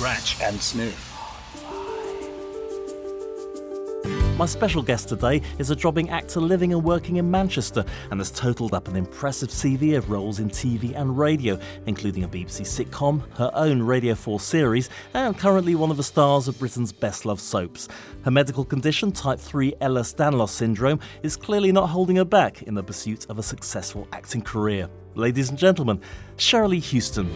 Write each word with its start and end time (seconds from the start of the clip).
scratch, 0.00 0.40
and 0.40 0.58
sniff. 0.58 1.06
My 4.38 4.46
special 4.46 4.82
guest 4.82 5.10
today 5.10 5.42
is 5.58 5.68
a 5.68 5.76
jobbing 5.76 6.08
actor 6.08 6.40
living 6.40 6.72
and 6.72 6.82
working 6.82 7.16
in 7.16 7.30
Manchester 7.30 7.84
and 8.10 8.18
has 8.18 8.30
totaled 8.30 8.72
up 8.72 8.88
an 8.88 8.96
impressive 8.96 9.50
CV 9.50 9.98
of 9.98 10.08
roles 10.08 10.38
in 10.38 10.48
TV 10.48 10.96
and 10.96 11.18
radio, 11.18 11.58
including 11.84 12.24
a 12.24 12.28
BBC 12.28 12.62
sitcom, 12.62 13.20
her 13.36 13.50
own 13.52 13.82
Radio 13.82 14.14
4 14.14 14.40
series, 14.40 14.88
and 15.12 15.36
currently 15.36 15.74
one 15.74 15.90
of 15.90 15.98
the 15.98 16.02
stars 16.02 16.48
of 16.48 16.58
Britain's 16.58 16.92
best 16.92 17.26
loved 17.26 17.42
soaps. 17.42 17.86
Her 18.24 18.30
medical 18.30 18.64
condition, 18.64 19.12
type 19.12 19.38
3 19.38 19.74
Ehlers 19.82 20.14
Danlos 20.16 20.48
syndrome, 20.48 21.00
is 21.22 21.36
clearly 21.36 21.72
not 21.72 21.90
holding 21.90 22.16
her 22.16 22.24
back 22.24 22.62
in 22.62 22.72
the 22.72 22.82
pursuit 22.82 23.26
of 23.28 23.38
a 23.38 23.42
successful 23.42 24.08
acting 24.14 24.40
career. 24.40 24.88
Ladies 25.14 25.50
and 25.50 25.58
gentlemen, 25.58 26.00
Cherylee 26.38 26.82
Houston. 26.84 27.28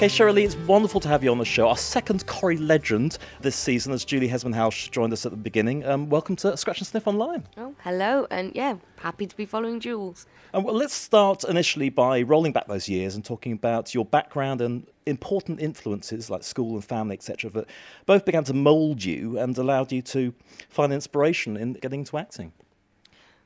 Okay, 0.00 0.08
Cherylee, 0.08 0.46
it's 0.46 0.56
wonderful 0.56 0.98
to 1.00 1.08
have 1.08 1.22
you 1.22 1.30
on 1.30 1.36
the 1.36 1.44
show. 1.44 1.68
Our 1.68 1.76
second 1.76 2.26
Corrie 2.26 2.56
legend 2.56 3.18
this 3.42 3.54
season, 3.54 3.92
as 3.92 4.02
Julie 4.02 4.30
Hesmondhalgh 4.30 4.90
joined 4.90 5.12
us 5.12 5.26
at 5.26 5.30
the 5.30 5.36
beginning. 5.36 5.84
Um, 5.84 6.08
welcome 6.08 6.36
to 6.36 6.56
Scratch 6.56 6.78
and 6.78 6.86
Sniff 6.86 7.06
Online. 7.06 7.46
Oh, 7.58 7.74
hello, 7.80 8.26
and 8.30 8.50
yeah, 8.54 8.76
happy 8.96 9.26
to 9.26 9.36
be 9.36 9.44
following 9.44 9.78
Jules. 9.78 10.24
Um, 10.54 10.64
well, 10.64 10.74
let's 10.74 10.94
start 10.94 11.44
initially 11.44 11.90
by 11.90 12.22
rolling 12.22 12.52
back 12.52 12.66
those 12.66 12.88
years 12.88 13.14
and 13.14 13.22
talking 13.22 13.52
about 13.52 13.94
your 13.94 14.06
background 14.06 14.62
and 14.62 14.86
important 15.04 15.60
influences 15.60 16.30
like 16.30 16.44
school 16.44 16.76
and 16.76 16.82
family, 16.82 17.12
etc., 17.12 17.50
that 17.50 17.66
both 18.06 18.24
began 18.24 18.44
to 18.44 18.54
mould 18.54 19.04
you 19.04 19.38
and 19.38 19.58
allowed 19.58 19.92
you 19.92 20.00
to 20.00 20.32
find 20.70 20.94
inspiration 20.94 21.58
in 21.58 21.74
getting 21.74 22.00
into 22.00 22.16
acting. 22.16 22.54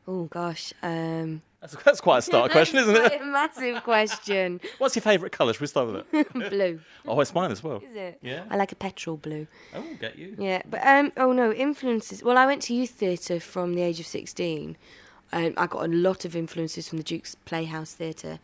Oh 0.07 0.27
gosh, 0.27 0.73
um, 0.85 1.43
that's, 1.65 1.83
that's 1.83 2.01
quite 2.01 2.19
a 2.19 2.23
start 2.31 2.51
question, 2.51 2.79
isn't 2.79 2.95
it? 2.95 3.21
a 3.21 3.25
massive 3.25 3.83
question. 3.83 4.61
What's 4.79 4.95
your 4.95 5.03
favourite 5.03 5.33
colour? 5.33 5.53
Should 5.55 5.63
we 5.63 5.67
start 5.67 5.87
with 5.87 6.05
it? 6.13 6.33
blue. 6.51 6.81
Oh, 7.07 7.19
it's 7.21 7.35
mine 7.35 7.51
as 7.51 7.63
well. 7.63 7.83
Is 7.89 7.97
it? 7.97 8.19
Yeah. 8.23 8.45
I 8.51 8.57
like 8.57 8.73
a 8.73 8.77
petrol 8.77 9.17
blue. 9.17 9.47
Oh, 9.75 9.83
get 9.99 10.19
you. 10.19 10.37
Yeah, 10.39 10.63
but 10.69 10.87
um, 10.87 11.13
oh 11.17 11.33
no, 11.33 11.53
influences. 11.53 12.23
Well, 12.23 12.37
I 12.37 12.45
went 12.45 12.61
to 12.63 12.75
youth 12.75 12.91
theatre 12.91 13.41
from 13.41 13.75
the 13.75 13.83
age 13.83 13.99
of 13.99 14.07
sixteen. 14.07 14.77
Um, 15.33 15.55
I 15.57 15.67
got 15.67 15.85
a 15.85 15.89
lot 15.89 16.25
of 16.25 16.37
influences 16.37 16.89
from 16.89 16.99
the 16.99 17.05
Duke's 17.05 17.35
Playhouse 17.35 17.95
Theatre, 17.95 18.39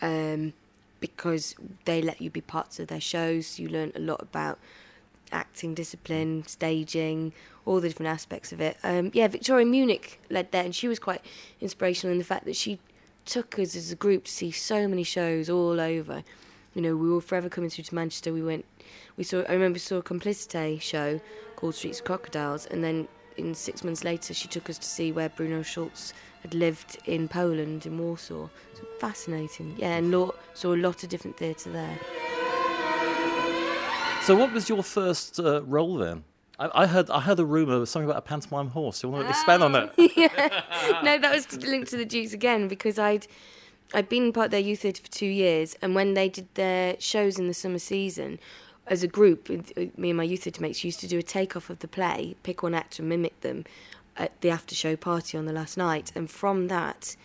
um, 0.00 0.52
because 1.00 1.56
they 1.84 2.00
let 2.00 2.22
you 2.22 2.30
be 2.30 2.40
parts 2.40 2.78
of 2.78 2.86
their 2.86 3.00
shows. 3.00 3.58
You 3.58 3.68
learn 3.68 3.92
a 3.96 4.00
lot 4.00 4.22
about 4.22 4.58
acting 5.32 5.74
discipline, 5.74 6.44
staging, 6.46 7.32
all 7.66 7.80
the 7.80 7.88
different 7.88 8.10
aspects 8.10 8.52
of 8.52 8.60
it. 8.60 8.76
Um, 8.82 9.10
yeah, 9.14 9.28
Victoria 9.28 9.66
Munich 9.66 10.20
led 10.30 10.50
there, 10.52 10.64
and 10.64 10.74
she 10.74 10.88
was 10.88 10.98
quite 10.98 11.24
inspirational 11.60 12.12
in 12.12 12.18
the 12.18 12.24
fact 12.24 12.44
that 12.44 12.56
she 12.56 12.78
took 13.24 13.58
us 13.58 13.76
as 13.76 13.92
a 13.92 13.96
group 13.96 14.24
to 14.24 14.30
see 14.30 14.50
so 14.50 14.88
many 14.88 15.04
shows 15.04 15.48
all 15.48 15.80
over. 15.80 16.24
You 16.74 16.82
know, 16.82 16.96
we 16.96 17.10
were 17.10 17.20
forever 17.20 17.48
coming 17.48 17.70
through 17.70 17.84
to 17.84 17.94
Manchester. 17.94 18.32
We 18.32 18.42
went, 18.42 18.64
we 19.16 19.24
saw. 19.24 19.42
I 19.48 19.52
remember 19.52 19.78
saw 19.78 19.96
a 19.96 20.02
Complicité 20.02 20.80
show 20.80 21.20
called 21.56 21.74
Streets 21.74 21.98
of 21.98 22.04
Crocodiles, 22.06 22.66
and 22.66 22.82
then 22.82 23.08
in 23.36 23.54
six 23.54 23.84
months 23.84 24.04
later, 24.04 24.34
she 24.34 24.48
took 24.48 24.70
us 24.70 24.78
to 24.78 24.86
see 24.86 25.12
where 25.12 25.28
Bruno 25.28 25.62
Schulz 25.62 26.14
had 26.42 26.54
lived 26.54 26.98
in 27.06 27.28
Poland, 27.28 27.86
in 27.86 27.98
Warsaw. 27.98 28.48
So 28.74 28.84
fascinating, 28.98 29.74
yeah, 29.78 29.96
and 29.96 30.10
lo- 30.10 30.34
saw 30.54 30.74
a 30.74 30.76
lot 30.76 31.02
of 31.02 31.08
different 31.08 31.36
theatre 31.36 31.70
there. 31.70 31.98
So, 34.22 34.36
what 34.36 34.52
was 34.52 34.68
your 34.68 34.82
first 34.82 35.40
uh, 35.40 35.62
role 35.62 35.96
then? 35.96 36.24
I, 36.58 36.82
I, 36.82 36.86
heard 36.86 37.10
I 37.10 37.20
heard 37.20 37.40
a 37.40 37.44
rumor 37.44 37.84
something 37.86 38.08
about 38.08 38.18
a 38.18 38.26
pantomime 38.26 38.68
horse. 38.68 39.02
You 39.02 39.08
want 39.08 39.24
to 39.24 39.30
expand 39.30 39.62
on 39.62 39.72
that? 39.72 39.94
yeah. 40.16 41.00
No, 41.02 41.18
that 41.18 41.34
was 41.34 41.50
linked 41.64 41.90
to 41.90 41.96
the 41.96 42.04
Dukes 42.04 42.34
again 42.34 42.68
because 42.68 42.98
I'd 42.98 43.26
I'd 43.94 44.08
been 44.08 44.32
part 44.32 44.46
of 44.46 44.50
their 44.52 44.60
youth 44.60 44.80
theatre 44.80 45.02
for 45.02 45.10
two 45.10 45.26
years, 45.26 45.74
and 45.80 45.94
when 45.94 46.14
they 46.14 46.28
did 46.28 46.48
their 46.54 46.96
shows 47.00 47.38
in 47.38 47.48
the 47.48 47.54
summer 47.54 47.78
season, 47.78 48.38
as 48.86 49.02
a 49.02 49.08
group, 49.08 49.48
me 49.48 50.10
and 50.10 50.16
my 50.16 50.22
youth 50.22 50.42
theatre 50.44 50.60
mates 50.60 50.84
used 50.84 51.00
to 51.00 51.08
do 51.08 51.18
a 51.18 51.22
takeoff 51.22 51.70
of 51.70 51.78
the 51.78 51.88
play, 51.88 52.36
pick 52.42 52.62
one 52.62 52.74
actor, 52.74 53.02
and 53.02 53.08
mimic 53.08 53.40
them 53.40 53.64
at 54.16 54.38
the 54.42 54.50
after 54.50 54.74
show 54.74 54.96
party 54.96 55.38
on 55.38 55.46
the 55.46 55.52
last 55.52 55.76
night, 55.76 56.12
and 56.14 56.30
from 56.30 56.68
that 56.68 57.16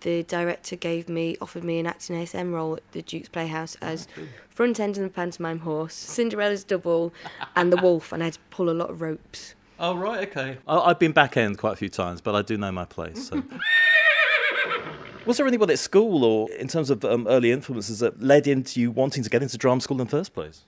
the 0.00 0.22
director 0.24 0.76
gave 0.76 1.08
me 1.08 1.36
offered 1.40 1.64
me 1.64 1.78
an 1.78 1.86
acting 1.86 2.16
ASM 2.16 2.52
role 2.52 2.76
at 2.76 2.92
the 2.92 3.02
Duke's 3.02 3.28
Playhouse 3.28 3.76
as 3.80 4.06
front 4.48 4.80
end 4.80 4.96
of 4.96 5.02
the 5.02 5.10
pantomime 5.10 5.60
horse, 5.60 5.94
Cinderella's 5.94 6.64
double, 6.64 7.12
and 7.54 7.72
the 7.72 7.76
wolf, 7.76 8.12
and 8.12 8.22
I 8.22 8.26
had 8.26 8.34
to 8.34 8.40
pull 8.50 8.70
a 8.70 8.72
lot 8.72 8.90
of 8.90 9.00
ropes. 9.00 9.54
Oh 9.78 9.96
right, 9.96 10.28
okay. 10.28 10.58
I, 10.66 10.88
have 10.88 10.98
been 10.98 11.12
back 11.12 11.36
end 11.36 11.58
quite 11.58 11.74
a 11.74 11.76
few 11.76 11.90
times, 11.90 12.20
but 12.20 12.34
I 12.34 12.42
do 12.42 12.56
know 12.56 12.72
my 12.72 12.84
place. 12.84 13.28
So. 13.28 13.42
Was 15.26 15.38
there 15.38 15.46
anybody 15.46 15.72
at 15.72 15.80
school 15.80 16.24
or 16.24 16.50
in 16.52 16.68
terms 16.68 16.88
of 16.88 17.04
um, 17.04 17.26
early 17.26 17.50
influences 17.50 17.98
that 17.98 18.22
led 18.22 18.46
into 18.46 18.80
you 18.80 18.92
wanting 18.92 19.24
to 19.24 19.30
get 19.30 19.42
into 19.42 19.58
drama 19.58 19.80
school 19.80 20.00
in 20.00 20.06
the 20.06 20.10
first 20.10 20.32
place? 20.32 20.64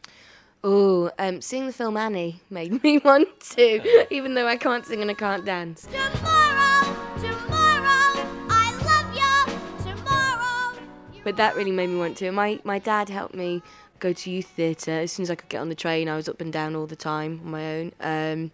Oh, 0.65 1.13
um, 1.17 1.41
seeing 1.41 1.67
the 1.67 1.73
film 1.73 1.97
Annie 1.97 2.43
made 2.51 2.83
me 2.83 2.99
want 2.99 3.41
to, 3.51 4.07
even 4.15 4.35
though 4.35 4.49
I 4.49 4.57
can't 4.57 4.85
sing 4.85 5.01
and 5.01 5.11
I 5.11 5.15
can't 5.15 5.45
dance. 5.45 5.87
But 11.29 11.37
that 11.37 11.57
really 11.57 11.73
made 11.73 11.91
me 11.91 11.99
want 11.99 12.17
to. 12.17 12.33
My 12.33 12.59
my 12.65 12.79
dad 12.79 13.11
helped 13.11 13.35
me 13.35 13.61
go 13.99 14.15
to 14.15 14.31
youth 14.31 14.47
theatre 14.47 15.01
as 15.01 15.13
soon 15.13 15.25
as 15.25 15.31
I 15.31 15.35
could 15.35 15.51
get 15.51 15.59
on 15.59 15.69
the 15.69 15.75
train. 15.75 16.09
I 16.09 16.17
was 16.17 16.27
up 16.27 16.41
and 16.41 16.51
down 16.51 16.75
all 16.75 16.87
the 16.87 16.97
time 16.97 17.43
on 17.45 17.51
my 17.51 17.75
own. 17.75 17.93
Um, 18.01 18.51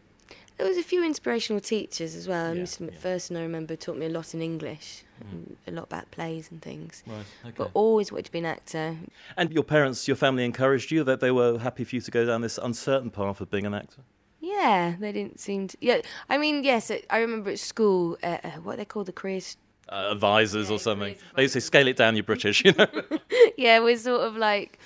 there 0.59 0.67
was 0.67 0.77
a 0.77 0.83
few 0.83 1.05
inspirational 1.05 1.61
teachers 1.61 2.17
as 2.17 2.27
well. 2.27 2.53
Yeah, 2.53 2.63
Mr. 2.63 2.91
McPherson, 2.91 3.37
I 3.37 3.43
remember, 3.43 3.77
taught 3.77 3.97
me 3.97 4.07
a 4.07 4.09
lot 4.09 4.35
in 4.35 4.43
English, 4.43 5.05
mm. 5.23 5.55
a 5.69 5.71
lot 5.71 5.85
about 5.85 6.11
plays 6.11 6.51
and 6.51 6.61
things. 6.61 7.05
Right, 7.07 7.25
okay. 7.45 7.55
But 7.57 7.71
always 7.75 8.11
wanted 8.11 8.27
to 8.27 8.33
be 8.33 8.39
an 8.41 8.47
actor. 8.47 8.97
And 9.37 9.53
your 9.53 9.65
parents, 9.65 10.09
your 10.09 10.17
family 10.17 10.45
encouraged 10.45 10.91
you 10.91 11.05
that 11.05 11.21
they 11.21 11.31
were 11.31 11.59
happy 11.59 11.85
for 11.85 11.95
you 11.95 12.01
to 12.01 12.11
go 12.11 12.27
down 12.27 12.41
this 12.41 12.59
uncertain 12.59 13.11
path 13.11 13.41
of 13.41 13.53
being 13.53 13.67
an 13.67 13.75
actor? 13.75 14.03
Yeah, 14.41 14.97
they 14.99 15.13
didn't 15.13 15.39
seem 15.39 15.69
to. 15.69 15.77
Yeah, 15.81 16.01
I 16.29 16.39
mean, 16.39 16.65
yes, 16.65 16.91
I 17.09 17.19
remember 17.19 17.51
at 17.51 17.61
school, 17.61 18.19
uh, 18.23 18.39
uh 18.43 18.51
what 18.65 18.79
they 18.79 18.85
call 18.85 19.05
the 19.05 19.13
careers 19.13 19.57
uh, 19.89 20.09
advisors 20.11 20.69
yeah, 20.69 20.77
or 20.77 20.79
something. 20.79 21.17
They 21.37 21.49
say 21.49 21.61
scale 21.61 21.89
it 21.89 21.97
down, 21.97 22.17
you're 22.17 22.25
British, 22.25 22.65
you 22.65 22.73
know. 22.73 22.87
yeah, 23.57 23.81
we're 23.81 23.99
sort 23.99 24.23
of 24.23 24.37
like, 24.37 24.79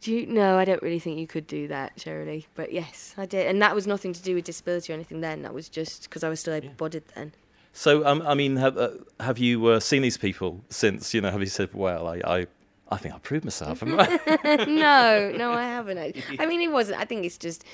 do 0.00 0.12
you? 0.12 0.26
No, 0.26 0.58
I 0.58 0.64
don't 0.64 0.82
really 0.82 0.98
think 0.98 1.18
you 1.18 1.26
could 1.26 1.46
do 1.46 1.68
that, 1.68 1.96
Cherylee. 1.96 2.46
But 2.54 2.72
yes, 2.72 3.14
I 3.16 3.26
did, 3.26 3.46
and 3.46 3.62
that 3.62 3.74
was 3.74 3.86
nothing 3.86 4.12
to 4.12 4.22
do 4.22 4.34
with 4.34 4.44
disability 4.44 4.92
or 4.92 4.94
anything. 4.94 5.20
Then 5.20 5.42
that 5.42 5.54
was 5.54 5.68
just 5.68 6.04
because 6.04 6.24
I 6.24 6.28
was 6.28 6.40
still 6.40 6.54
able-bodied 6.54 7.04
yeah. 7.08 7.14
then. 7.14 7.32
So, 7.72 8.04
um, 8.06 8.22
I 8.26 8.34
mean, 8.34 8.56
have, 8.56 8.76
uh, 8.76 8.90
have 9.20 9.38
you 9.38 9.66
uh, 9.66 9.80
seen 9.80 10.02
these 10.02 10.18
people 10.18 10.60
since? 10.68 11.14
You 11.14 11.20
know, 11.20 11.30
have 11.30 11.40
you 11.40 11.46
said, 11.46 11.70
"Well, 11.72 12.06
I, 12.06 12.20
I 12.24 12.46
I 12.92 12.98
think 12.98 13.14
I 13.14 13.18
proved 13.18 13.44
myself. 13.44 13.82
no, 13.86 13.96
no, 13.96 15.52
I 15.52 15.62
haven't. 15.76 15.98
I 16.38 16.46
mean, 16.46 16.60
it 16.60 16.70
wasn't. 16.70 17.00
I 17.00 17.04
think 17.04 17.24
it's 17.24 17.38
just 17.38 17.64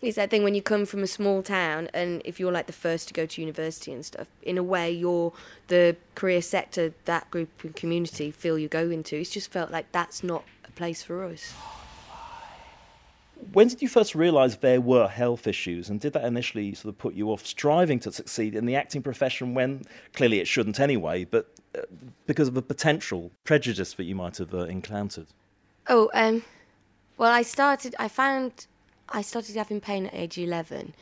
it's 0.00 0.16
that 0.16 0.30
thing 0.30 0.42
when 0.42 0.54
you 0.54 0.62
come 0.62 0.84
from 0.84 1.02
a 1.02 1.06
small 1.06 1.42
town 1.42 1.88
and 1.94 2.22
if 2.24 2.40
you're 2.40 2.50
like 2.50 2.66
the 2.66 2.72
first 2.72 3.06
to 3.08 3.14
go 3.14 3.24
to 3.24 3.40
university 3.40 3.92
and 3.92 4.04
stuff. 4.04 4.26
In 4.42 4.58
a 4.58 4.62
way, 4.62 4.90
you're 4.90 5.32
the 5.68 5.96
career 6.14 6.42
sector 6.42 6.92
that 7.04 7.30
group 7.30 7.48
and 7.62 7.76
community 7.76 8.30
feel 8.30 8.58
you 8.58 8.68
go 8.68 8.90
into. 8.90 9.16
It's 9.16 9.30
just 9.30 9.52
felt 9.52 9.70
like 9.70 9.92
that's 9.92 10.24
not 10.24 10.44
a 10.66 10.72
place 10.72 11.02
for 11.02 11.24
us. 11.24 11.54
When 13.52 13.68
did 13.68 13.82
you 13.82 13.88
first 13.88 14.14
realise 14.14 14.56
there 14.56 14.80
were 14.80 15.08
health 15.08 15.46
issues, 15.46 15.90
and 15.90 16.00
did 16.00 16.12
that 16.12 16.24
initially 16.24 16.74
sort 16.74 16.94
of 16.94 16.98
put 16.98 17.14
you 17.14 17.30
off 17.30 17.44
striving 17.44 17.98
to 18.00 18.12
succeed 18.12 18.54
in 18.54 18.66
the 18.66 18.76
acting 18.76 19.02
profession 19.02 19.54
when 19.54 19.82
clearly 20.14 20.40
it 20.40 20.46
shouldn't 20.46 20.78
anyway, 20.80 21.24
but 21.24 21.50
uh, 21.76 21.80
because 22.26 22.48
of 22.48 22.56
a 22.56 22.62
potential 22.62 23.30
prejudice 23.44 23.94
that 23.94 24.04
you 24.04 24.14
might 24.14 24.38
have 24.38 24.54
uh, 24.54 24.64
encountered? 24.64 25.26
Oh, 25.88 26.10
um, 26.14 26.44
well, 27.18 27.32
I 27.32 27.42
started. 27.42 27.94
I 27.98 28.08
found 28.08 28.66
I 29.08 29.22
started 29.22 29.56
having 29.56 29.80
pain 29.80 30.06
at 30.06 30.14
age 30.14 30.38
eleven, 30.38 30.94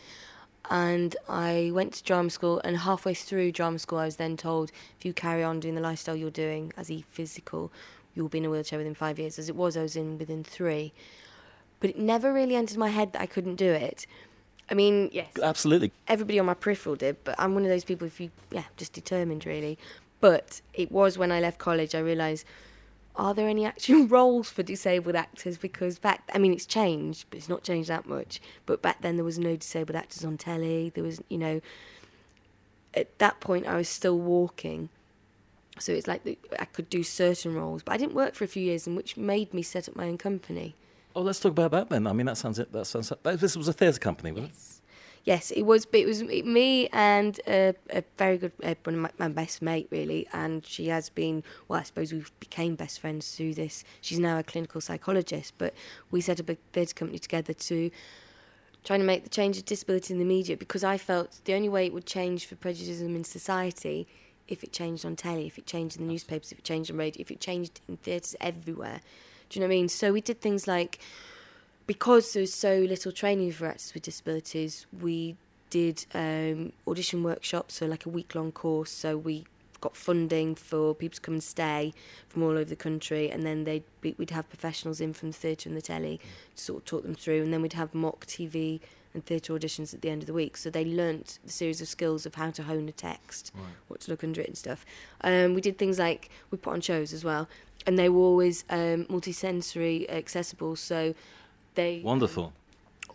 and 0.70 1.14
I 1.28 1.70
went 1.74 1.92
to 1.94 2.02
drama 2.02 2.30
school. 2.30 2.60
And 2.64 2.78
halfway 2.78 3.14
through 3.14 3.52
drama 3.52 3.78
school, 3.78 3.98
I 3.98 4.06
was 4.06 4.16
then 4.16 4.36
told, 4.36 4.70
if 4.98 5.04
you 5.04 5.12
carry 5.12 5.44
on 5.44 5.60
doing 5.60 5.74
the 5.74 5.80
lifestyle 5.80 6.16
you're 6.16 6.30
doing 6.30 6.72
as 6.76 6.90
a 6.90 7.04
physical, 7.10 7.70
you'll 8.14 8.28
be 8.28 8.38
in 8.38 8.46
a 8.46 8.50
wheelchair 8.50 8.78
within 8.78 8.94
five 8.94 9.18
years. 9.18 9.38
As 9.38 9.48
it 9.48 9.56
was, 9.56 9.76
I 9.76 9.82
was 9.82 9.96
in 9.96 10.18
within 10.18 10.42
three 10.42 10.92
but 11.80 11.90
it 11.90 11.98
never 11.98 12.32
really 12.32 12.54
entered 12.54 12.78
my 12.78 12.88
head 12.88 13.12
that 13.12 13.22
I 13.22 13.26
couldn't 13.26 13.56
do 13.56 13.70
it. 13.70 14.06
I 14.70 14.74
mean, 14.74 15.10
yes, 15.12 15.32
absolutely. 15.42 15.92
Everybody 16.06 16.38
on 16.38 16.46
my 16.46 16.54
peripheral 16.54 16.94
did, 16.94 17.16
but 17.24 17.34
I'm 17.38 17.54
one 17.54 17.64
of 17.64 17.68
those 17.68 17.84
people. 17.84 18.06
If 18.06 18.20
you, 18.20 18.30
yeah, 18.50 18.64
just 18.76 18.92
determined 18.92 19.44
really. 19.44 19.78
But 20.20 20.60
it 20.74 20.92
was 20.92 21.18
when 21.18 21.32
I 21.32 21.40
left 21.40 21.58
college 21.58 21.94
I 21.94 21.98
realised, 21.98 22.44
are 23.16 23.34
there 23.34 23.48
any 23.48 23.64
actual 23.64 24.06
roles 24.06 24.48
for 24.48 24.62
disabled 24.62 25.16
actors? 25.16 25.58
Because 25.58 25.98
back, 25.98 26.22
I 26.32 26.38
mean, 26.38 26.52
it's 26.52 26.66
changed, 26.66 27.26
but 27.30 27.38
it's 27.38 27.48
not 27.48 27.64
changed 27.64 27.88
that 27.88 28.06
much. 28.06 28.40
But 28.66 28.80
back 28.80 29.02
then 29.02 29.16
there 29.16 29.24
was 29.24 29.38
no 29.38 29.56
disabled 29.56 29.96
actors 29.96 30.24
on 30.24 30.36
telly. 30.36 30.90
There 30.94 31.02
was, 31.02 31.20
you 31.28 31.38
know, 31.38 31.60
at 32.94 33.18
that 33.18 33.40
point 33.40 33.66
I 33.66 33.76
was 33.76 33.88
still 33.88 34.18
walking. 34.18 34.88
So 35.78 35.92
it's 35.92 36.06
like 36.06 36.38
I 36.58 36.66
could 36.66 36.90
do 36.90 37.02
certain 37.02 37.54
roles, 37.54 37.82
but 37.82 37.92
I 37.92 37.96
didn't 37.96 38.14
work 38.14 38.34
for 38.34 38.44
a 38.44 38.48
few 38.48 38.62
years, 38.62 38.86
and 38.86 38.96
which 38.96 39.16
made 39.16 39.54
me 39.54 39.62
set 39.62 39.88
up 39.88 39.96
my 39.96 40.06
own 40.06 40.18
company. 40.18 40.74
Oh, 41.14 41.22
let's 41.22 41.40
talk 41.40 41.52
about 41.52 41.72
that 41.72 41.88
then. 41.88 42.06
I 42.06 42.12
mean, 42.12 42.26
that 42.26 42.36
sounds 42.36 42.58
it. 42.58 42.72
That 42.72 42.86
sounds. 42.86 43.12
That, 43.22 43.40
this 43.40 43.56
was 43.56 43.68
a 43.68 43.72
theatre 43.72 43.98
company, 43.98 44.32
wasn't 44.32 44.52
yes. 44.52 44.76
Yes, 45.24 45.50
it 45.50 45.62
was. 45.62 45.84
But 45.84 46.00
it 46.00 46.06
was 46.06 46.22
me 46.22 46.88
and 46.92 47.38
a, 47.46 47.74
a 47.90 48.04
very 48.16 48.38
good 48.38 48.52
uh, 48.62 48.74
one 48.84 48.94
of 48.94 49.00
my, 49.00 49.10
my 49.18 49.28
best 49.28 49.60
mate, 49.60 49.88
really. 49.90 50.28
And 50.32 50.64
she 50.64 50.86
has 50.88 51.08
been. 51.10 51.42
Well, 51.68 51.80
I 51.80 51.82
suppose 51.82 52.12
we 52.12 52.24
became 52.38 52.74
best 52.76 53.00
friends 53.00 53.36
through 53.36 53.54
this. 53.54 53.84
She's 54.00 54.18
now 54.18 54.38
a 54.38 54.42
clinical 54.42 54.80
psychologist, 54.80 55.54
but 55.58 55.74
we 56.10 56.20
set 56.20 56.40
up 56.40 56.48
a 56.48 56.56
theatre 56.72 56.94
company 56.94 57.18
together 57.18 57.52
to 57.52 57.90
trying 58.84 59.00
to 59.00 59.06
make 59.06 59.24
the 59.24 59.30
change 59.30 59.58
of 59.58 59.64
disability 59.64 60.14
in 60.14 60.18
the 60.18 60.24
media 60.24 60.56
because 60.56 60.84
I 60.84 60.96
felt 60.96 61.40
the 61.44 61.54
only 61.54 61.68
way 61.68 61.86
it 61.86 61.92
would 61.92 62.06
change 62.06 62.46
for 62.46 62.56
prejudice 62.56 63.00
in 63.00 63.24
society 63.24 64.06
if 64.48 64.64
it 64.64 64.72
changed 64.72 65.04
on 65.04 65.16
telly, 65.16 65.46
if 65.46 65.58
it 65.58 65.66
changed 65.66 65.98
in 65.98 66.06
the 66.06 66.12
newspapers, 66.12 66.50
if 66.50 66.58
it 66.58 66.64
changed 66.64 66.90
on 66.90 66.96
radio, 66.96 67.20
if 67.20 67.30
it 67.30 67.40
changed 67.40 67.80
in 67.88 67.96
theatres 67.98 68.34
everywhere. 68.40 69.00
Do 69.50 69.58
you 69.58 69.60
know 69.60 69.68
what 69.68 69.74
I 69.74 69.78
mean? 69.78 69.88
So 69.88 70.12
we 70.12 70.20
did 70.20 70.40
things 70.40 70.66
like 70.66 70.98
because 71.86 72.32
there's 72.32 72.54
so 72.54 72.78
little 72.78 73.10
training 73.10 73.50
for 73.52 73.66
actors 73.66 73.92
with 73.92 74.04
disabilities, 74.04 74.86
we 75.00 75.36
did 75.70 76.06
um, 76.14 76.72
audition 76.86 77.22
workshops, 77.24 77.74
so 77.74 77.86
like 77.86 78.06
a 78.06 78.08
week 78.08 78.34
long 78.36 78.52
course. 78.52 78.90
So 78.92 79.16
we 79.16 79.44
got 79.80 79.96
funding 79.96 80.54
for 80.54 80.94
people 80.94 81.16
to 81.16 81.20
come 81.20 81.34
and 81.34 81.42
stay 81.42 81.92
from 82.28 82.42
all 82.44 82.50
over 82.50 82.64
the 82.64 82.76
country, 82.76 83.28
and 83.30 83.42
then 83.44 83.64
they'd 83.64 83.82
be, 84.02 84.14
we'd 84.18 84.30
have 84.30 84.48
professionals 84.48 85.00
in 85.00 85.12
from 85.12 85.30
the 85.30 85.36
theatre 85.36 85.68
and 85.68 85.76
the 85.76 85.82
telly 85.82 86.20
to 86.54 86.62
sort 86.62 86.78
of 86.78 86.84
talk 86.84 87.02
them 87.02 87.14
through, 87.16 87.42
and 87.42 87.52
then 87.52 87.60
we'd 87.62 87.72
have 87.72 87.92
mock 87.92 88.24
TV 88.26 88.78
and 89.12 89.24
theatre 89.26 89.52
auditions 89.52 89.92
at 89.92 90.02
the 90.02 90.10
end 90.10 90.22
of 90.22 90.26
the 90.28 90.32
week. 90.32 90.56
So 90.56 90.70
they 90.70 90.84
learnt 90.84 91.40
the 91.44 91.50
series 91.50 91.80
of 91.80 91.88
skills 91.88 92.24
of 92.24 92.36
how 92.36 92.50
to 92.52 92.62
hone 92.62 92.88
a 92.88 92.92
text, 92.92 93.50
Right. 93.56 93.64
what 93.88 94.00
to 94.02 94.12
look 94.12 94.22
under 94.22 94.40
it 94.40 94.46
and 94.46 94.56
stuff. 94.56 94.86
Um, 95.22 95.54
we 95.54 95.60
did 95.60 95.76
things 95.78 95.98
like 95.98 96.30
we 96.52 96.58
put 96.58 96.72
on 96.72 96.80
shows 96.80 97.12
as 97.12 97.24
well, 97.24 97.48
and 97.86 97.98
they 97.98 98.08
were 98.08 98.20
always 98.20 98.64
um, 98.70 99.06
multi-sensory 99.08 100.08
accessible. 100.10 100.76
So 100.76 101.14
they 101.74 102.00
Wonderful. 102.04 102.52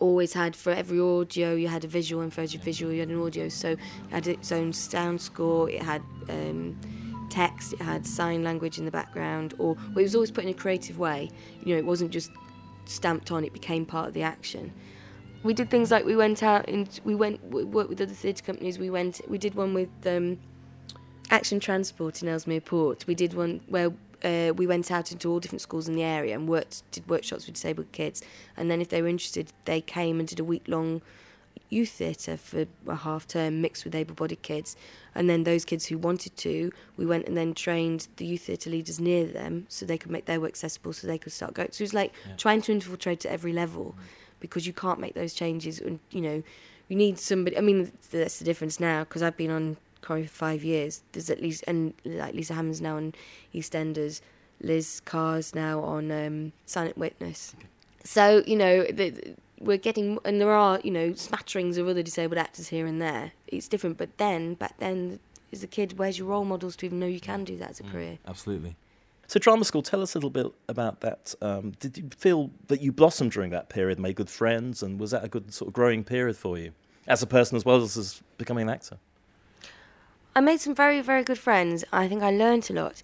always 0.00 0.32
had 0.32 0.56
for 0.56 0.70
every 0.72 1.00
audio 1.00 1.54
you 1.54 1.68
had 1.68 1.84
a 1.84 1.88
visual 1.88 2.22
and 2.22 2.32
for 2.32 2.42
every 2.42 2.58
visual 2.58 2.92
you 2.92 3.00
had 3.00 3.08
an 3.08 3.20
audio 3.20 3.48
so 3.48 3.70
it 3.70 3.78
had 4.10 4.26
its 4.26 4.52
own 4.52 4.72
sound 4.72 5.20
score 5.20 5.70
it 5.70 5.82
had 5.82 6.02
um, 6.28 6.78
text 7.30 7.72
it 7.74 7.80
had 7.80 8.06
sign 8.06 8.42
language 8.42 8.78
in 8.78 8.84
the 8.84 8.90
background 8.90 9.54
or 9.58 9.74
well, 9.74 9.98
it 9.98 10.02
was 10.02 10.14
always 10.14 10.30
put 10.30 10.44
in 10.44 10.50
a 10.50 10.54
creative 10.54 10.98
way 10.98 11.30
you 11.64 11.72
know 11.72 11.78
it 11.78 11.84
wasn't 11.84 12.10
just 12.10 12.30
stamped 12.86 13.30
on 13.30 13.44
it 13.44 13.52
became 13.52 13.84
part 13.84 14.08
of 14.08 14.14
the 14.14 14.22
action 14.22 14.72
we 15.42 15.52
did 15.52 15.70
things 15.70 15.90
like 15.90 16.04
we 16.04 16.16
went 16.16 16.42
out 16.42 16.68
and 16.68 17.00
we 17.04 17.14
went 17.14 17.42
we 17.50 17.64
worked 17.64 17.88
with 17.88 18.00
other 18.00 18.12
theatre 18.12 18.44
companies 18.44 18.78
we 18.78 18.90
went 18.90 19.20
we 19.28 19.38
did 19.38 19.54
one 19.54 19.74
with 19.74 19.88
um, 20.06 20.38
action 21.30 21.58
transport 21.58 22.22
in 22.22 22.28
ellesmere 22.28 22.60
port 22.60 23.06
we 23.06 23.14
did 23.14 23.34
one 23.34 23.60
where 23.68 23.92
uh, 24.24 24.52
we 24.56 24.66
went 24.66 24.90
out 24.90 25.12
into 25.12 25.30
all 25.30 25.40
different 25.40 25.60
schools 25.62 25.88
in 25.88 25.94
the 25.94 26.02
area 26.02 26.34
and 26.34 26.48
worked 26.48 26.82
did 26.90 27.08
workshops 27.08 27.46
with 27.46 27.54
disabled 27.54 27.90
kids. 27.92 28.22
And 28.56 28.70
then 28.70 28.80
if 28.80 28.88
they 28.88 29.02
were 29.02 29.08
interested 29.08 29.52
they 29.64 29.80
came 29.80 30.18
and 30.18 30.28
did 30.28 30.40
a 30.40 30.44
week 30.44 30.64
long 30.68 31.02
youth 31.68 31.90
theatre 31.90 32.36
for 32.36 32.64
a 32.86 32.94
half 32.94 33.26
term 33.26 33.60
mixed 33.60 33.84
with 33.84 33.94
able 33.94 34.14
bodied 34.14 34.42
kids. 34.42 34.76
And 35.14 35.28
then 35.28 35.44
those 35.44 35.64
kids 35.64 35.86
who 35.86 35.98
wanted 35.98 36.36
to 36.38 36.70
we 36.96 37.06
went 37.06 37.26
and 37.26 37.36
then 37.36 37.54
trained 37.54 38.08
the 38.16 38.26
youth 38.26 38.42
theatre 38.42 38.70
leaders 38.70 39.00
near 39.00 39.26
them 39.26 39.66
so 39.68 39.84
they 39.84 39.98
could 39.98 40.10
make 40.10 40.26
their 40.26 40.40
work 40.40 40.50
accessible 40.50 40.92
so 40.92 41.06
they 41.06 41.18
could 41.18 41.32
start 41.32 41.54
going. 41.54 41.70
So 41.72 41.82
it 41.82 41.86
was 41.86 41.94
like 41.94 42.12
Yeah. 42.26 42.36
trying 42.36 42.62
to 42.62 42.72
infiltrate 42.72 43.24
at 43.26 43.32
every 43.32 43.52
level 43.52 43.94
because 44.38 44.66
you 44.66 44.72
can't 44.72 45.00
make 45.00 45.14
those 45.14 45.32
changes 45.34 45.80
and 45.80 45.98
you 46.10 46.20
know 46.20 46.42
you 46.88 46.94
need 46.96 47.18
somebody 47.18 47.56
i 47.56 47.60
mean 47.60 47.90
that's 48.12 48.38
the 48.38 48.44
difference 48.44 48.78
now 48.78 49.00
because 49.02 49.22
i've 49.22 49.36
been 49.36 49.50
on 49.50 49.76
Corrie 50.06 50.26
for 50.26 50.34
five 50.34 50.62
years 50.62 51.02
there's 51.12 51.30
at 51.30 51.42
least 51.42 51.64
and 51.66 51.92
like 52.04 52.34
lisa 52.34 52.54
hammond's 52.54 52.80
now 52.80 52.96
on 52.96 53.12
eastenders 53.52 54.20
liz 54.60 55.00
carr's 55.04 55.54
now 55.54 55.80
on 55.80 56.10
um, 56.12 56.52
silent 56.64 56.96
witness 56.96 57.54
so 58.04 58.42
you 58.46 58.56
know 58.56 58.84
the, 58.84 59.34
we're 59.58 59.76
getting 59.76 60.18
and 60.24 60.40
there 60.40 60.52
are 60.52 60.78
you 60.84 60.90
know 60.90 61.12
smatterings 61.14 61.76
of 61.76 61.88
other 61.88 62.02
disabled 62.02 62.38
actors 62.38 62.68
here 62.68 62.86
and 62.86 63.02
there 63.02 63.32
it's 63.48 63.66
different 63.66 63.96
but 63.96 64.16
then 64.18 64.54
back 64.54 64.78
then 64.78 65.18
as 65.52 65.64
a 65.64 65.66
kid 65.66 65.98
where's 65.98 66.18
your 66.18 66.28
role 66.28 66.44
models 66.44 66.76
to 66.76 66.86
even 66.86 67.00
know 67.00 67.06
you 67.06 67.20
can 67.20 67.42
do 67.42 67.56
that 67.56 67.70
as 67.70 67.80
a 67.80 67.84
career 67.84 68.18
Absolutely. 68.26 68.76
So, 69.28 69.40
drama 69.40 69.64
school, 69.64 69.82
tell 69.82 70.02
us 70.02 70.14
a 70.14 70.18
little 70.18 70.30
bit 70.30 70.46
about 70.68 71.00
that. 71.00 71.34
Um, 71.42 71.72
did 71.80 71.98
you 71.98 72.08
feel 72.16 72.50
that 72.68 72.80
you 72.80 72.92
blossomed 72.92 73.32
during 73.32 73.50
that 73.50 73.68
period, 73.68 73.98
made 73.98 74.14
good 74.14 74.30
friends, 74.30 74.84
and 74.84 75.00
was 75.00 75.10
that 75.10 75.24
a 75.24 75.28
good 75.28 75.52
sort 75.52 75.66
of 75.66 75.74
growing 75.74 76.04
period 76.04 76.36
for 76.36 76.56
you 76.56 76.70
as 77.08 77.22
a 77.22 77.26
person 77.26 77.56
as 77.56 77.64
well 77.64 77.82
as 77.82 77.96
as 77.96 78.22
becoming 78.38 78.62
an 78.62 78.68
actor? 78.68 78.98
I 80.36 80.40
made 80.40 80.60
some 80.60 80.74
very, 80.74 81.00
very 81.00 81.24
good 81.24 81.38
friends. 81.38 81.82
I 81.94 82.08
think 82.08 82.22
I 82.22 82.30
learnt 82.30 82.68
a 82.68 82.74
lot. 82.74 83.00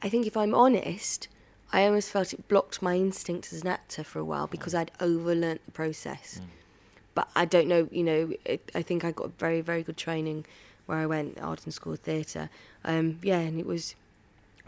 I 0.00 0.08
think 0.08 0.28
if 0.28 0.36
I'm 0.36 0.54
honest, 0.54 1.26
I 1.72 1.84
almost 1.84 2.08
felt 2.08 2.32
it 2.32 2.46
blocked 2.46 2.82
my 2.82 2.94
instinct 2.94 3.52
as 3.52 3.62
an 3.62 3.66
actor 3.66 4.04
for 4.04 4.20
a 4.20 4.24
while 4.24 4.46
because 4.46 4.76
I'd 4.76 4.92
overlearnt 5.00 5.64
the 5.64 5.72
process. 5.72 6.40
But 7.16 7.28
I 7.34 7.46
don't 7.46 7.66
know, 7.66 7.88
you 7.90 8.04
know, 8.04 8.32
it, 8.44 8.70
I 8.76 8.82
think 8.82 9.04
I 9.04 9.10
got 9.10 9.36
very, 9.40 9.60
very 9.60 9.82
good 9.82 9.96
training 9.96 10.46
where 10.86 10.98
I 10.98 11.06
went, 11.06 11.40
Arden 11.40 11.72
School 11.72 11.94
of 11.94 11.98
Theatre. 11.98 12.48
Um, 12.84 13.18
yeah, 13.24 13.40
and 13.40 13.58
it 13.58 13.66
was, 13.66 13.96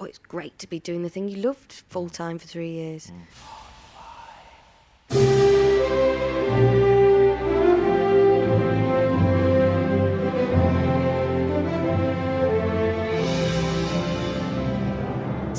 oh, 0.01 0.05
it's 0.05 0.19
great 0.19 0.59
to 0.59 0.69
be 0.69 0.81
doing 0.81 1.05
the 1.05 1.09
thing 1.09 1.29
you 1.29 1.37
loved 1.37 1.71
full 1.71 2.09
time 2.09 2.41
for 2.41 2.49
three 2.49 2.73
years. 2.73 3.13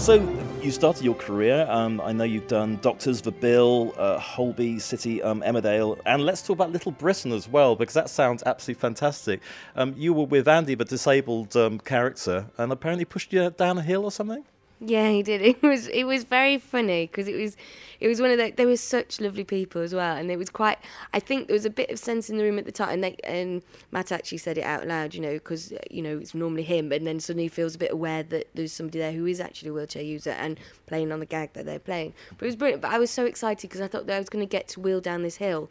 So, 0.01 0.15
you 0.63 0.71
started 0.71 1.03
your 1.03 1.13
career. 1.13 1.67
Um, 1.69 2.01
I 2.01 2.11
know 2.11 2.23
you've 2.23 2.47
done 2.47 2.79
Doctors, 2.81 3.21
The 3.21 3.31
Bill, 3.31 3.93
uh, 3.99 4.17
Holby 4.17 4.79
City, 4.79 5.21
um, 5.21 5.43
Emmerdale, 5.43 5.99
and 6.07 6.25
let's 6.25 6.41
talk 6.41 6.55
about 6.55 6.71
Little 6.71 6.91
Britain 6.91 7.31
as 7.31 7.47
well, 7.47 7.75
because 7.75 7.93
that 7.93 8.09
sounds 8.09 8.41
absolutely 8.47 8.81
fantastic. 8.81 9.41
Um, 9.75 9.93
you 9.95 10.13
were 10.13 10.25
with 10.25 10.47
Andy, 10.47 10.73
the 10.73 10.85
disabled 10.85 11.55
um, 11.55 11.77
character, 11.77 12.47
and 12.57 12.71
apparently 12.71 13.05
pushed 13.05 13.31
you 13.31 13.51
down 13.51 13.77
a 13.77 13.83
hill 13.83 14.03
or 14.03 14.11
something? 14.11 14.43
Yeah, 14.83 15.09
he 15.09 15.21
did. 15.21 15.41
It 15.41 15.61
was 15.61 15.87
it 15.87 16.05
was 16.05 16.23
very 16.23 16.57
funny 16.57 17.05
because 17.05 17.27
it 17.27 17.35
was 17.35 17.55
it 17.99 18.07
was 18.07 18.19
one 18.19 18.31
of 18.31 18.39
the 18.39 18.51
there 18.51 18.65
were 18.65 18.77
such 18.77 19.21
lovely 19.21 19.43
people 19.43 19.81
as 19.81 19.93
well, 19.93 20.17
and 20.17 20.31
it 20.31 20.37
was 20.37 20.49
quite. 20.49 20.79
I 21.13 21.19
think 21.19 21.47
there 21.47 21.53
was 21.53 21.65
a 21.65 21.69
bit 21.69 21.91
of 21.91 21.99
sense 21.99 22.31
in 22.31 22.37
the 22.37 22.43
room 22.43 22.57
at 22.57 22.65
the 22.65 22.71
time, 22.71 22.89
and 22.89 23.03
they, 23.03 23.15
and 23.23 23.61
Matt 23.91 24.11
actually 24.11 24.39
said 24.39 24.57
it 24.57 24.63
out 24.63 24.87
loud, 24.87 25.13
you 25.13 25.21
know, 25.21 25.33
because 25.33 25.71
you 25.91 26.01
know 26.01 26.17
it's 26.17 26.33
normally 26.33 26.63
him, 26.63 26.91
and 26.91 27.05
then 27.05 27.19
suddenly 27.19 27.43
he 27.43 27.49
feels 27.49 27.75
a 27.75 27.77
bit 27.77 27.91
aware 27.91 28.23
that 28.23 28.47
there's 28.55 28.73
somebody 28.73 28.97
there 28.97 29.11
who 29.11 29.27
is 29.27 29.39
actually 29.39 29.69
a 29.69 29.73
wheelchair 29.73 30.01
user 30.01 30.31
and 30.31 30.59
playing 30.87 31.11
on 31.11 31.19
the 31.19 31.27
gag 31.27 31.53
that 31.53 31.65
they're 31.65 31.77
playing. 31.79 32.13
But 32.37 32.45
it 32.45 32.47
was 32.47 32.55
brilliant. 32.55 32.81
But 32.81 32.91
I 32.91 32.97
was 32.97 33.11
so 33.11 33.25
excited 33.25 33.69
because 33.69 33.81
I 33.81 33.87
thought 33.87 34.07
that 34.07 34.15
I 34.15 34.19
was 34.19 34.29
going 34.29 34.45
to 34.45 34.49
get 34.49 34.67
to 34.69 34.79
wheel 34.79 34.99
down 34.99 35.21
this 35.21 35.37
hill. 35.37 35.69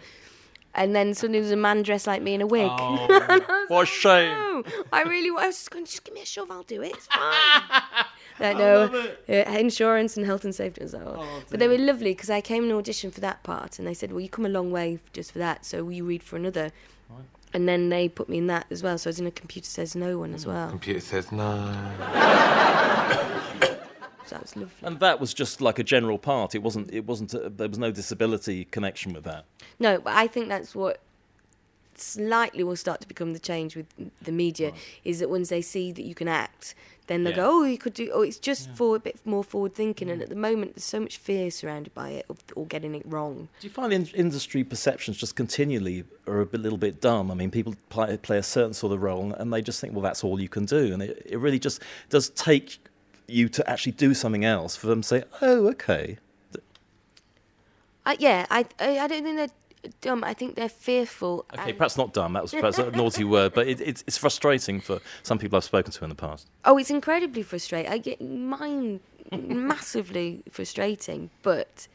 And 0.73 0.95
then 0.95 1.15
suddenly 1.15 1.41
there 1.41 1.47
was 1.47 1.53
a 1.53 1.57
man 1.57 1.83
dressed 1.83 2.07
like 2.07 2.23
me 2.23 2.35
in 2.35 2.43
a 2.43 2.47
wig. 2.47 2.71
Oh, 2.71 3.65
what 3.69 3.83
a 3.83 3.87
shame. 3.87 4.31
No, 4.31 4.63
I 4.93 5.03
really 5.03 5.31
I 5.31 5.49
was 5.49 5.57
just 5.57 5.71
going, 5.73 5.85
just 5.85 6.05
give 6.05 6.15
me 6.15 6.23
a 6.23 6.27
shove, 6.27 6.49
I'll 6.49 6.63
do 6.63 6.81
it. 6.83 6.93
It's 6.95 7.07
fine. 7.07 7.83
Uh, 8.41 8.53
no, 8.55 9.13
uh, 9.29 9.33
insurance 9.59 10.17
and 10.17 10.25
health 10.25 10.45
and 10.45 10.55
safety 10.55 10.81
and 10.81 10.91
so 10.91 10.99
on. 10.99 11.43
but 11.51 11.61
they 11.61 11.69
were 11.69 11.77
lovely 11.79 12.13
because 12.13 12.31
I 12.31 12.41
came 12.41 12.65
and 12.65 12.73
auditioned 12.73 13.13
for 13.13 13.21
that 13.21 13.43
part, 13.43 13.79
and 13.79 13.87
they 13.87 13.95
said, 13.95 14.13
"Well, 14.13 14.21
you 14.21 14.29
come 14.31 14.47
a 14.47 14.49
long 14.49 14.71
way 14.71 14.99
just 15.13 15.33
for 15.33 15.39
that, 15.41 15.67
so 15.67 15.85
will 15.85 15.93
you 15.93 16.05
read 16.05 16.23
for 16.23 16.37
another?" 16.37 16.71
And 17.53 17.69
then 17.69 17.89
they 17.89 18.09
put 18.09 18.29
me 18.29 18.39
in 18.39 18.47
that 18.47 18.67
as 18.71 18.81
well. 18.83 18.97
So 18.97 19.09
I 19.09 19.11
was 19.11 19.19
in 19.19 19.27
a 19.27 19.31
computer 19.33 19.67
says 19.67 19.97
no 19.97 20.17
one 20.19 20.35
as 20.35 20.47
well. 20.47 20.71
Computer 20.71 21.01
says 21.01 21.31
no. 21.33 21.75
So 24.27 24.37
that 24.37 24.43
was 24.43 24.57
lovely. 24.57 24.75
And 24.83 25.01
that 25.01 25.19
was 25.19 25.35
just 25.35 25.61
like 25.61 25.81
a 25.81 25.83
general 25.83 26.17
part. 26.17 26.55
It 26.55 26.63
wasn't. 26.63 26.93
It 26.93 27.05
wasn't. 27.05 27.35
A, 27.35 27.49
there 27.51 27.69
was 27.69 27.79
no 27.79 27.91
disability 27.91 28.65
connection 28.67 29.13
with 29.13 29.25
that. 29.25 29.45
No, 29.81 29.99
but 29.99 30.15
I 30.15 30.29
think 30.29 30.49
that's 30.49 30.73
what 30.73 31.01
slightly 31.97 32.63
will 32.63 32.77
start 32.77 33.01
to 33.01 33.09
become 33.09 33.33
the 33.33 33.41
change 33.41 33.75
with 33.75 33.87
the 34.23 34.31
media 34.33 34.73
is 35.05 35.19
that 35.19 35.29
once 35.29 35.49
they 35.49 35.61
see 35.61 35.91
that 35.91 36.03
you 36.03 36.15
can 36.15 36.29
act, 36.29 36.77
then 37.11 37.25
they'll 37.25 37.33
Yeah. 37.33 37.37
go, 37.45 37.61
oh, 37.61 37.65
you 37.65 37.77
could 37.77 37.95
do. 37.95 38.11
Oh, 38.15 38.23
it's 38.23 38.39
just 38.39 38.71
for 38.71 38.95
a 38.95 39.01
bit 39.01 39.19
more 39.25 39.43
forward 39.43 39.75
thinking. 39.75 40.09
And 40.09 40.23
at 40.23 40.29
the 40.29 40.37
moment, 40.37 40.75
there's 40.75 40.85
so 40.85 41.01
much 41.01 41.17
fear 41.19 41.51
surrounded 41.51 41.93
by 41.93 42.11
it, 42.11 42.27
of, 42.31 42.39
or 42.55 42.67
getting 42.67 42.95
it 42.95 43.03
wrong. 43.05 43.49
Do 43.61 43.67
you 43.67 43.73
find 43.73 43.93
in- 43.93 44.07
industry 44.15 44.63
perceptions 44.65 45.17
just 45.17 45.35
continually 45.37 46.05
are 46.27 46.41
a 46.41 46.47
bit, 46.47 46.61
little 46.61 46.79
bit 46.79 47.01
dumb? 47.01 47.31
I 47.31 47.35
mean, 47.35 47.51
people 47.51 47.75
play, 47.89 48.17
play 48.17 48.39
a 48.39 48.43
certain 48.43 48.73
sort 48.75 48.93
of 48.93 49.03
role, 49.03 49.33
and 49.33 49.53
they 49.53 49.61
just 49.61 49.81
think, 49.81 49.93
well, 49.93 50.03
that's 50.03 50.23
all 50.23 50.41
you 50.41 50.49
can 50.49 50.65
do, 50.65 50.93
and 50.93 51.03
it, 51.03 51.23
it 51.27 51.39
really 51.39 51.59
just 51.59 51.83
does 52.09 52.31
take 52.31 52.79
you 53.27 53.49
to 53.49 53.69
actually 53.69 53.93
do 53.93 54.15
something 54.15 54.45
else 54.45 54.77
for 54.77 54.87
them 54.87 55.03
to 55.03 55.07
say, 55.09 55.25
oh, 55.43 55.69
okay. 55.69 56.19
Uh, 58.07 58.17
yeah, 58.19 58.47
I, 58.51 58.65
I 58.79 58.99
I 59.01 59.07
don't 59.09 59.23
think 59.23 59.37
they're 59.37 59.49
dumb. 60.01 60.25
I 60.25 60.35
think 60.35 60.55
they're 60.57 60.69
fearful. 60.69 61.47
Okay, 61.59 61.73
perhaps 61.73 61.97
not 61.97 62.13
dumb. 62.13 62.33
That 62.35 62.43
was 62.43 62.53
perhaps 62.53 62.79
a 62.79 62.91
naughty 62.91 63.25
word, 63.25 63.53
but 63.55 63.67
it, 63.67 63.81
it's, 63.81 64.05
it's 64.07 64.19
frustrating 64.19 64.81
for 64.81 65.01
some 65.23 65.39
people 65.39 65.57
I've 65.57 65.65
spoken 65.65 65.93
to 65.93 66.05
in 66.05 66.11
the 66.11 66.17
past. 66.17 66.49
Oh, 66.65 66.79
it's 66.79 66.91
incredibly 66.91 67.43
frustrating. 67.43 67.91
I 67.91 67.99
get 67.99 68.21
mine 68.21 69.01
massively 69.33 70.43
frustrating, 70.51 71.31
but 71.43 71.89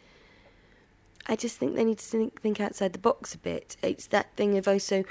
I 1.28 1.36
just 1.36 1.58
think 1.58 1.76
they 1.76 1.84
need 1.84 2.00
to 2.00 2.06
think, 2.06 2.42
think 2.42 2.60
outside 2.60 2.94
the 2.94 3.00
box 3.00 3.34
a 3.34 3.38
bit. 3.38 3.78
It's 3.82 4.08
that 4.08 4.36
thing 4.36 4.58
of 4.58 4.68
oh, 4.68 4.74
also, 4.74 5.04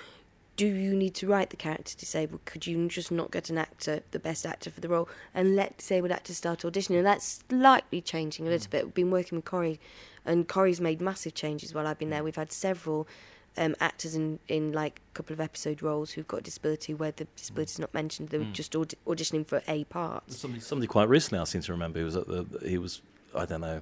do 0.56 0.66
you 0.66 0.94
need 0.94 1.14
to 1.16 1.26
write 1.26 1.50
the 1.50 1.56
character 1.56 1.96
disabled? 1.98 2.44
Could 2.44 2.66
you 2.66 2.86
just 2.88 3.10
not 3.10 3.30
get 3.32 3.50
an 3.50 3.58
actor, 3.58 4.00
the 4.12 4.18
best 4.18 4.46
actor 4.46 4.70
for 4.70 4.80
the 4.80 4.88
role, 4.88 5.08
and 5.34 5.56
let 5.56 5.78
disabled 5.78 6.12
actors 6.12 6.36
start 6.36 6.60
auditioning? 6.60 6.98
And 6.98 7.06
that's 7.06 7.42
slightly 7.48 8.00
changing 8.00 8.46
a 8.46 8.50
little 8.50 8.70
bit. 8.70 8.84
We've 8.84 8.94
been 8.94 9.10
working 9.10 9.36
with 9.36 9.44
Corrie, 9.44 9.80
and 10.24 10.46
Corrie's 10.48 10.80
made 10.80 11.00
massive 11.00 11.34
changes 11.34 11.74
while 11.74 11.86
I've 11.86 11.98
been 11.98 12.10
there. 12.10 12.22
We've 12.22 12.36
had 12.36 12.52
several 12.52 13.08
um, 13.56 13.74
actors 13.80 14.14
in, 14.14 14.38
in 14.48 14.72
like 14.72 15.00
a 15.12 15.14
couple 15.16 15.32
of 15.32 15.40
episode 15.40 15.82
roles 15.82 16.12
who've 16.12 16.26
got 16.28 16.42
disability 16.42 16.94
where 16.94 17.12
the 17.12 17.26
disability's 17.36 17.78
not 17.78 17.92
mentioned. 17.94 18.28
They 18.30 18.38
were 18.38 18.44
Mm. 18.44 18.52
just 18.52 18.74
aud- 18.76 18.94
auditioning 19.06 19.46
for 19.46 19.62
a 19.68 19.84
part. 19.84 20.30
Somebody, 20.32 20.60
somebody 20.60 20.86
quite 20.86 21.08
recently, 21.08 21.38
I 21.40 21.44
seem 21.44 21.62
to 21.62 21.72
remember, 21.72 21.98
he 21.98 22.04
was 22.04 22.16
at 22.16 22.26
the. 22.26 22.44
He 22.66 22.78
was, 22.78 23.00
I 23.34 23.44
don't 23.44 23.60
know, 23.60 23.80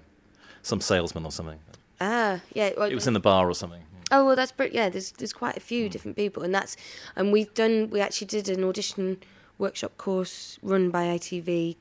some 0.62 0.80
salesman 0.80 1.24
or 1.24 1.32
something. 1.32 1.58
Ah, 2.00 2.40
yeah. 2.54 2.70
Well, 2.76 2.90
It 2.90 2.94
was 2.94 3.06
in 3.06 3.12
the 3.14 3.20
bar 3.20 3.48
or 3.48 3.54
something. 3.54 3.82
Oh 4.12 4.26
well, 4.26 4.36
that's 4.36 4.52
brilliant. 4.52 4.76
Yeah, 4.76 4.88
there's 4.90 5.10
there's 5.12 5.32
quite 5.32 5.56
a 5.56 5.60
few 5.60 5.88
different 5.88 6.18
people, 6.18 6.42
and 6.42 6.54
that's 6.54 6.76
and 7.16 7.32
we've 7.32 7.52
done. 7.54 7.88
We 7.88 8.00
actually 8.00 8.26
did 8.26 8.50
an 8.50 8.62
audition 8.62 9.16
workshop 9.56 9.96
course 9.96 10.58
run 10.62 10.90
by 10.90 11.06
ITV 11.06 11.76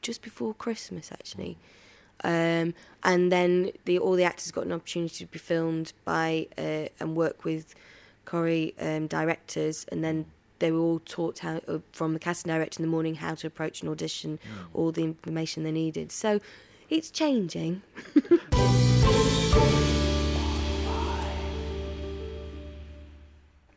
just 0.00 0.22
before 0.22 0.54
Christmas, 0.54 1.10
actually, 1.10 1.58
um, 2.22 2.74
and 3.02 3.32
then 3.32 3.72
the 3.86 3.98
all 3.98 4.12
the 4.12 4.22
actors 4.22 4.52
got 4.52 4.66
an 4.66 4.72
opportunity 4.72 5.24
to 5.24 5.30
be 5.30 5.40
filmed 5.40 5.92
by 6.04 6.46
uh, 6.56 6.86
and 7.00 7.16
work 7.16 7.44
with 7.44 7.74
Corrie 8.24 8.72
um, 8.80 9.08
directors, 9.08 9.84
and 9.90 10.04
then 10.04 10.26
they 10.60 10.70
were 10.70 10.78
all 10.78 11.00
taught 11.00 11.40
how 11.40 11.60
uh, 11.66 11.78
from 11.90 12.12
the 12.12 12.20
casting 12.20 12.52
director 12.52 12.80
in 12.80 12.88
the 12.88 12.90
morning 12.90 13.16
how 13.16 13.34
to 13.34 13.48
approach 13.48 13.82
an 13.82 13.88
audition, 13.88 14.38
all 14.72 14.92
the 14.92 15.02
information 15.02 15.64
they 15.64 15.72
needed. 15.72 16.12
So 16.12 16.38
it's 16.88 17.10
changing. 17.10 17.82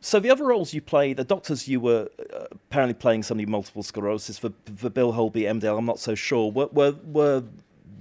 So 0.08 0.18
the 0.18 0.30
other 0.30 0.44
roles 0.44 0.72
you 0.72 0.80
played, 0.80 1.18
the 1.18 1.24
doctors 1.24 1.68
you 1.68 1.80
were 1.80 2.08
uh, 2.32 2.46
apparently 2.50 2.94
playing 2.94 3.24
somebody 3.24 3.44
with 3.44 3.50
multiple 3.50 3.82
sclerosis 3.82 4.38
for 4.38 4.52
for 4.74 4.88
Bill 4.88 5.12
Holby, 5.12 5.42
Emmerdale. 5.42 5.76
I'm 5.76 5.84
not 5.84 5.98
so 5.98 6.14
sure. 6.14 6.50
Were 6.50 6.68
were, 6.68 6.94
were 7.04 7.44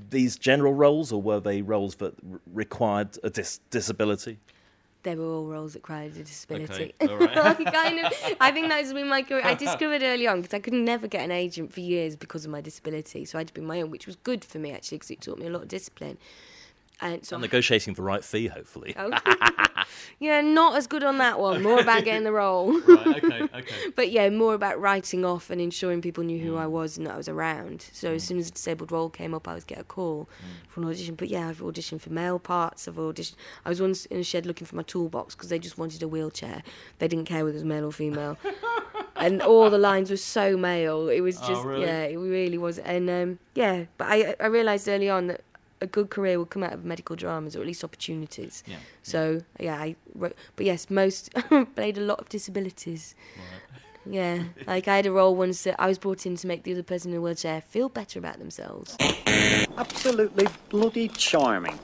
these 0.09 0.37
general 0.37 0.73
roles, 0.73 1.11
or 1.11 1.21
were 1.21 1.41
they 1.41 1.61
roles 1.61 1.95
that 1.95 2.13
required 2.53 3.17
a 3.23 3.29
dis- 3.29 3.59
disability? 3.71 4.39
they 5.03 5.15
were 5.15 5.25
all 5.25 5.45
roles 5.45 5.73
that 5.73 5.79
required 5.79 6.15
a 6.17 6.23
disability. 6.23 6.93
Okay, 7.01 7.13
all 7.13 7.17
right. 7.17 7.37
I 7.37 7.53
kind 7.53 7.99
of, 7.99 8.13
I 8.41 8.51
think 8.51 8.67
that's 8.69 8.91
been 8.91 9.07
my 9.07 9.21
career. 9.21 9.41
I 9.43 9.53
discovered 9.53 10.01
early 10.01 10.27
on 10.27 10.41
because 10.41 10.53
I 10.53 10.59
could 10.59 10.73
never 10.73 11.07
get 11.07 11.23
an 11.23 11.31
agent 11.31 11.71
for 11.73 11.81
years 11.81 12.15
because 12.15 12.45
of 12.45 12.51
my 12.51 12.61
disability, 12.61 13.25
so 13.25 13.37
I 13.37 13.41
had 13.41 13.47
to 13.47 13.53
be 13.53 13.61
my 13.61 13.81
own, 13.81 13.91
which 13.91 14.07
was 14.07 14.15
good 14.17 14.43
for 14.45 14.59
me 14.59 14.71
actually 14.71 14.97
because 14.97 15.11
it 15.11 15.21
taught 15.21 15.39
me 15.39 15.47
a 15.47 15.49
lot 15.49 15.63
of 15.63 15.67
discipline. 15.67 16.17
And 16.99 17.23
so, 17.25 17.35
And 17.35 17.41
negotiating 17.43 17.93
the 17.93 18.01
right 18.01 18.23
fee, 18.23 18.47
hopefully. 18.47 18.95
Oh. 18.97 19.11
yeah, 20.19 20.41
not 20.41 20.75
as 20.77 20.87
good 20.87 21.03
on 21.03 21.19
that 21.19 21.39
one. 21.39 21.61
More 21.61 21.79
about 21.79 22.03
getting 22.05 22.23
the 22.23 22.31
role. 22.31 22.79
right. 22.81 23.07
Okay. 23.23 23.41
Okay. 23.43 23.75
But 23.95 24.11
yeah, 24.11 24.29
more 24.29 24.53
about 24.53 24.79
writing 24.81 25.23
off 25.25 25.49
and 25.49 25.59
ensuring 25.61 26.01
people 26.01 26.23
knew 26.23 26.39
who 26.39 26.53
Mm. 26.53 26.59
I 26.59 26.67
was 26.67 26.97
and 26.97 27.05
that 27.07 27.13
I 27.13 27.17
was 27.17 27.27
around. 27.29 27.85
So 27.93 28.13
as 28.13 28.23
soon 28.23 28.37
as 28.39 28.47
a 28.47 28.51
disabled 28.51 28.91
role 28.91 29.09
came 29.09 29.33
up, 29.33 29.47
I 29.47 29.53
would 29.53 29.67
get 29.67 29.79
a 29.79 29.83
call 29.83 30.27
Mm. 30.41 30.69
for 30.71 30.81
an 30.81 30.87
audition. 30.87 31.15
But 31.15 31.27
yeah, 31.29 31.47
I've 31.49 31.59
auditioned 31.59 32.01
for 32.01 32.09
male 32.11 32.39
parts. 32.39 32.87
I've 32.87 32.95
auditioned. 32.95 33.35
I 33.65 33.69
was 33.69 33.79
once 33.81 34.05
in 34.07 34.17
a 34.19 34.23
shed 34.23 34.45
looking 34.45 34.65
for 34.67 34.75
my 34.75 34.83
toolbox 34.83 35.35
because 35.35 35.49
they 35.49 35.59
just 35.59 35.77
wanted 35.77 36.01
a 36.03 36.07
wheelchair. 36.07 36.63
They 36.99 37.07
didn't 37.07 37.25
care 37.25 37.43
whether 37.43 37.55
it 37.55 37.61
was 37.61 37.63
male 37.63 37.85
or 37.85 37.91
female. 37.91 38.37
and 39.15 39.41
all 39.41 39.69
the 39.69 39.77
lines 39.77 40.09
were 40.09 40.17
so 40.17 40.55
male. 40.57 41.09
It 41.09 41.21
was 41.21 41.39
Oh, 41.43 41.47
just 41.47 41.63
really? 41.65 41.85
yeah, 41.85 42.03
it 42.03 42.17
really 42.17 42.57
was. 42.57 42.77
And 42.79 43.09
um, 43.09 43.39
yeah, 43.55 43.85
but 43.97 44.07
I 44.09 44.35
I 44.39 44.47
realised 44.47 44.87
early 44.87 45.09
on 45.09 45.27
that 45.27 45.41
a 45.81 45.88
good 45.88 46.10
career 46.10 46.38
will 46.38 46.46
come 46.46 46.63
out 46.63 46.74
of 46.74 46.86
medical 46.86 47.15
dramas 47.15 47.55
or 47.55 47.62
at 47.62 47.67
least 47.67 47.84
opportunities. 47.84 48.63
Yeah. 48.65 48.77
So 49.03 49.41
yeah, 49.60 49.75
I 49.75 49.96
wrote, 50.15 50.36
but 50.55 50.65
yes, 50.65 50.89
most 50.89 51.34
played 51.75 51.98
a 51.98 52.01
lot 52.01 52.19
of 52.19 52.29
disabilities. 52.29 53.15
Yeah, 54.10 54.43
like 54.67 54.88
I 54.88 54.98
had 54.98 55.05
a 55.05 55.12
role 55.12 55.36
once 55.36 55.63
that 55.63 55.75
I 55.79 55.88
was 55.88 55.98
brought 55.98 56.25
in 56.25 56.36
to 56.38 56.48
make 56.48 56.63
the 56.63 56.74
other 56.74 56.84
person 56.84 57.12
in 57.12 57.17
a 57.17 57.22
wheelchair 57.22 57.62
feel 57.62 57.89
better 57.89 58.19
about 58.19 58.39
themselves. 58.39 58.96
Absolutely 59.77 60.48
bloody 60.69 61.10
charming. 61.10 61.77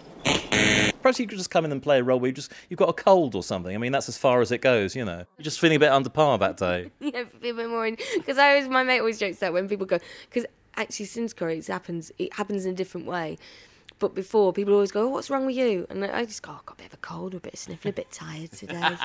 Perhaps 1.02 1.20
you 1.20 1.28
could 1.28 1.38
just 1.38 1.50
come 1.50 1.66
in 1.66 1.72
and 1.72 1.84
play 1.84 2.00
a 2.00 2.04
role 2.04 2.20
where 2.20 2.30
you 2.30 2.34
just 2.34 2.52
you've 2.70 2.78
got 2.78 2.90
a 2.90 2.94
cold 2.94 3.36
or 3.36 3.44
something. 3.44 3.76
I 3.76 3.78
mean, 3.78 3.92
that's 3.92 4.08
as 4.08 4.18
far 4.18 4.40
as 4.42 4.52
it 4.52 4.60
goes. 4.60 4.96
You 4.96 5.04
know, 5.04 5.26
you're 5.38 5.44
just 5.44 5.60
feeling 5.60 5.76
a 5.76 5.80
bit 5.80 5.92
under 5.92 6.10
par 6.10 6.38
that 6.38 6.58
day. 6.58 6.92
yeah, 7.00 7.22
a 7.22 7.54
bit 7.54 7.70
more 7.70 7.90
because 8.16 8.38
I 8.38 8.50
always 8.50 8.70
my 8.70 8.84
mate 8.84 9.00
always 9.00 9.20
jokes 9.20 9.40
that 9.40 9.52
when 9.52 9.68
people 9.68 9.86
go 9.86 10.00
because 10.30 10.46
actually 10.76 11.06
since 11.06 11.34
Corrie 11.34 11.58
it 11.58 11.68
happens 11.68 12.12
it 12.18 12.34
happens 12.34 12.66
in 12.66 12.72
a 12.72 12.76
different 12.76 13.06
way. 13.08 13.38
But 14.04 14.16
before 14.16 14.52
people 14.52 14.74
always 14.74 14.92
go, 14.92 15.06
oh, 15.06 15.08
"What's 15.08 15.30
wrong 15.30 15.46
with 15.46 15.56
you?" 15.56 15.88
And 15.90 16.04
I 16.04 16.26
just 16.26 16.44
go, 16.44 16.52
oh, 16.52 16.56
"I 16.56 16.60
got 16.66 16.74
a 16.74 16.82
bit 16.84 16.88
of 16.88 16.96
a 16.96 16.98
cold, 16.98 17.36
a 17.36 17.40
bit 17.40 17.54
of 17.54 17.60
sniffling, 17.60 17.94
a 17.94 17.96
bit 17.96 18.12
tired 18.12 18.52
today." 18.52 18.82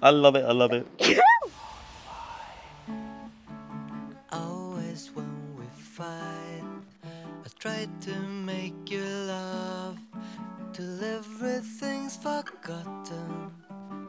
I 0.00 0.10
love 0.10 0.36
it. 0.36 0.44
I 0.44 0.52
love 0.52 0.72
it. 0.72 0.86
Always 4.30 5.10
when 5.14 5.56
we 5.58 5.64
fight, 5.72 6.62
I 7.02 7.48
try 7.58 7.88
to 8.02 8.20
make 8.20 8.88
you 8.88 9.02
laugh 9.02 9.98
till 10.72 11.02
everything's 11.02 12.16
forgotten. 12.16 13.50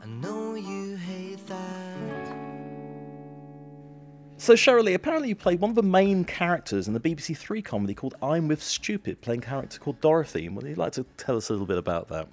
I 0.03 0.05
know 0.05 0.53
you 0.53 0.97
hate 0.97 1.43
that. 1.47 2.38
So, 4.39 4.53
Cherylee, 4.53 4.95
apparently 4.95 5.29
you 5.29 5.35
played 5.35 5.59
one 5.59 5.69
of 5.69 5.75
the 5.75 5.83
main 5.83 6.25
characters 6.25 6.87
in 6.87 6.93
the 6.93 6.99
BBC 6.99 7.37
Three 7.37 7.61
comedy 7.61 7.93
called 7.93 8.15
I'm 8.21 8.47
with 8.47 8.63
Stupid, 8.63 9.21
playing 9.21 9.43
a 9.43 9.45
character 9.45 9.79
called 9.79 10.01
Dorothy. 10.01 10.49
Would 10.49 10.65
you 10.65 10.75
like 10.75 10.93
to 10.93 11.05
tell 11.17 11.37
us 11.37 11.49
a 11.49 11.53
little 11.53 11.67
bit 11.67 11.77
about 11.77 12.07
that? 12.07 12.27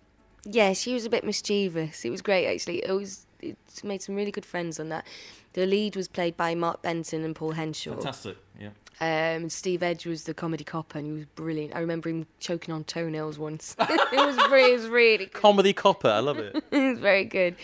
yeah, 0.51 0.73
she 0.73 0.95
was 0.95 1.05
a 1.05 1.11
bit 1.11 1.25
mischievous. 1.25 2.05
It 2.05 2.11
was 2.11 2.23
great 2.23 2.47
actually. 2.47 2.85
It 2.85 2.93
was 2.93 3.27
it 3.41 3.57
made 3.85 4.03
some 4.03 4.15
really 4.15 4.31
good 4.31 4.47
friends 4.47 4.81
on 4.81 4.89
that. 4.89 5.07
The 5.53 5.67
lead 5.67 5.97
was 5.97 6.09
played 6.09 6.37
by 6.37 6.55
Mark 6.55 6.83
Benton 6.83 7.25
and 7.25 7.35
Paul 7.35 7.55
Henshall. 7.55 7.95
Fantastic. 7.95 8.37
Yeah. 8.59 8.71
Um, 8.99 9.51
Steve 9.51 9.83
Edge 9.83 10.07
was 10.07 10.25
the 10.25 10.33
comedy 10.33 10.65
copper, 10.65 10.99
and 10.99 11.07
he 11.07 11.13
was 11.13 11.27
brilliant. 11.35 11.77
I 11.77 11.81
remember 11.81 12.09
him 12.09 12.27
choking 12.41 12.73
on 12.73 12.85
toenails 12.85 13.39
once. 13.39 13.77
it 13.81 13.91
was 14.13 14.37
really, 14.51 14.73
it 14.73 14.77
was 14.79 14.89
really, 14.89 15.27
good. 15.27 15.35
Comedy 15.35 15.75
copper. 15.75 16.09
I 16.09 16.21
love 16.21 16.39
it. 16.39 16.57
it 16.71 16.91
was 16.93 16.99
very 16.99 17.25
good. 17.25 17.57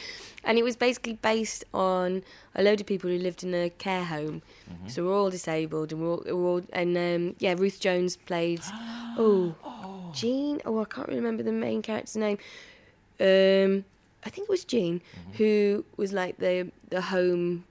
And 0.45 0.59
it 0.59 0.65
was 0.65 0.77
basically 0.77 1.15
based 1.15 1.65
on 1.73 2.23
a 2.55 2.63
load 2.63 2.81
of 2.81 2.87
people 2.87 3.09
who 3.09 3.19
lived 3.19 3.45
in 3.45 3.55
a 3.55 3.71
care 3.71 4.05
home. 4.05 4.43
So 4.89 5.05
we're 5.05 5.17
all 5.17 5.31
disabled, 5.31 5.93
and 5.93 6.03
we're 6.03 6.11
all, 6.11 6.23
we're 6.27 6.49
all 6.49 6.63
and 6.73 6.97
um, 6.97 7.37
yeah, 7.39 7.55
Ruth 7.57 7.79
Jones 7.81 8.17
played. 8.17 8.61
oh, 9.19 9.55
Jean. 10.13 10.61
Oh, 10.65 10.81
I 10.81 10.85
can't 10.85 11.09
remember 11.09 11.43
the 11.43 11.53
main 11.53 11.83
character's 11.83 12.17
name. 12.17 12.39
Um, 13.21 13.85
I 14.25 14.31
think 14.31 14.49
it 14.49 14.51
was 14.51 14.65
Jean, 14.65 15.01
who 15.35 15.85
was 15.97 16.13
like 16.13 16.39
the 16.39 16.71
the 16.91 17.01
home 17.01 17.65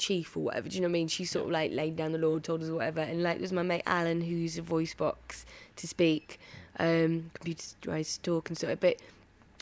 chief 0.00 0.36
or 0.36 0.40
whatever. 0.40 0.68
Do 0.68 0.74
you 0.74 0.80
know 0.80 0.88
what 0.88 0.92
I 0.92 0.92
mean? 0.92 1.08
She 1.08 1.24
sort 1.24 1.44
of 1.46 1.52
like 1.52 1.70
laid 1.72 1.94
down 1.94 2.12
the 2.12 2.18
law, 2.18 2.38
told 2.38 2.62
us 2.62 2.70
whatever. 2.70 3.00
And 3.00 3.22
like, 3.22 3.38
there's 3.38 3.52
my 3.52 3.62
mate 3.62 3.82
Alan 3.86 4.20
who 4.20 4.34
used 4.34 4.58
a 4.58 4.62
voice 4.62 4.94
box 4.94 5.46
to 5.76 5.86
speak, 5.86 6.40
um, 6.78 7.30
computerized 7.38 8.22
talk 8.22 8.48
and 8.48 8.58
stuff. 8.58 8.78
But 8.80 8.96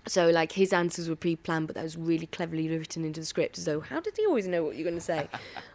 so 0.09 0.29
like 0.31 0.53
his 0.53 0.73
answers 0.73 1.09
were 1.09 1.17
pre-planned, 1.17 1.67
but 1.69 1.77
that 1.77 1.85
was 1.85 1.97
really 1.97 2.27
cleverly 2.27 2.69
written 2.69 3.05
into 3.05 3.21
the 3.21 3.27
script. 3.27 3.57
So 3.57 3.81
how 3.81 4.01
did 4.01 4.17
he 4.17 4.27
always 4.27 4.49
know 4.49 4.65
what 4.65 4.75
you're 4.75 4.85
going 4.85 4.97
to 4.99 5.01
say? 5.05 5.29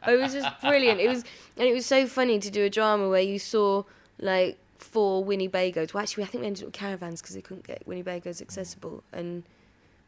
it 0.08 0.20
was 0.20 0.34
just 0.34 0.50
brilliant. 0.62 1.00
It 1.00 1.08
was 1.08 1.24
and 1.58 1.68
it 1.68 1.74
was 1.74 1.86
so 1.86 2.06
funny 2.08 2.40
to 2.40 2.50
do 2.52 2.63
a 2.66 2.70
drama 2.70 3.08
where 3.10 3.22
you 3.22 3.40
saw 3.40 3.84
like 4.20 4.58
four 4.78 5.24
Winnebagos. 5.24 5.94
Well, 5.94 6.04
actually, 6.04 6.24
I 6.24 6.28
think 6.28 6.42
we 6.42 6.48
ended 6.48 6.63
up 6.63 6.68
with 6.68 6.74
caravans 6.74 7.22
because 7.22 7.36
they 7.36 7.42
couldn't 7.42 7.66
get 7.66 7.88
Winnebagos 7.88 8.42
accessible 8.42 9.04
and. 9.13 9.44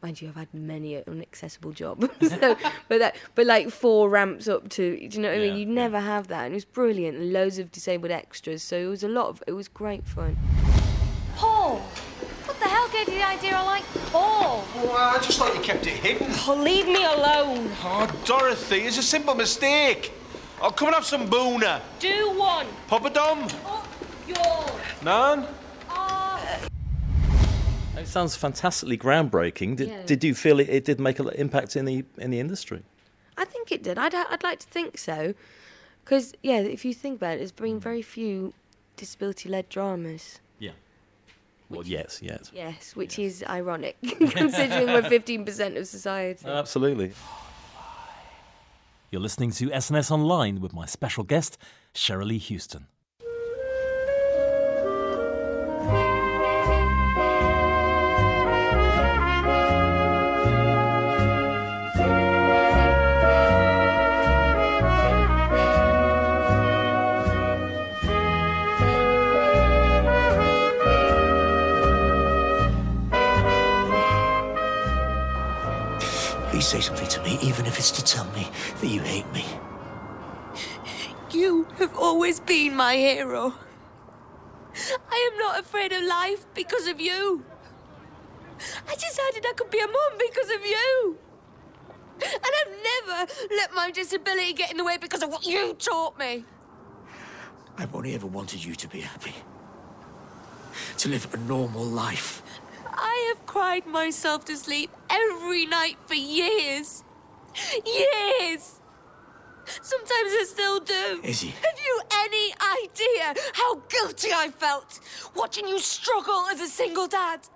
Mind 0.02 0.20
you, 0.20 0.28
I've 0.28 0.34
had 0.36 0.52
many 0.52 0.94
an 0.94 1.04
inaccessible 1.06 1.72
job, 1.72 2.02
so, 2.20 2.54
but 2.86 2.98
that, 2.98 3.16
but 3.34 3.46
like 3.46 3.70
four 3.70 4.10
ramps 4.10 4.46
up 4.46 4.68
to, 4.68 4.94
do 4.94 5.02
you 5.16 5.22
know 5.22 5.28
what 5.30 5.38
I 5.38 5.40
Yeah, 5.40 5.48
mean? 5.54 5.56
You 5.60 5.66
yeah. 5.66 5.72
never 5.82 5.98
have 6.00 6.28
that, 6.28 6.44
and 6.44 6.52
it 6.52 6.54
was 6.54 6.66
brilliant. 6.66 7.16
And 7.16 7.32
loads 7.32 7.58
of 7.58 7.72
disabled 7.72 8.12
extras, 8.12 8.62
so 8.62 8.76
it 8.76 8.86
was 8.86 9.02
a 9.02 9.08
lot 9.08 9.28
of, 9.30 9.42
it 9.46 9.52
was 9.52 9.68
great 9.68 10.06
fun. 10.06 10.36
Paul! 11.34 11.80
What 12.86 12.92
the 12.92 12.98
hell 12.98 13.06
gave 13.06 13.14
you 13.14 13.20
the 13.20 13.26
idea 13.26 13.56
I 13.56 13.64
like 13.64 13.84
Paul? 14.12 14.64
Well, 14.76 14.92
I 14.92 15.18
just 15.18 15.40
thought 15.40 15.52
you 15.56 15.60
kept 15.60 15.88
it 15.88 15.94
hidden. 15.94 16.28
Oh, 16.46 16.54
leave 16.54 16.86
me 16.86 17.04
alone. 17.04 17.68
Oh, 17.82 18.06
Dorothy, 18.24 18.82
it's 18.82 18.96
a 18.96 19.02
simple 19.02 19.34
mistake. 19.34 20.12
Oh, 20.62 20.70
come 20.70 20.88
and 20.88 20.94
have 20.94 21.04
some 21.04 21.28
boona. 21.28 21.80
Do 21.98 22.30
one. 22.38 22.68
Papa 22.86 23.10
Dom. 23.10 23.48
Oh, 23.64 23.84
yours. 24.28 25.02
Nan? 25.02 25.48
Ah. 25.90 26.60
It 27.96 28.06
sounds 28.06 28.36
fantastically 28.36 28.96
groundbreaking. 28.96 29.74
Did, 29.74 29.88
Yeah. 29.88 30.02
did 30.06 30.22
you 30.22 30.36
feel 30.36 30.60
it, 30.60 30.68
it 30.68 30.84
did 30.84 31.00
make 31.00 31.18
an 31.18 31.28
impact 31.30 31.74
in 31.74 31.86
the 31.86 32.04
in 32.18 32.30
the 32.30 32.38
industry? 32.38 32.84
I 33.36 33.46
think 33.46 33.72
it 33.72 33.82
did. 33.82 33.98
I'd, 33.98 34.14
I'd 34.14 34.44
like 34.44 34.60
to 34.60 34.66
think 34.68 34.96
so. 34.96 35.34
Because, 36.04 36.34
yeah, 36.40 36.60
if 36.60 36.84
you 36.84 36.94
think 36.94 37.16
about 37.16 37.34
it, 37.34 37.38
there's 37.38 37.50
been 37.50 37.72
hmm. 37.72 37.78
very 37.80 38.02
few 38.02 38.54
disability 38.96 39.48
led 39.48 39.68
dramas. 39.68 40.38
Well, 41.68 41.84
yes, 41.84 42.20
yes. 42.22 42.50
Yes, 42.54 42.94
which 42.94 43.18
is 43.18 43.44
ironic, 43.48 43.96
considering 44.02 44.86
we're 44.86 45.02
15% 45.02 45.76
of 45.76 45.86
society. 45.86 46.46
Absolutely. 46.46 47.12
You're 49.10 49.20
listening 49.22 49.50
to 49.52 49.68
SNS 49.70 50.10
Online 50.10 50.60
with 50.60 50.72
my 50.72 50.86
special 50.86 51.24
guest, 51.24 51.58
Cherylee 51.94 52.38
Houston. 52.40 52.86
Say 76.66 76.80
something 76.80 77.06
to 77.06 77.22
me, 77.22 77.38
even 77.42 77.64
if 77.64 77.78
it's 77.78 77.92
to 77.92 78.02
tell 78.02 78.24
me 78.32 78.48
that 78.80 78.88
you 78.88 79.00
hate 79.00 79.30
me. 79.32 79.44
You 81.30 81.68
have 81.78 81.96
always 81.96 82.40
been 82.40 82.74
my 82.74 82.96
hero. 82.96 83.54
I 85.08 85.30
am 85.30 85.38
not 85.38 85.60
afraid 85.60 85.92
of 85.92 86.02
life 86.02 86.44
because 86.54 86.88
of 86.88 87.00
you. 87.00 87.44
I 88.88 88.94
decided 88.94 89.46
I 89.46 89.52
could 89.54 89.70
be 89.70 89.78
a 89.78 89.86
mum 89.86 90.12
because 90.18 90.50
of 90.50 90.66
you. 90.66 91.18
And 92.20 92.52
I've 92.60 92.74
never 92.92 93.32
let 93.50 93.72
my 93.72 93.92
disability 93.92 94.52
get 94.52 94.72
in 94.72 94.76
the 94.76 94.84
way 94.84 94.96
because 94.96 95.22
of 95.22 95.30
what 95.30 95.46
you 95.46 95.74
taught 95.74 96.18
me. 96.18 96.44
I've 97.78 97.94
only 97.94 98.14
ever 98.14 98.26
wanted 98.26 98.64
you 98.64 98.74
to 98.74 98.88
be 98.88 99.00
happy. 99.00 99.34
To 100.98 101.08
live 101.08 101.32
a 101.32 101.36
normal 101.36 101.84
life. 101.84 102.42
I 102.96 103.32
have 103.34 103.46
cried 103.46 103.86
myself 103.86 104.44
to 104.46 104.56
sleep 104.56 104.90
every 105.10 105.66
night 105.66 105.98
for 106.06 106.14
years. 106.14 107.04
Years! 107.84 108.80
Sometimes 109.82 110.30
I 110.32 110.44
still 110.46 110.80
do. 110.80 111.20
Izzy. 111.24 111.48
Have 111.48 111.78
you 111.84 112.00
any 112.12 112.54
idea 112.84 113.34
how 113.54 113.76
guilty 113.88 114.30
I 114.32 114.50
felt 114.50 115.00
watching 115.34 115.66
you 115.66 115.78
struggle 115.78 116.46
as 116.50 116.60
a 116.60 116.68
single 116.68 117.06
dad? 117.08 117.48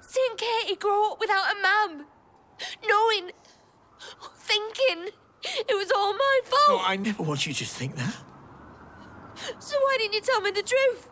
Seeing 0.00 0.36
Katie 0.36 0.76
grow 0.76 1.12
up 1.12 1.20
without 1.20 1.52
a 1.52 1.60
mum. 1.60 2.06
Knowing, 2.86 3.30
thinking 4.36 5.12
it 5.44 5.76
was 5.76 5.92
all 5.94 6.14
my 6.14 6.40
fault. 6.44 6.80
No. 6.82 6.86
I 6.86 6.96
never 6.96 7.22
want 7.22 7.46
you 7.46 7.52
to 7.52 7.64
think 7.64 7.96
that. 7.96 8.16
So 9.58 9.76
why 9.76 9.96
didn't 9.98 10.14
you 10.14 10.20
tell 10.20 10.40
me 10.40 10.50
the 10.50 10.62
truth? 10.62 11.08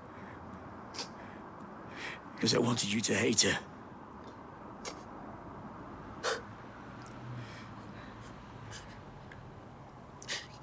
Because 2.46 2.58
I 2.58 2.60
wanted 2.60 2.92
you 2.92 3.00
to 3.00 3.12
hate 3.12 3.40
her. 3.40 3.58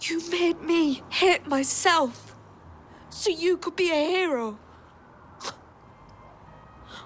You 0.04 0.32
made 0.32 0.62
me 0.62 1.04
hate 1.10 1.46
myself 1.46 2.38
so 3.10 3.32
you 3.32 3.58
could 3.58 3.76
be 3.76 3.92
a 3.92 3.96
hero. 3.96 4.58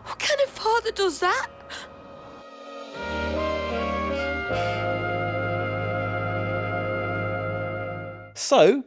What 0.04 0.20
kind 0.20 0.40
of 0.42 0.50
father 0.50 0.92
does 0.92 1.22
that? 1.22 1.48
So, 8.36 8.84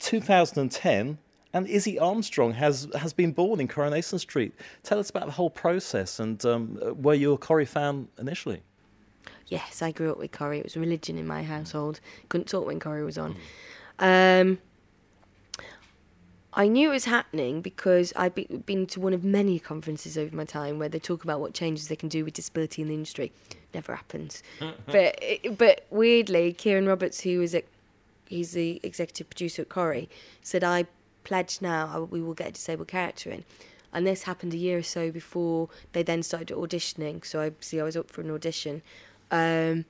2010, 0.00 1.18
and 1.58 1.66
Izzy 1.66 1.98
Armstrong 1.98 2.52
has 2.54 2.88
has 2.96 3.12
been 3.12 3.32
born 3.32 3.60
in 3.60 3.68
Coronation 3.68 4.18
Street. 4.18 4.54
Tell 4.82 4.98
us 4.98 5.10
about 5.10 5.26
the 5.26 5.32
whole 5.32 5.50
process 5.50 6.18
and 6.20 6.42
um, 6.44 6.78
uh, 6.84 6.94
were 6.94 7.14
you 7.14 7.32
a 7.32 7.38
Corrie 7.38 7.66
fan 7.66 8.08
initially? 8.18 8.62
Yes, 9.48 9.82
I 9.82 9.92
grew 9.92 10.10
up 10.10 10.18
with 10.18 10.32
Corrie. 10.32 10.58
It 10.58 10.64
was 10.64 10.76
religion 10.76 11.18
in 11.18 11.26
my 11.26 11.42
household. 11.42 12.00
Couldn't 12.28 12.48
talk 12.48 12.66
when 12.66 12.80
Corrie 12.80 13.04
was 13.04 13.18
on. 13.18 13.36
Um, 13.98 14.58
I 16.52 16.66
knew 16.66 16.90
it 16.90 16.92
was 16.94 17.04
happening 17.04 17.60
because 17.60 18.12
I'd 18.16 18.34
be, 18.34 18.44
been 18.44 18.86
to 18.88 19.00
one 19.00 19.14
of 19.14 19.24
many 19.24 19.58
conferences 19.58 20.18
over 20.18 20.34
my 20.34 20.44
time 20.44 20.78
where 20.78 20.88
they 20.88 20.98
talk 20.98 21.24
about 21.24 21.40
what 21.40 21.54
changes 21.54 21.88
they 21.88 21.96
can 21.96 22.08
do 22.08 22.24
with 22.24 22.34
disability 22.34 22.82
in 22.82 22.88
the 22.88 22.94
industry. 22.94 23.32
Never 23.74 23.94
happens. 23.94 24.42
but 24.86 25.22
but 25.56 25.86
weirdly, 25.90 26.52
Kieran 26.52 26.86
Roberts, 26.86 27.20
who 27.20 27.38
was 27.38 27.54
a, 27.54 27.62
he's 28.26 28.52
the 28.52 28.80
executive 28.82 29.30
producer 29.30 29.62
at 29.62 29.68
Corrie, 29.68 30.08
said 30.42 30.64
I 30.64 30.86
pledge 31.28 31.60
now 31.60 31.90
I, 31.92 31.98
we 32.00 32.20
will 32.20 32.34
get 32.34 32.48
a 32.48 32.52
disabled 32.52 32.88
character 32.88 33.30
in. 33.30 33.44
And 33.92 34.06
this 34.06 34.24
happened 34.24 34.52
a 34.54 34.56
year 34.56 34.78
or 34.78 34.82
so 34.82 35.10
before 35.10 35.68
they 35.92 36.02
then 36.02 36.22
started 36.22 36.56
auditioning. 36.56 37.24
So 37.24 37.40
I 37.40 37.52
see 37.60 37.80
I 37.80 37.84
was 37.84 37.96
up 37.96 38.10
for 38.10 38.20
an 38.22 38.30
audition. 38.30 38.82
Um, 39.30 39.84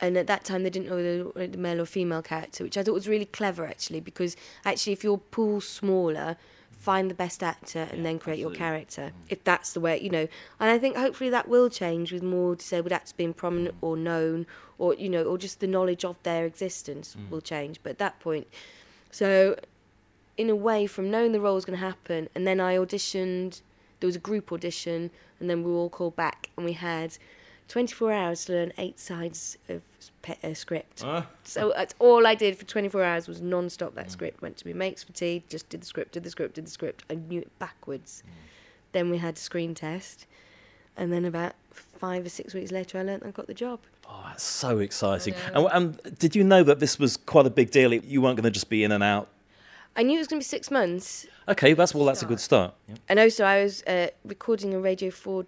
and 0.00 0.16
at 0.16 0.26
that 0.26 0.44
time 0.44 0.62
they 0.62 0.70
didn't 0.70 0.88
know 0.88 1.30
the, 1.32 1.48
the 1.48 1.58
male 1.58 1.80
or 1.80 1.86
female 1.86 2.22
character, 2.22 2.64
which 2.64 2.76
I 2.76 2.82
thought 2.82 2.94
was 2.94 3.08
really 3.08 3.26
clever 3.26 3.66
actually, 3.66 4.00
because 4.00 4.36
actually 4.64 4.92
if 4.92 5.04
your 5.04 5.18
pool's 5.18 5.68
smaller, 5.68 6.36
find 6.82 7.08
the 7.08 7.14
best 7.14 7.44
actor 7.44 7.86
and 7.92 8.04
then 8.04 8.18
create 8.18 8.40
your 8.40 8.50
character, 8.50 9.12
mm. 9.12 9.26
if 9.28 9.44
that's 9.44 9.72
the 9.72 9.80
way 9.80 10.00
you 10.00 10.10
know. 10.10 10.26
And 10.58 10.68
I 10.70 10.78
think 10.78 10.96
hopefully 10.96 11.30
that 11.30 11.48
will 11.48 11.68
change 11.68 12.12
with 12.12 12.24
more 12.24 12.56
disabled 12.56 12.92
actors 12.92 13.12
being 13.12 13.34
prominent 13.34 13.76
mm. 13.76 13.86
or 13.86 13.96
known, 13.96 14.46
or 14.78 14.94
you 14.94 15.08
know, 15.08 15.22
or 15.22 15.38
just 15.38 15.60
the 15.60 15.68
knowledge 15.68 16.04
of 16.04 16.16
their 16.24 16.44
existence 16.44 17.14
mm. 17.16 17.30
will 17.30 17.40
change. 17.40 17.78
But 17.84 17.90
at 17.90 17.98
that 17.98 18.18
point, 18.18 18.48
so 19.12 19.56
in 20.36 20.50
a 20.50 20.56
way, 20.56 20.86
from 20.86 21.10
knowing 21.10 21.32
the 21.32 21.40
role 21.40 21.54
was 21.54 21.64
going 21.64 21.78
to 21.78 21.84
happen, 21.84 22.28
and 22.34 22.46
then 22.46 22.60
I 22.60 22.76
auditioned. 22.76 23.62
There 24.00 24.08
was 24.08 24.16
a 24.16 24.20
group 24.20 24.52
audition, 24.52 25.10
and 25.38 25.48
then 25.48 25.62
we 25.62 25.70
were 25.70 25.78
all 25.78 25.90
called 25.90 26.16
back, 26.16 26.50
and 26.56 26.64
we 26.64 26.72
had 26.72 27.16
24 27.68 28.12
hours 28.12 28.44
to 28.46 28.52
learn 28.52 28.72
eight 28.78 28.98
sides 28.98 29.56
of 29.68 29.82
pe- 30.22 30.36
uh, 30.42 30.54
script. 30.54 31.04
So 31.44 31.72
that's 31.76 31.94
all 31.98 32.26
I 32.26 32.34
did 32.34 32.58
for 32.58 32.64
24 32.64 33.02
hours 33.02 33.28
was 33.28 33.40
non-stop 33.40 33.94
that 33.94 34.06
hmm. 34.06 34.10
script. 34.10 34.42
Went 34.42 34.56
to 34.58 34.66
my 34.66 34.72
mates 34.72 35.02
for 35.02 35.12
tea, 35.12 35.44
just 35.48 35.68
did 35.68 35.82
the 35.82 35.86
script, 35.86 36.12
did 36.12 36.24
the 36.24 36.30
script, 36.30 36.54
did 36.54 36.66
the 36.66 36.70
script. 36.70 37.04
I 37.08 37.14
knew 37.14 37.40
it 37.40 37.58
backwards. 37.58 38.22
Hmm. 38.24 38.30
Then 38.92 39.10
we 39.10 39.18
had 39.18 39.36
a 39.36 39.40
screen 39.40 39.74
test, 39.74 40.26
and 40.96 41.12
then 41.12 41.24
about 41.24 41.54
five 41.70 42.26
or 42.26 42.28
six 42.28 42.52
weeks 42.52 42.72
later, 42.72 42.98
I 42.98 43.02
learnt 43.02 43.24
I 43.24 43.30
got 43.30 43.46
the 43.46 43.54
job. 43.54 43.80
Oh, 44.06 44.24
that's 44.26 44.42
so 44.42 44.78
exciting. 44.78 45.34
And, 45.54 45.68
and 45.72 46.18
did 46.18 46.36
you 46.36 46.44
know 46.44 46.62
that 46.64 46.80
this 46.80 46.98
was 46.98 47.16
quite 47.16 47.46
a 47.46 47.50
big 47.50 47.70
deal? 47.70 47.94
You 47.94 48.20
weren't 48.20 48.36
going 48.36 48.44
to 48.44 48.50
just 48.50 48.68
be 48.68 48.84
in 48.84 48.92
and 48.92 49.02
out. 49.02 49.28
I 49.96 50.02
knew 50.02 50.16
it 50.16 50.18
was 50.18 50.28
going 50.28 50.40
to 50.40 50.44
be 50.44 50.48
six 50.48 50.70
months, 50.70 51.26
Okay, 51.48 51.74
that's 51.74 51.94
well, 51.94 52.04
that's 52.06 52.22
a 52.22 52.26
good 52.26 52.40
start. 52.40 52.74
and 53.08 53.18
also 53.18 53.44
I 53.44 53.62
was 53.62 53.82
uh, 53.82 54.08
recording 54.24 54.74
a 54.74 54.80
Radio 54.80 55.10
4 55.10 55.44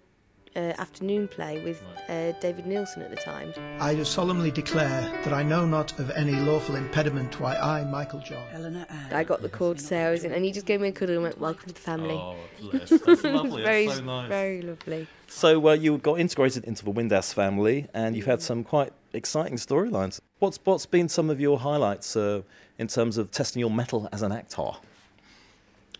uh, 0.55 0.59
afternoon 0.77 1.27
play 1.27 1.61
with 1.63 1.81
uh, 2.09 2.31
David 2.39 2.65
Neilson 2.65 2.99
at 3.03 3.09
the 3.09 3.15
time. 3.17 3.53
I 3.79 3.93
do 3.95 4.05
solemnly 4.05 4.51
declare 4.51 5.01
that 5.23 5.33
I 5.33 5.43
know 5.43 5.65
not 5.65 5.97
of 5.99 6.11
any 6.11 6.31
lawful 6.33 6.75
impediment 6.75 7.39
why 7.41 7.55
I, 7.55 7.83
Michael 7.85 8.19
John, 8.19 8.43
Eleanor 8.53 8.85
Ann. 8.89 9.13
I 9.13 9.23
got 9.23 9.41
the 9.41 9.49
call 9.49 9.73
to 9.75 9.81
say 9.81 10.03
I 10.05 10.11
was 10.11 10.23
in, 10.23 10.31
and 10.31 10.45
he 10.45 10.51
just 10.51 10.65
gave 10.65 10.79
me 10.79 10.89
a 10.89 10.91
cuddle 10.91 11.15
and 11.15 11.23
went, 11.23 11.39
"Welcome 11.39 11.67
to 11.67 11.73
the 11.73 11.79
family." 11.81 12.21
bless. 12.61 12.89
That's 12.89 13.23
lovely. 13.23 13.63
very, 13.71 13.87
very 13.87 14.61
lovely. 14.61 15.07
So 15.27 15.67
uh, 15.67 15.73
you 15.73 15.97
got 15.97 16.19
integrated 16.19 16.63
into 16.63 16.85
the 16.85 16.91
Windass 16.91 17.33
family, 17.33 17.87
and 17.93 18.15
you've 18.15 18.25
had 18.27 18.41
some 18.41 18.63
quite 18.63 18.93
exciting 19.15 19.57
storylines. 19.57 20.19
What's 20.39 20.59
what's 20.63 20.85
been 20.85 21.09
some 21.09 21.29
of 21.29 21.39
your 21.39 21.59
highlights 21.59 22.15
uh, 22.15 22.41
in 22.77 22.87
terms 22.87 23.17
of 23.17 23.31
testing 23.31 23.59
your 23.59 23.71
mettle 23.71 24.09
as 24.11 24.21
an 24.21 24.31
actor? 24.31 24.71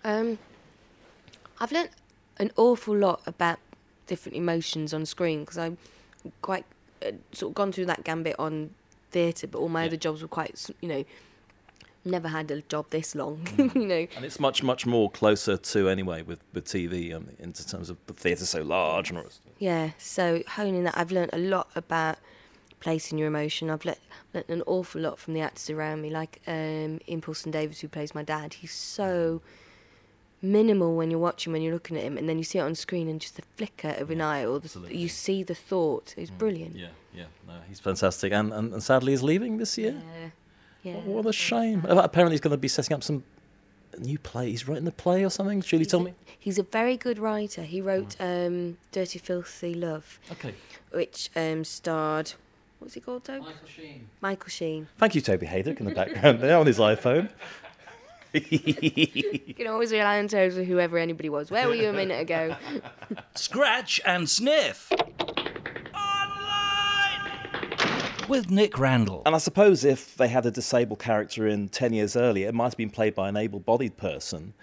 Um, 0.03 0.37
I've 1.59 1.71
learnt 1.71 1.91
an 2.37 2.51
awful 2.57 2.95
lot 2.95 3.21
about 3.25 3.59
different 4.07 4.37
emotions 4.37 4.93
on 4.93 5.05
screen 5.05 5.41
because 5.41 5.57
I'm 5.57 5.77
quite 6.41 6.65
uh, 7.05 7.11
sort 7.31 7.51
of 7.51 7.55
gone 7.55 7.71
through 7.71 7.87
that 7.87 8.03
gambit 8.03 8.35
on 8.37 8.71
theatre, 9.11 9.47
but 9.47 9.59
all 9.59 9.69
my 9.69 9.85
other 9.85 9.97
jobs 9.97 10.21
were 10.21 10.27
quite, 10.27 10.69
you 10.81 10.89
know, 10.89 11.05
never 12.03 12.27
had 12.27 12.51
a 12.51 12.61
job 12.61 12.89
this 12.91 13.15
long, 13.15 13.47
you 13.57 13.85
know. 13.85 14.07
And 14.15 14.23
it's 14.25 14.39
much 14.39 14.61
much 14.61 14.85
more 14.85 15.09
closer 15.09 15.57
to 15.57 15.89
anyway 15.89 16.21
with 16.21 16.39
with 16.53 16.65
TV 16.65 17.13
um, 17.15 17.29
in 17.39 17.53
terms 17.53 17.89
of 17.89 17.97
the 18.05 18.13
theatre 18.13 18.45
so 18.45 18.61
large 18.61 19.09
and 19.09 19.19
all. 19.19 19.25
Yeah, 19.57 19.91
so 19.97 20.43
honing 20.47 20.83
that, 20.83 20.97
I've 20.97 21.11
learnt 21.11 21.31
a 21.33 21.37
lot 21.37 21.69
about 21.75 22.17
placing 22.79 23.17
your 23.17 23.27
emotion. 23.27 23.69
I've 23.69 23.85
le- 23.85 23.95
learnt 24.33 24.49
an 24.49 24.61
awful 24.67 25.01
lot 25.01 25.17
from 25.19 25.33
the 25.33 25.41
actors 25.41 25.69
around 25.69 26.01
me, 26.01 26.09
like 26.09 26.41
um, 26.47 26.99
Ian 27.07 27.21
Puleston-Davies, 27.21 27.79
who 27.79 27.87
plays 27.87 28.13
my 28.15 28.23
dad. 28.23 28.55
He's 28.55 28.73
so 28.73 29.41
minimal 30.41 30.95
when 30.95 31.09
you're 31.09 31.19
watching, 31.19 31.51
when 31.53 31.61
you're 31.61 31.73
looking 31.73 31.97
at 31.97 32.03
him, 32.03 32.17
and 32.17 32.29
then 32.29 32.37
you 32.37 32.43
see 32.43 32.59
it 32.59 32.61
on 32.61 32.75
screen 32.75 33.07
and 33.07 33.19
just 33.19 33.35
the 33.35 33.41
flicker 33.57 33.95
of 33.97 34.11
an 34.11 34.21
eye, 34.21 34.45
or 34.45 34.59
the, 34.59 34.93
you 34.95 35.07
see 35.09 35.43
the 35.43 35.55
thought. 35.55 36.13
It's 36.17 36.29
brilliant. 36.31 36.75
Yeah, 36.75 36.89
yeah, 37.13 37.25
no, 37.47 37.53
he's 37.67 37.79
fantastic, 37.79 38.31
and, 38.31 38.53
and 38.53 38.73
and 38.73 38.83
sadly 38.83 39.13
he's 39.13 39.23
leaving 39.23 39.57
this 39.57 39.77
year. 39.77 39.95
Yeah. 40.83 40.91
yeah. 40.93 40.99
What 41.01 41.25
a 41.25 41.33
shame. 41.33 41.85
Uh, 41.87 41.95
Apparently 41.95 42.33
he's 42.33 42.41
going 42.41 42.51
to 42.51 42.57
be 42.57 42.67
setting 42.67 42.93
up 42.93 43.03
some 43.03 43.23
new 43.97 44.19
play. 44.19 44.51
He's 44.51 44.67
writing 44.67 44.87
a 44.87 44.91
play 44.91 45.23
or 45.23 45.29
something. 45.29 45.61
Julie 45.61 45.85
told 45.85 46.03
me. 46.05 46.13
He's 46.37 46.59
a 46.59 46.63
very 46.63 46.97
good 46.97 47.17
writer. 47.17 47.63
He 47.63 47.81
wrote 47.81 48.15
um, 48.19 48.77
Dirty 48.91 49.17
Filthy 49.17 49.73
Love, 49.73 50.19
Okay. 50.33 50.53
which 50.91 51.31
um, 51.35 51.63
starred, 51.63 52.33
what's 52.79 52.93
he 52.93 52.99
called, 52.99 53.23
Toby? 53.23 53.45
Michael 53.45 53.67
Sheen. 53.67 54.09
Michael 54.21 54.49
Sheen. 54.49 54.87
Thank 54.97 55.15
you, 55.15 55.21
Toby 55.21 55.45
Haydock, 55.45 55.79
in 55.79 55.85
the 55.85 55.93
background 55.93 56.39
there 56.39 56.57
on 56.57 56.65
his 56.65 56.79
iPhone. 56.79 57.29
You 58.33 59.53
can 59.53 59.67
always 59.67 59.93
rely 59.93 60.19
on 60.19 60.27
Toby, 60.27 60.65
whoever 60.65 60.97
anybody 60.97 61.29
was. 61.29 61.49
Where 61.49 61.69
were 61.69 61.75
you 61.75 61.87
a 61.87 61.93
minute 61.93 62.19
ago? 62.19 62.57
Scratch 63.35 64.01
and 64.05 64.29
Sniff. 64.29 64.91
With 68.27 68.49
Nick 68.49 68.77
Randall. 68.77 69.21
And 69.25 69.35
I 69.35 69.37
suppose 69.37 69.85
if 69.85 70.17
they 70.17 70.27
had 70.27 70.45
a 70.45 70.51
disabled 70.51 70.99
character 70.99 71.47
in 71.47 71.69
10 71.69 71.93
years 71.93 72.17
earlier, 72.17 72.49
it 72.49 72.53
might 72.53 72.65
have 72.65 72.77
been 72.77 72.89
played 72.89 73.15
by 73.15 73.29
an 73.29 73.37
able 73.37 73.61
bodied 73.61 73.95
person, 73.95 74.53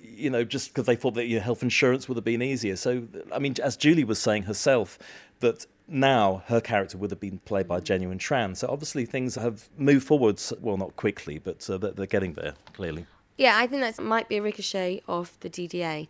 you 0.00 0.30
know, 0.30 0.44
just 0.44 0.68
because 0.68 0.86
they 0.86 0.96
thought 0.96 1.14
that 1.14 1.26
your 1.26 1.40
health 1.40 1.64
insurance 1.64 2.08
would 2.08 2.16
have 2.16 2.24
been 2.24 2.42
easier. 2.42 2.76
So, 2.76 3.08
I 3.32 3.38
mean, 3.40 3.54
as 3.60 3.76
Julie 3.76 4.04
was 4.04 4.20
saying 4.20 4.44
herself, 4.44 4.98
that 5.40 5.66
now 5.88 6.42
her 6.46 6.60
character 6.60 6.98
would 6.98 7.10
have 7.10 7.20
been 7.20 7.38
played 7.40 7.68
by 7.68 7.78
a 7.78 7.80
genuine 7.80 8.18
trans. 8.18 8.60
So 8.60 8.68
obviously 8.68 9.06
things 9.06 9.36
have 9.36 9.68
moved 9.76 10.06
forwards, 10.06 10.52
well, 10.60 10.76
not 10.76 10.96
quickly, 10.96 11.38
but 11.38 11.68
uh, 11.70 11.78
they're 11.78 12.06
getting 12.06 12.34
there, 12.34 12.54
clearly. 12.72 13.06
Yeah, 13.36 13.56
I 13.56 13.66
think 13.66 13.82
that 13.82 14.02
might 14.02 14.28
be 14.28 14.38
a 14.38 14.42
ricochet 14.42 15.02
of 15.06 15.38
the 15.40 15.50
DDA. 15.50 16.08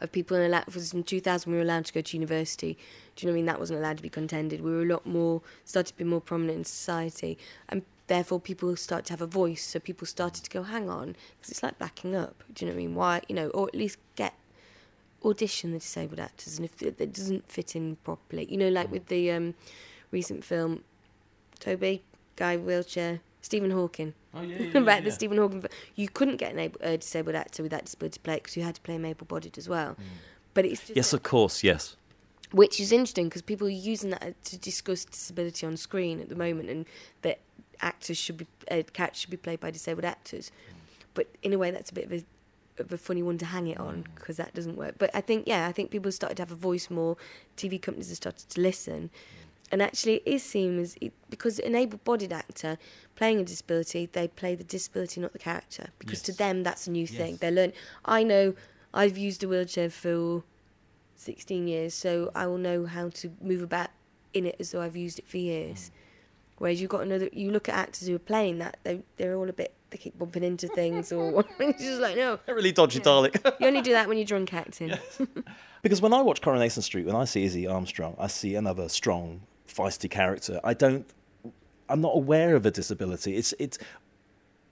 of 0.00 0.12
people 0.12 0.36
in, 0.36 0.50
was 0.72 0.92
in 0.92 1.02
2000 1.04 1.50
we 1.50 1.56
were 1.56 1.62
allowed 1.62 1.86
to 1.86 1.92
go 1.92 2.00
to 2.00 2.16
university. 2.16 2.76
Do 3.16 3.26
you 3.26 3.28
know 3.28 3.32
what 3.32 3.34
I 3.34 3.38
mean? 3.38 3.46
That 3.46 3.58
wasn't 3.58 3.80
allowed 3.80 3.96
to 3.96 4.02
be 4.02 4.08
contended. 4.08 4.60
We 4.60 4.70
were 4.70 4.82
a 4.82 4.86
lot 4.86 5.06
more 5.06 5.42
started 5.64 5.92
to 5.92 5.96
be 5.96 6.04
more 6.04 6.20
prominent 6.20 6.58
in 6.58 6.64
society, 6.64 7.38
and 7.68 7.82
therefore 8.06 8.40
people 8.40 8.74
start 8.76 9.04
to 9.06 9.12
have 9.12 9.22
a 9.22 9.26
voice. 9.26 9.64
So 9.64 9.78
people 9.80 10.06
started 10.06 10.44
to 10.44 10.50
go, 10.50 10.62
hang 10.62 10.88
on, 10.88 11.16
because 11.38 11.50
it's 11.50 11.62
like 11.62 11.78
backing 11.78 12.14
up. 12.14 12.44
Do 12.52 12.64
you 12.64 12.70
know 12.70 12.76
what 12.76 12.82
I 12.82 12.86
mean? 12.86 12.94
Why, 12.94 13.22
you 13.28 13.34
know, 13.34 13.48
or 13.48 13.68
at 13.68 13.74
least 13.74 13.98
get 14.16 14.34
audition 15.24 15.72
the 15.72 15.78
disabled 15.78 16.20
actors, 16.20 16.58
and 16.58 16.64
if 16.64 16.80
it, 16.82 17.00
it 17.00 17.12
doesn't 17.12 17.50
fit 17.50 17.74
in 17.76 17.96
properly, 18.04 18.46
you 18.50 18.56
know, 18.56 18.68
like 18.68 18.90
with 18.90 19.06
the 19.06 19.30
um, 19.32 19.54
recent 20.10 20.44
film, 20.44 20.82
Toby, 21.58 22.02
guy 22.36 22.56
wheelchair, 22.56 23.20
Stephen 23.42 23.70
Hawking. 23.70 24.14
Oh, 24.34 24.42
yeah, 24.42 24.56
yeah, 24.72 24.78
about 24.78 24.86
yeah, 24.86 25.00
the. 25.00 25.10
Stephen 25.10 25.38
Hawking. 25.38 25.64
You 25.96 26.08
couldn't 26.08 26.36
get 26.36 26.52
an 26.52 26.58
able, 26.58 26.80
a 26.82 26.96
disabled 26.98 27.34
actor 27.34 27.62
with 27.62 27.72
that 27.72 27.86
disability 27.86 28.14
to 28.14 28.20
play 28.20 28.34
because 28.36 28.56
you 28.56 28.62
had 28.62 28.74
to 28.76 28.80
play 28.80 28.94
him 28.94 29.04
able-bodied 29.04 29.58
as 29.58 29.68
well. 29.68 29.96
But 30.54 30.64
it's 30.64 30.80
just 30.80 30.96
Yes, 30.96 31.12
of 31.12 31.22
course, 31.22 31.62
yes. 31.62 31.96
which 32.52 32.80
is 32.80 32.92
interesting 32.92 33.28
because 33.28 33.42
people 33.42 33.66
are 33.66 33.70
using 33.70 34.10
that 34.10 34.42
to 34.44 34.58
discuss 34.58 35.04
disability 35.04 35.66
on 35.66 35.76
screen 35.76 36.20
at 36.20 36.28
the 36.28 36.34
moment, 36.36 36.68
and 36.68 36.86
that 37.22 37.40
actors 37.80 38.16
should 38.16 38.38
be 38.38 38.46
uh, 38.70 38.82
characters 38.92 39.20
should 39.20 39.30
be 39.30 39.36
played 39.36 39.60
by 39.60 39.70
disabled 39.70 40.04
actors. 40.04 40.50
But 41.14 41.28
in 41.42 41.52
a 41.52 41.58
way, 41.58 41.70
that's 41.70 41.90
a 41.90 41.94
bit 41.94 42.04
of 42.04 42.12
a 42.12 42.24
a 42.80 42.98
funny 42.98 43.22
one 43.22 43.38
to 43.38 43.46
hang 43.46 43.66
it 43.66 43.78
on 43.78 43.96
mm. 43.96 44.14
because 44.14 44.36
that 44.36 44.54
doesn't 44.54 44.76
work. 44.76 44.94
But 44.98 45.10
I 45.14 45.20
think 45.20 45.46
yeah, 45.46 45.66
I 45.66 45.72
think 45.72 45.90
people 45.90 46.12
started 46.12 46.36
to 46.36 46.42
have 46.42 46.52
a 46.52 46.56
voice 46.56 46.90
more. 46.90 47.16
TV 47.56 47.80
companies 47.80 48.08
have 48.08 48.16
started 48.16 48.48
to 48.50 48.60
listen, 48.60 49.10
mm. 49.10 49.68
and 49.72 49.82
actually 49.82 50.16
it 50.16 50.26
is 50.26 50.42
seen 50.42 50.78
as 50.78 50.96
it, 51.00 51.12
because 51.30 51.58
an 51.60 51.74
able-bodied 51.74 52.32
actor 52.32 52.78
playing 53.16 53.40
a 53.40 53.44
disability, 53.44 54.06
they 54.06 54.28
play 54.28 54.54
the 54.54 54.64
disability, 54.64 55.20
not 55.20 55.32
the 55.32 55.38
character. 55.38 55.88
Because 55.98 56.22
to 56.22 56.32
them, 56.32 56.62
that's 56.62 56.86
a 56.86 56.90
new 56.90 57.06
thing. 57.06 57.32
Yes. 57.32 57.40
They 57.40 57.50
learn. 57.50 57.72
I 58.04 58.22
know. 58.22 58.54
I've 58.94 59.18
used 59.18 59.44
a 59.44 59.48
wheelchair 59.48 59.90
for 59.90 60.44
16 61.16 61.68
years, 61.68 61.94
so 61.94 62.30
I 62.34 62.46
will 62.46 62.58
know 62.58 62.86
how 62.86 63.10
to 63.10 63.30
move 63.42 63.62
about 63.62 63.90
in 64.32 64.46
it 64.46 64.56
as 64.58 64.70
though 64.70 64.80
I've 64.80 64.96
used 64.96 65.18
it 65.18 65.28
for 65.28 65.36
years. 65.36 65.90
Mm. 65.90 65.97
Whereas 66.58 66.80
you've 66.80 66.90
got 66.90 67.02
another, 67.02 67.28
you 67.32 67.50
look 67.50 67.68
at 67.68 67.74
actors 67.74 68.08
who 68.08 68.16
are 68.16 68.20
playing 68.20 68.58
that, 68.58 68.78
they, 68.82 69.00
they're 69.16 69.36
all 69.36 69.48
a 69.48 69.52
bit, 69.52 69.72
they 69.90 69.96
keep 69.96 70.18
bumping 70.18 70.42
into 70.42 70.68
things 70.68 71.12
or 71.12 71.44
it's 71.60 71.82
just 71.82 72.00
like, 72.00 72.16
no. 72.16 72.38
A 72.46 72.54
really 72.54 72.72
dodgy 72.72 73.00
Dalek. 73.00 73.40
You 73.60 73.66
only 73.68 73.80
do 73.80 73.92
that 73.92 74.08
when 74.08 74.18
you're 74.18 74.26
drunk 74.26 74.52
acting. 74.52 74.92
Because 75.80 76.02
when 76.02 76.12
I 76.12 76.20
watch 76.22 76.40
Coronation 76.40 76.82
Street, 76.82 77.06
when 77.06 77.14
I 77.14 77.24
see 77.24 77.44
Izzy 77.44 77.68
Armstrong, 77.68 78.16
I 78.18 78.26
see 78.26 78.56
another 78.56 78.88
strong, 78.88 79.42
feisty 79.68 80.10
character. 80.10 80.58
I 80.64 80.74
don't, 80.74 81.06
I'm 81.88 82.00
not 82.00 82.16
aware 82.16 82.56
of 82.56 82.66
a 82.66 82.70
disability. 82.72 83.36
It's 83.36 83.54
it's. 83.60 83.78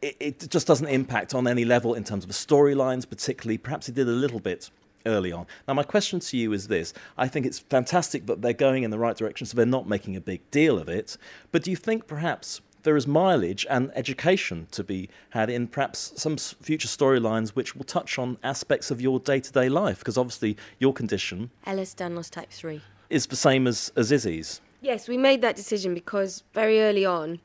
It, 0.02 0.16
it 0.18 0.50
just 0.50 0.66
doesn't 0.66 0.88
impact 0.88 1.32
on 1.32 1.46
any 1.46 1.64
level 1.64 1.94
in 1.94 2.02
terms 2.02 2.24
of 2.24 2.30
storylines, 2.30 3.08
particularly. 3.08 3.56
Perhaps 3.56 3.88
it 3.88 3.94
did 3.94 4.08
a 4.08 4.10
little 4.10 4.40
bit 4.40 4.68
early 5.06 5.32
on. 5.32 5.46
Now, 5.66 5.74
my 5.74 5.82
question 5.82 6.20
to 6.20 6.36
you 6.36 6.52
is 6.52 6.68
this: 6.68 6.92
I 7.16 7.28
think 7.28 7.46
it's 7.46 7.58
fantastic 7.58 8.26
that 8.26 8.42
they're 8.42 8.52
going 8.52 8.82
in 8.82 8.90
the 8.90 8.98
right 8.98 9.16
direction, 9.16 9.46
so 9.46 9.56
they're 9.56 9.64
not 9.64 9.88
making 9.88 10.16
a 10.16 10.20
big 10.20 10.48
deal 10.50 10.78
of 10.78 10.88
it. 10.88 11.16
But 11.52 11.62
do 11.62 11.70
you 11.70 11.76
think 11.76 12.06
perhaps 12.06 12.60
there 12.82 12.96
is 12.96 13.06
mileage 13.06 13.66
and 13.68 13.90
education 13.96 14.68
to 14.70 14.84
be 14.84 15.08
had 15.30 15.50
in 15.50 15.66
perhaps 15.66 16.12
some 16.16 16.36
future 16.36 16.86
storylines 16.86 17.50
which 17.50 17.74
will 17.74 17.84
touch 17.84 18.16
on 18.16 18.38
aspects 18.44 18.92
of 18.92 19.00
your 19.00 19.18
day-to-day 19.18 19.68
life? 19.68 19.98
Because 19.98 20.16
obviously 20.16 20.56
your 20.78 20.92
condition 20.92 21.50
Ehlers 21.66 21.96
Danlos 21.96 22.30
type 22.30 22.50
3. 22.50 22.80
is 23.10 23.26
the 23.26 23.34
same 23.34 23.66
as, 23.66 23.90
as 23.96 24.12
Izzy's. 24.12 24.60
Yes, 24.80 25.08
we 25.08 25.16
made 25.16 25.42
that 25.42 25.56
decision 25.56 25.94
because 25.94 26.44
very 26.54 26.80
early 26.80 27.04
on 27.04 27.40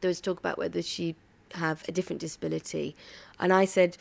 there 0.00 0.08
was 0.08 0.20
talk 0.20 0.38
about 0.38 0.56
whether 0.56 0.80
she'd 0.82 1.16
have 1.54 1.82
a 1.88 1.92
different 1.92 2.20
disability, 2.20 2.94
and 3.40 3.52
I 3.52 3.64
said 3.64 3.96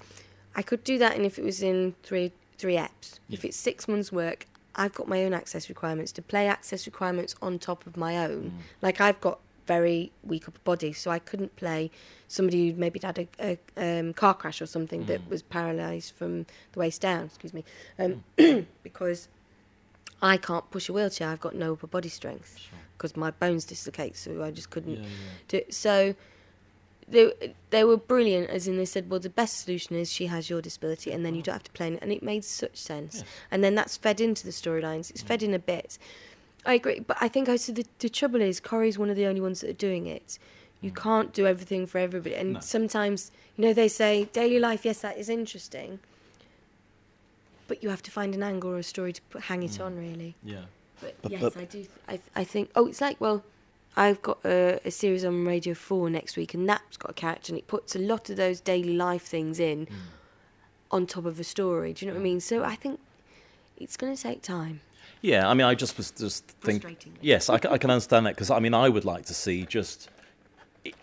I 0.55 0.61
could 0.61 0.83
do 0.83 0.97
that, 0.99 1.15
and 1.15 1.25
if 1.25 1.39
it 1.39 1.43
was 1.43 1.63
in 1.63 1.95
three 2.03 2.31
three 2.57 2.75
eps, 2.75 3.19
if 3.29 3.45
it's 3.45 3.57
six 3.57 3.87
months' 3.87 4.11
work, 4.11 4.47
I've 4.75 4.93
got 4.93 5.07
my 5.07 5.23
own 5.23 5.33
access 5.33 5.69
requirements 5.69 6.11
to 6.13 6.21
play 6.21 6.47
access 6.47 6.85
requirements 6.85 7.35
on 7.41 7.59
top 7.59 7.85
of 7.87 7.95
my 7.97 8.17
own. 8.17 8.53
Like 8.81 8.99
I've 8.99 9.19
got 9.21 9.39
very 9.67 10.11
weak 10.23 10.47
upper 10.47 10.59
body, 10.63 10.93
so 10.93 11.11
I 11.11 11.19
couldn't 11.19 11.55
play 11.55 11.91
somebody 12.27 12.69
who 12.69 12.77
maybe 12.77 12.99
had 13.01 13.19
a, 13.19 13.57
a 13.77 13.99
um, 13.99 14.13
car 14.13 14.33
crash 14.33 14.61
or 14.61 14.65
something 14.65 15.05
that 15.05 15.27
was 15.29 15.41
paralysed 15.41 16.15
from 16.15 16.45
the 16.73 16.79
waist 16.79 17.01
down. 17.01 17.25
Excuse 17.25 17.53
me, 17.53 17.63
um, 17.99 18.23
because 18.83 19.27
I 20.21 20.37
can't 20.37 20.69
push 20.71 20.89
a 20.89 20.93
wheelchair. 20.93 21.29
I've 21.29 21.41
got 21.41 21.55
no 21.55 21.73
upper 21.73 21.87
body 21.87 22.09
strength 22.09 22.59
because 22.97 23.15
my 23.15 23.31
bones 23.31 23.65
dislocate, 23.65 24.15
so 24.17 24.43
I 24.43 24.51
just 24.51 24.69
couldn't 24.69 25.03
do 25.47 25.57
it. 25.57 25.73
So 25.73 26.15
they 27.07 27.53
they 27.69 27.83
were 27.83 27.97
brilliant, 27.97 28.49
as 28.49 28.67
in 28.67 28.77
they 28.77 28.85
said, 28.85 29.09
well, 29.09 29.19
the 29.19 29.29
best 29.29 29.59
solution 29.59 29.95
is 29.95 30.11
she 30.11 30.27
has 30.27 30.49
your 30.49 30.61
disability, 30.61 31.11
and 31.11 31.25
then 31.25 31.35
you 31.35 31.41
mm. 31.41 31.45
don't 31.45 31.53
have 31.53 31.63
to 31.63 31.71
play, 31.71 31.93
it. 31.93 31.99
and 32.01 32.11
it 32.11 32.23
made 32.23 32.43
such 32.43 32.77
sense. 32.77 33.23
And 33.51 33.63
then 33.63 33.75
that's 33.75 33.97
fed 33.97 34.19
into 34.19 34.43
the 34.43 34.51
storylines. 34.51 35.09
It's 35.11 35.23
mm. 35.23 35.27
fed 35.27 35.43
in 35.43 35.53
a 35.53 35.59
bit. 35.59 35.97
I 36.65 36.73
agree, 36.73 36.99
but 36.99 37.17
I 37.21 37.27
think 37.27 37.47
also 37.47 37.73
the 37.73 37.85
the 37.99 38.09
trouble 38.09 38.41
is 38.41 38.59
Corrie's 38.59 38.97
one 38.97 39.09
of 39.09 39.15
the 39.15 39.25
only 39.25 39.41
ones 39.41 39.61
that 39.61 39.69
are 39.69 39.73
doing 39.73 40.07
it. 40.07 40.39
You 40.81 40.91
mm. 40.91 40.95
can't 40.95 41.31
do 41.33 41.45
everything 41.45 41.85
for 41.85 41.99
everybody, 41.99 42.35
and 42.35 42.63
sometimes 42.63 43.31
you 43.55 43.65
know 43.65 43.73
they 43.73 43.87
say 43.87 44.25
daily 44.33 44.59
life. 44.59 44.83
Yes, 44.83 45.01
that 45.01 45.17
is 45.17 45.29
interesting. 45.29 45.99
But 47.67 47.81
you 47.81 47.89
have 47.89 48.03
to 48.03 48.11
find 48.11 48.35
an 48.35 48.43
angle 48.43 48.71
or 48.71 48.77
a 48.77 48.83
story 48.83 49.11
to 49.13 49.21
put, 49.23 49.41
hang 49.43 49.63
it 49.63 49.79
on, 49.79 49.97
really. 49.97 50.35
Yeah. 50.43 50.65
But, 51.01 51.15
But- 51.23 51.31
yes, 51.31 51.41
but- 51.41 51.57
I 51.57 51.65
do. 51.65 51.79
th- 51.79 51.89
I, 52.07 52.19
I 52.35 52.43
think. 52.43 52.69
Oh, 52.75 52.87
it's 52.87 53.01
like 53.01 53.19
well, 53.19 53.43
I've 53.97 54.21
got 54.21 54.39
a, 54.43 54.79
a 54.85 54.91
series 54.91 55.23
on 55.23 55.45
Radio 55.45 55.73
Four 55.73 56.09
next 56.09 56.35
week, 56.35 56.53
and 56.53 56.67
that's 56.67 56.97
got 56.97 57.11
a 57.11 57.13
character, 57.13 57.51
and 57.51 57.59
it 57.59 57.67
puts 57.67 57.95
a 57.95 57.99
lot 57.99 58.29
of 58.29 58.37
those 58.37 58.59
daily 58.59 58.95
life 58.95 59.23
things 59.23 59.59
in 59.59 59.85
mm. 59.85 59.95
on 60.91 61.07
top 61.07 61.25
of 61.25 61.39
a 61.39 61.43
story. 61.43 61.93
Do 61.93 62.05
you 62.05 62.11
know 62.11 62.15
what 62.15 62.21
I 62.21 62.23
mean? 62.23 62.39
So 62.41 62.63
I 62.63 62.75
think 62.75 62.99
it's 63.77 63.95
going 63.97 64.15
to 64.15 64.21
take 64.21 64.41
time. 64.41 64.81
Yeah, 65.21 65.47
I 65.47 65.53
mean, 65.53 65.65
I 65.65 65.75
just 65.75 65.97
was 65.97 66.11
just 66.11 66.45
think. 66.61 66.83
Frustratingly. 66.83 67.17
Yes, 67.21 67.49
I, 67.49 67.55
I 67.55 67.77
can 67.77 67.89
understand 67.89 68.25
that 68.25 68.35
because 68.35 68.51
I 68.51 68.59
mean, 68.59 68.73
I 68.73 68.89
would 68.89 69.05
like 69.05 69.25
to 69.25 69.33
see 69.33 69.65
just 69.65 70.09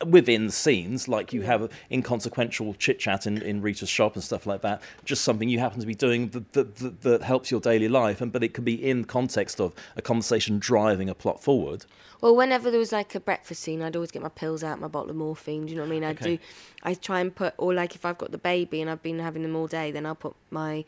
within 0.06 0.50
scenes, 0.50 1.08
like 1.08 1.32
you 1.32 1.42
mm. 1.42 1.44
have 1.44 1.70
inconsequential 1.90 2.74
chit 2.74 2.98
chat 2.98 3.26
in, 3.26 3.40
in 3.42 3.62
Rita's 3.62 3.88
shop 3.88 4.14
and 4.14 4.22
stuff 4.22 4.46
like 4.46 4.62
that. 4.62 4.82
Just 5.04 5.22
something 5.24 5.48
you 5.48 5.58
happen 5.58 5.80
to 5.80 5.86
be 5.86 5.94
doing 5.94 6.28
that, 6.28 6.52
that, 6.52 6.76
that, 6.76 7.00
that 7.02 7.22
helps 7.22 7.50
your 7.50 7.60
daily 7.60 7.88
life, 7.88 8.20
and 8.20 8.32
but 8.32 8.42
it 8.42 8.54
could 8.54 8.64
be 8.64 8.74
in 8.74 9.04
context 9.04 9.60
of 9.60 9.74
a 9.96 10.02
conversation 10.02 10.58
driving 10.58 11.08
a 11.08 11.14
plot 11.14 11.42
forward. 11.42 11.86
Well, 12.20 12.36
whenever 12.36 12.70
there 12.70 12.78
was 12.78 12.92
like 12.92 13.14
a 13.16 13.20
breakfast 13.20 13.62
scene, 13.62 13.82
I'd 13.82 13.96
always 13.96 14.12
get 14.12 14.22
my 14.22 14.28
pills 14.28 14.62
out, 14.62 14.80
my 14.80 14.86
bottle 14.86 15.10
of 15.10 15.16
morphine. 15.16 15.66
Do 15.66 15.72
you 15.72 15.76
know 15.76 15.82
what 15.82 15.88
I 15.88 15.90
mean? 15.90 16.04
I 16.04 16.10
Okay. 16.10 16.36
do. 16.36 16.42
I 16.84 16.94
try 16.94 17.20
and 17.20 17.34
put, 17.34 17.54
or 17.58 17.74
like 17.74 17.96
if 17.96 18.04
I've 18.04 18.18
got 18.18 18.30
the 18.30 18.38
baby 18.38 18.80
and 18.80 18.88
I've 18.88 19.02
been 19.02 19.18
having 19.18 19.42
them 19.42 19.56
all 19.56 19.66
day, 19.66 19.90
then 19.90 20.06
I'll 20.06 20.14
put 20.14 20.34
my 20.50 20.84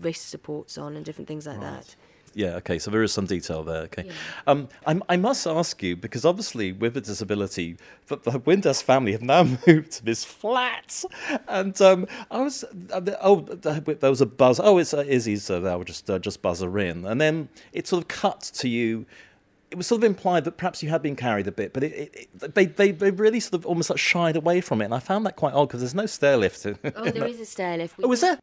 wrist 0.00 0.28
supports 0.28 0.78
on 0.78 0.96
and 0.96 1.04
different 1.04 1.28
things 1.28 1.46
like 1.46 1.60
that. 1.60 1.94
Yeah, 2.34 2.54
okay, 2.56 2.78
so 2.78 2.90
there 2.90 3.02
is 3.02 3.12
some 3.12 3.26
detail 3.26 3.64
there. 3.64 3.82
Okay, 3.82 4.08
um, 4.46 4.68
I, 4.86 5.00
I 5.08 5.16
must 5.16 5.46
ask 5.46 5.82
you 5.82 5.96
because 5.96 6.24
obviously 6.24 6.70
with 6.70 6.96
a 6.96 7.00
disability, 7.00 7.76
the, 8.06 8.16
the 8.16 8.38
Windass 8.40 8.82
family 8.82 9.12
have 9.12 9.22
now 9.22 9.42
moved 9.66 9.92
to 9.92 10.04
this 10.04 10.24
flat, 10.24 11.04
and 11.48 11.80
um, 11.82 12.06
I 12.30 12.42
was 12.42 12.64
uh, 12.92 13.00
oh 13.20 13.40
there 13.40 14.10
was 14.10 14.20
a 14.20 14.26
buzz. 14.26 14.60
Oh, 14.62 14.78
it's 14.78 14.94
uh, 14.94 15.04
Izzy's. 15.06 15.50
Uh, 15.50 15.60
that 15.60 15.76
would 15.76 15.88
just 15.88 16.08
uh, 16.08 16.18
just 16.20 16.40
buzz 16.40 16.60
her 16.60 16.78
in, 16.78 17.04
and 17.04 17.20
then 17.20 17.48
it 17.72 17.88
sort 17.88 18.04
of 18.04 18.08
cut 18.08 18.40
to 18.54 18.68
you. 18.68 19.06
It 19.70 19.76
was 19.76 19.86
sort 19.86 20.00
of 20.00 20.04
implied 20.04 20.44
that 20.44 20.56
perhaps 20.56 20.82
you 20.82 20.88
had 20.88 21.00
been 21.00 21.14
carried 21.14 21.46
a 21.46 21.52
bit, 21.52 21.72
but 21.72 21.84
it, 21.84 21.92
it, 21.92 22.28
it, 22.42 22.54
they, 22.54 22.66
they 22.66 22.90
they 22.90 23.10
really 23.12 23.38
sort 23.38 23.54
of 23.54 23.66
almost 23.66 23.88
like 23.88 24.00
shied 24.00 24.36
away 24.36 24.60
from 24.60 24.82
it, 24.82 24.86
and 24.86 24.94
I 24.94 24.98
found 24.98 25.24
that 25.26 25.36
quite 25.36 25.54
odd 25.54 25.68
because 25.68 25.80
there's 25.80 25.94
no 25.94 26.06
stair 26.06 26.36
lift. 26.36 26.66
Oh, 26.66 27.10
there 27.10 27.26
is 27.26 27.38
a 27.38 27.46
stair 27.46 27.76
lift. 27.76 27.96
We 27.96 28.04
oh, 28.06 28.12
is 28.12 28.20
there? 28.20 28.38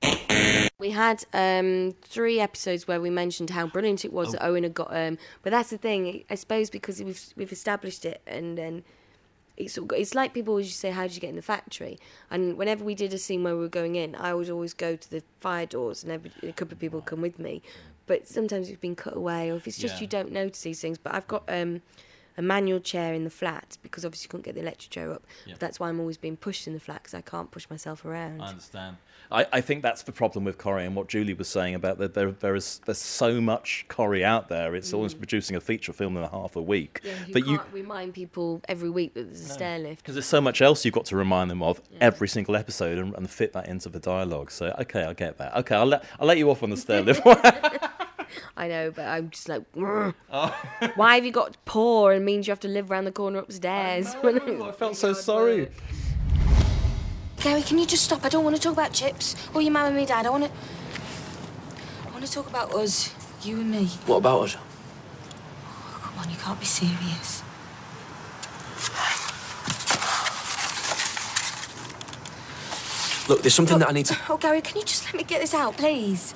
We 0.80 0.92
had 0.92 1.26
um, 1.34 1.96
three 2.02 2.40
episodes 2.40 2.88
where 2.88 3.02
we 3.02 3.10
mentioned 3.10 3.50
how 3.50 3.68
brilliant 3.68 4.06
it 4.06 4.14
was 4.14 4.32
that 4.32 4.46
Owen 4.46 4.64
had 4.64 4.74
got. 4.74 4.96
Um, 4.96 5.18
but 5.42 5.50
that's 5.50 5.70
the 5.70 5.78
thing, 5.78 6.24
I 6.30 6.36
suppose, 6.36 6.70
because 6.70 7.04
we've 7.04 7.22
we've 7.36 7.52
established 7.52 8.06
it, 8.06 8.22
and 8.26 8.58
then 8.58 8.84
it's 9.58 9.78
it's 9.92 10.14
like 10.14 10.34
people 10.34 10.52
always 10.52 10.74
say, 10.74 10.92
"How 10.92 11.04
did 11.04 11.16
you 11.16 11.22
get 11.22 11.32
in 11.32 11.36
the 11.36 11.42
factory?" 11.42 11.98
And 12.30 12.58
whenever 12.58 12.84
we 12.84 12.96
did 12.96 13.12
a 13.12 13.18
scene 13.18 13.44
where 13.44 13.56
we 13.56 13.62
were 13.62 13.68
going 13.68 13.96
in, 13.96 14.16
I 14.16 14.34
would 14.34 14.50
always 14.50 14.74
go 14.74 14.96
to 14.96 15.10
the 15.10 15.24
fire 15.40 15.66
doors, 15.66 16.04
and 16.04 16.12
every, 16.12 16.32
a 16.44 16.54
couple 16.54 16.74
of 16.74 16.80
people 16.80 17.02
come 17.02 17.22
with 17.22 17.40
me. 17.40 17.62
But 18.08 18.28
sometimes 18.28 18.70
it's 18.70 18.80
been 18.80 18.96
cut 18.96 19.16
away, 19.16 19.52
or 19.52 19.56
if 19.56 19.68
it's 19.68 19.78
just 19.78 19.96
Yeah. 19.96 20.02
you 20.02 20.08
don't 20.08 20.32
notice 20.32 20.62
these 20.62 20.82
things. 20.82 20.98
But 20.98 21.14
I've 21.14 21.28
got 21.28 21.44
um, 21.48 21.82
a 22.38 22.42
manual 22.42 22.80
chair 22.80 23.14
in 23.14 23.24
the 23.24 23.30
flat 23.30 23.78
because 23.84 24.06
obviously 24.06 24.26
you 24.26 24.30
couldn't 24.30 24.46
get 24.46 24.56
the 24.56 24.62
electric 24.62 24.92
chair 24.92 25.12
up. 25.12 25.24
But 25.48 25.60
that's 25.60 25.80
why 25.80 25.90
I'm 25.90 26.00
always 26.00 26.18
being 26.18 26.38
pushed 26.38 26.68
in 26.68 26.74
the 26.74 26.80
flat 26.80 27.04
because 27.04 27.14
I 27.14 27.22
can't 27.22 27.52
push 27.52 27.70
myself 27.70 28.06
around. 28.06 28.42
I 28.42 28.48
understand. 28.50 28.98
I, 29.30 29.46
I 29.52 29.60
think 29.60 29.82
that's 29.84 30.04
the 30.04 30.14
problem 30.14 30.46
with 30.46 30.58
Corrie 30.58 30.86
and 30.86 30.96
what 30.96 31.10
Julie 31.10 31.34
was 31.34 31.50
saying 31.50 31.76
about 31.76 31.98
that 31.98 32.14
there 32.14 32.32
there 32.32 32.56
is 32.56 32.80
there's 32.86 32.98
so 32.98 33.42
much 33.42 33.84
Corrie 33.90 34.24
out 34.24 34.48
there. 34.48 34.74
It's 34.74 34.94
almost 34.94 35.18
producing 35.18 35.58
a 35.58 35.60
feature 35.60 35.92
film 35.92 36.16
in 36.16 36.24
a 36.24 36.30
half 36.30 36.56
a 36.56 36.62
week. 36.62 37.02
Yeah, 37.04 37.12
you 37.26 37.34
but 37.34 37.46
you 37.46 37.58
can't 37.58 37.74
remind 37.74 38.14
people 38.14 38.62
every 38.70 38.90
week 38.90 39.16
that 39.16 39.26
there's 39.26 39.42
a 39.42 39.50
stair 39.50 39.80
lift. 39.80 40.02
because 40.04 40.16
there's 40.16 40.26
so 40.28 40.40
much 40.40 40.62
else 40.62 40.86
you've 40.86 40.94
got 40.94 41.06
to 41.06 41.18
remind 41.18 41.52
them 41.52 41.62
of 41.62 41.82
every 42.00 42.30
single 42.30 42.56
episode 42.56 42.98
and, 43.00 43.14
and 43.16 43.30
fit 43.30 43.52
that 43.52 43.68
into 43.68 43.90
the 43.90 44.00
dialogue. 44.00 44.50
So 44.50 44.74
okay, 44.80 45.04
I 45.04 45.12
get 45.12 45.38
that. 45.40 45.58
Okay, 45.58 45.76
I'll 45.76 45.86
let 45.86 46.06
I'll 46.22 46.28
let 46.28 46.38
you 46.38 46.50
off 46.50 46.64
on 46.64 46.70
the 46.70 46.78
stair 46.78 47.02
lift. 47.02 47.22
I 48.56 48.68
know, 48.68 48.92
but 48.92 49.06
I'm 49.06 49.30
just 49.30 49.50
like, 49.50 49.64
Oh. 49.78 50.14
Why 50.96 51.16
have 51.16 51.26
you 51.26 51.32
got 51.32 51.58
poor 51.66 52.12
and 52.12 52.26
means 52.26 52.48
you 52.48 52.52
have 52.52 52.60
to 52.62 52.68
live 52.68 52.92
around 52.92 53.06
the 53.06 53.12
corner 53.12 53.40
upstairs? 53.40 54.16
I 54.16 54.22
felt 54.72 54.82
oh 54.82 54.94
so 54.94 55.14
sorry. 55.14 55.70
Gary, 57.40 57.62
can 57.62 57.78
you 57.78 57.86
just 57.86 58.04
stop? 58.04 58.26
I 58.26 58.30
don't 58.30 58.44
want 58.44 58.56
to 58.56 58.62
talk 58.62 58.74
about 58.74 58.94
chips 58.94 59.36
or 59.54 59.62
your 59.62 59.72
mum 59.72 59.88
and 59.88 59.96
me 59.96 60.06
dad. 60.06 60.26
I 60.26 60.30
want 60.30 60.46
to. 60.46 60.52
I 62.08 62.12
want 62.12 62.26
to 62.26 62.32
talk 62.32 62.48
about 62.50 62.74
us, 62.74 63.14
you 63.44 63.58
and 63.62 63.72
me. 63.72 63.86
What 64.06 64.18
about 64.18 64.42
us? 64.44 64.58
Oh, 64.58 66.00
come 66.04 66.20
on, 66.20 66.30
you 66.32 66.38
can't 66.38 66.60
be 66.60 66.66
serious. 66.66 67.44
Look, 73.30 73.42
there's 73.42 73.54
something 73.54 73.78
that 73.80 73.90
I 73.90 73.92
need 73.92 74.06
to. 74.06 74.18
Oh, 74.30 74.38
Gary, 74.38 74.62
can 74.62 74.78
you 74.78 74.84
just 74.86 75.06
let 75.06 75.16
me 75.16 75.24
get 75.24 75.42
this 75.42 75.54
out, 75.54 75.76
please? 75.76 76.34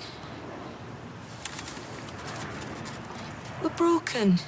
We're 3.62 3.70
broken. 3.70 4.40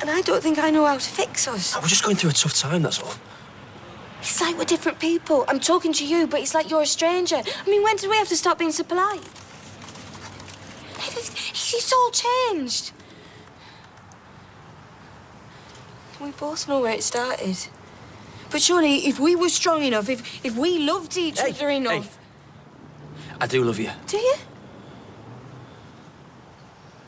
And 0.00 0.10
I 0.10 0.20
don't 0.20 0.42
think 0.42 0.58
I 0.58 0.70
know 0.70 0.84
how 0.84 0.98
to 0.98 1.00
fix 1.00 1.46
us. 1.46 1.76
I 1.76 1.80
was 1.80 1.90
just 1.90 2.04
going 2.04 2.16
through 2.16 2.30
a 2.30 2.34
tough 2.34 2.54
time, 2.54 2.82
that's 2.82 3.00
all. 3.00 3.14
It's 4.20 4.40
like 4.40 4.56
we're 4.56 4.64
different 4.64 4.98
people. 4.98 5.44
I'm 5.48 5.60
talking 5.60 5.92
to 5.94 6.06
you, 6.06 6.26
but 6.26 6.40
it's 6.40 6.54
like 6.54 6.70
you're 6.70 6.82
a 6.82 6.86
stranger. 6.86 7.36
I 7.36 7.70
mean, 7.70 7.82
when 7.82 7.96
did 7.96 8.10
we 8.10 8.16
have 8.16 8.28
to 8.28 8.36
stop 8.36 8.58
being 8.58 8.72
so 8.72 8.84
polite? 8.84 9.22
It's, 10.98 11.74
it's 11.74 11.92
all 11.92 12.10
changed. 12.10 12.92
We 16.20 16.30
both 16.30 16.68
know 16.68 16.80
where 16.80 16.94
it 16.94 17.02
started. 17.02 17.56
But 18.50 18.62
surely, 18.62 19.06
if 19.08 19.18
we 19.18 19.34
were 19.34 19.48
strong 19.48 19.82
enough, 19.82 20.08
if, 20.08 20.44
if 20.44 20.56
we 20.56 20.78
loved 20.78 21.16
each 21.16 21.40
other 21.40 21.70
enough. 21.70 22.18
I 23.40 23.46
do 23.46 23.64
love 23.64 23.78
you. 23.80 23.90
Do 24.06 24.18
you? 24.18 24.34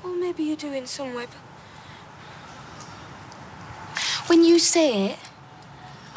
Well, 0.04 0.14
maybe 0.14 0.42
you 0.42 0.54
do 0.54 0.70
in 0.70 0.86
some 0.86 1.14
way, 1.14 1.24
but. 1.24 1.38
When 4.28 4.44
you 4.44 4.58
say 4.58 5.12
it, 5.12 5.18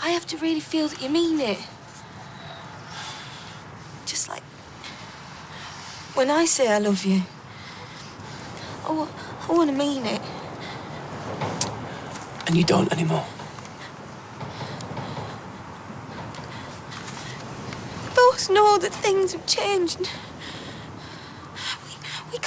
I 0.02 0.10
have 0.10 0.26
to 0.28 0.38
really 0.38 0.60
feel 0.60 0.90
that 0.90 1.02
you 1.02 1.08
mean 1.08 1.40
it. 1.40 1.60
Just 4.06 4.28
like. 4.28 4.44
When 6.16 6.30
I 6.30 6.44
say 6.44 6.68
I 6.68 6.80
love 6.80 7.06
you, 7.06 7.22
I, 8.84 9.08
I 9.48 9.52
want 9.54 9.70
to 9.70 9.76
mean 9.76 10.06
it. 10.06 10.22
And 12.46 12.58
you 12.58 12.66
don't 12.66 12.92
anymore. 12.92 13.26
We 18.04 18.16
both 18.16 18.50
know 18.50 18.78
that 18.80 18.94
things 18.94 19.32
have 19.32 19.46
changed. 19.48 20.10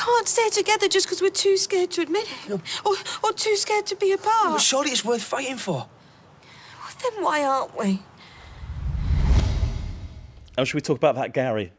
We, 0.06 0.12
we 0.12 0.16
can't 0.16 0.28
stay 0.28 0.48
together 0.50 0.88
just 0.88 1.06
because 1.06 1.20
we're 1.22 1.30
too 1.30 1.56
scared 1.56 1.90
to 1.92 2.02
admit 2.02 2.26
it. 2.46 2.60
Or, 2.84 2.94
or 3.24 3.32
too 3.32 3.56
scared 3.56 3.86
to 3.86 3.96
be 3.96 4.12
apart. 4.12 4.52
But 4.52 4.60
surely 4.60 4.90
it's 4.90 5.04
worth 5.04 5.22
fighting 5.22 5.56
for. 5.56 5.88
Then 7.02 7.22
why 7.24 7.44
aren't 7.44 7.78
we? 7.78 8.02
Oh, 10.58 10.64
should 10.64 10.74
we 10.74 10.80
talk 10.82 10.98
about 10.98 11.14
that, 11.14 11.32
Gary? 11.32 11.72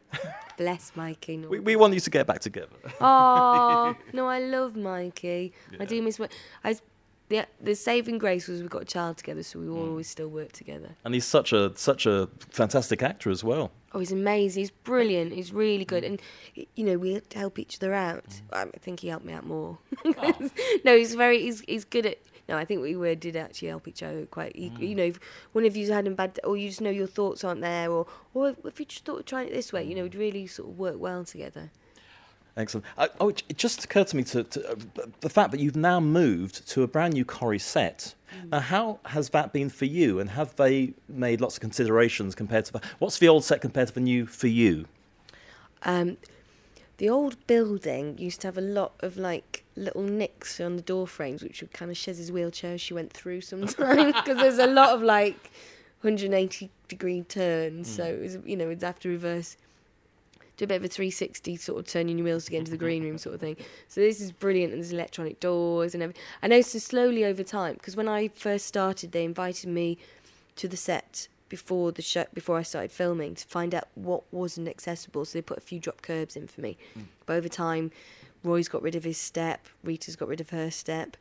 Bless 0.56 0.92
Mikey. 0.96 1.38
We, 1.38 1.60
we 1.60 1.76
want 1.76 1.94
you 1.94 2.00
to 2.00 2.10
get 2.10 2.26
back 2.26 2.40
together. 2.40 2.76
Oh 3.00 3.94
no, 4.12 4.26
I 4.26 4.40
love 4.40 4.76
Mikey. 4.76 5.52
I 5.78 5.84
do 5.84 6.02
miss. 6.02 6.16
Wi- 6.16 6.34
I 6.64 6.76
the 7.28 7.46
the 7.60 7.74
saving 7.74 8.18
grace 8.18 8.48
was 8.48 8.62
we 8.62 8.68
got 8.68 8.82
a 8.82 8.86
child 8.86 9.18
together, 9.18 9.42
so 9.42 9.58
we 9.58 9.66
Mm. 9.66 9.88
always 9.88 10.08
still 10.08 10.28
work 10.28 10.52
together. 10.52 10.96
And 11.04 11.14
he's 11.14 11.24
such 11.26 11.52
a 11.52 11.72
such 11.76 12.06
a 12.06 12.28
fantastic 12.50 13.02
actor 13.02 13.30
as 13.30 13.42
well. 13.42 13.70
Oh, 13.94 13.98
he's 13.98 14.12
amazing. 14.12 14.60
He's 14.62 14.70
brilliant. 14.70 15.32
He's 15.32 15.52
really 15.52 15.84
good, 15.84 16.02
mm. 16.04 16.06
and 16.06 16.66
you 16.76 16.84
know 16.84 16.96
we 16.98 17.20
help 17.34 17.58
each 17.58 17.76
other 17.78 17.92
out. 17.94 18.24
Mm. 18.50 18.70
I 18.74 18.78
think 18.78 19.00
he 19.00 19.08
helped 19.08 19.24
me 19.26 19.32
out 19.32 19.46
more. 19.46 19.78
Oh. 20.04 20.50
no, 20.84 20.96
he's 20.96 21.14
very. 21.14 21.40
He's 21.42 21.60
he's 21.62 21.84
good 21.84 22.06
at. 22.06 22.18
No, 22.48 22.56
I 22.56 22.64
think 22.64 22.82
we 22.82 22.96
were 22.96 23.14
did 23.14 23.36
actually 23.36 23.68
help 23.68 23.86
each 23.86 24.02
other 24.02 24.26
quite. 24.26 24.56
You, 24.56 24.70
mm. 24.70 24.88
you 24.88 24.94
know, 24.94 25.04
if 25.04 25.20
one 25.52 25.64
of 25.64 25.76
you's 25.76 25.90
had 25.90 26.06
a 26.06 26.10
bad, 26.10 26.40
or 26.44 26.56
you 26.56 26.68
just 26.68 26.80
know 26.80 26.90
your 26.90 27.06
thoughts 27.06 27.44
aren't 27.44 27.60
there, 27.60 27.90
or 27.90 28.06
or 28.34 28.54
if 28.64 28.80
you 28.80 28.86
just 28.86 29.04
thought 29.04 29.20
of 29.20 29.26
trying 29.26 29.48
it 29.48 29.52
this 29.52 29.72
way, 29.72 29.84
you 29.84 29.94
know, 29.94 30.02
we'd 30.02 30.14
really 30.14 30.46
sort 30.46 30.68
of 30.68 30.78
work 30.78 30.98
well 30.98 31.24
together. 31.24 31.70
Excellent. 32.56 32.84
Uh, 32.98 33.08
oh, 33.20 33.30
it 33.30 33.42
it 33.48 33.56
just 33.56 33.82
occurred 33.84 34.08
to 34.08 34.16
me 34.16 34.24
to, 34.24 34.44
to 34.44 34.72
uh, 34.72 34.74
the 35.20 35.30
fact 35.30 35.52
that 35.52 35.60
you've 35.60 35.76
now 35.76 36.00
moved 36.00 36.68
to 36.68 36.82
a 36.82 36.86
brand 36.86 37.14
new 37.14 37.24
Corrie 37.24 37.58
set. 37.58 38.14
Now, 38.50 38.60
how 38.60 38.98
has 39.06 39.30
that 39.30 39.52
been 39.52 39.68
for 39.68 39.84
you? 39.84 40.20
And 40.20 40.30
have 40.30 40.56
they 40.56 40.94
made 41.08 41.40
lots 41.40 41.56
of 41.56 41.60
considerations 41.60 42.34
compared 42.34 42.64
to 42.66 42.72
the, 42.74 42.80
what's 42.98 43.18
the 43.18 43.28
old 43.28 43.44
set 43.44 43.60
compared 43.60 43.88
to 43.88 43.94
the 43.94 44.00
new 44.00 44.26
for 44.26 44.46
you? 44.48 44.86
Um, 45.82 46.16
the 46.98 47.08
old 47.08 47.46
building 47.46 48.16
used 48.18 48.42
to 48.42 48.46
have 48.48 48.58
a 48.58 48.62
lot 48.62 48.92
of 49.00 49.16
like 49.16 49.64
little 49.76 50.02
nicks 50.02 50.60
on 50.60 50.76
the 50.76 50.82
door 50.82 51.06
frames, 51.06 51.42
which 51.42 51.60
would 51.60 51.72
kind 51.72 51.90
of 51.90 51.96
Chez's 51.96 52.30
wheelchair 52.30 52.78
she 52.78 52.94
went 52.94 53.12
through 53.12 53.40
sometimes 53.40 54.14
because 54.24 54.38
there's 54.38 54.58
a 54.58 54.66
lot 54.66 54.90
of 54.90 55.02
like 55.02 55.50
180 56.02 56.70
degree 56.88 57.22
turns. 57.22 57.88
So 57.92 58.04
it 58.04 58.20
was, 58.20 58.38
you 58.44 58.56
know, 58.56 58.68
have 58.80 59.00
to 59.00 59.08
reverse, 59.08 59.56
do 60.62 60.66
a 60.66 60.68
bit 60.68 60.76
of 60.76 60.84
a 60.84 60.88
360 60.88 61.56
sort 61.56 61.80
of 61.80 61.86
turning 61.86 62.18
your 62.18 62.24
wheels 62.24 62.44
to 62.44 62.50
get 62.50 62.58
into 62.58 62.70
the 62.70 62.76
mm-hmm. 62.76 62.84
green 62.84 63.02
room 63.02 63.18
sort 63.18 63.34
of 63.34 63.40
thing. 63.40 63.56
So 63.88 64.00
this 64.00 64.20
is 64.20 64.30
brilliant, 64.30 64.72
and 64.72 64.80
there's 64.80 64.92
electronic 64.92 65.40
doors 65.40 65.94
and 65.94 66.02
everything. 66.02 66.22
I 66.42 66.48
noticed 66.48 66.72
so 66.72 66.78
slowly 66.78 67.24
over 67.24 67.42
time 67.42 67.74
because 67.74 67.96
when 67.96 68.08
I 68.08 68.28
first 68.28 68.66
started, 68.66 69.12
they 69.12 69.24
invited 69.24 69.68
me 69.68 69.98
to 70.56 70.68
the 70.68 70.76
set 70.76 71.28
before 71.48 71.92
the 71.92 72.02
show 72.02 72.24
before 72.32 72.58
I 72.58 72.62
started 72.62 72.92
filming 72.92 73.34
to 73.34 73.46
find 73.46 73.74
out 73.74 73.88
what 73.94 74.22
wasn't 74.32 74.68
accessible. 74.68 75.24
So 75.24 75.38
they 75.38 75.42
put 75.42 75.58
a 75.58 75.62
few 75.62 75.80
drop 75.80 76.00
curbs 76.00 76.36
in 76.36 76.46
for 76.46 76.60
me. 76.60 76.78
Mm. 76.96 77.04
But 77.26 77.34
over 77.34 77.48
time, 77.48 77.90
Roy's 78.44 78.68
got 78.68 78.82
rid 78.82 78.94
of 78.94 79.04
his 79.04 79.18
step, 79.18 79.66
Rita's 79.82 80.16
got 80.16 80.28
rid 80.28 80.40
of 80.40 80.50
her 80.50 80.70
step, 80.70 81.16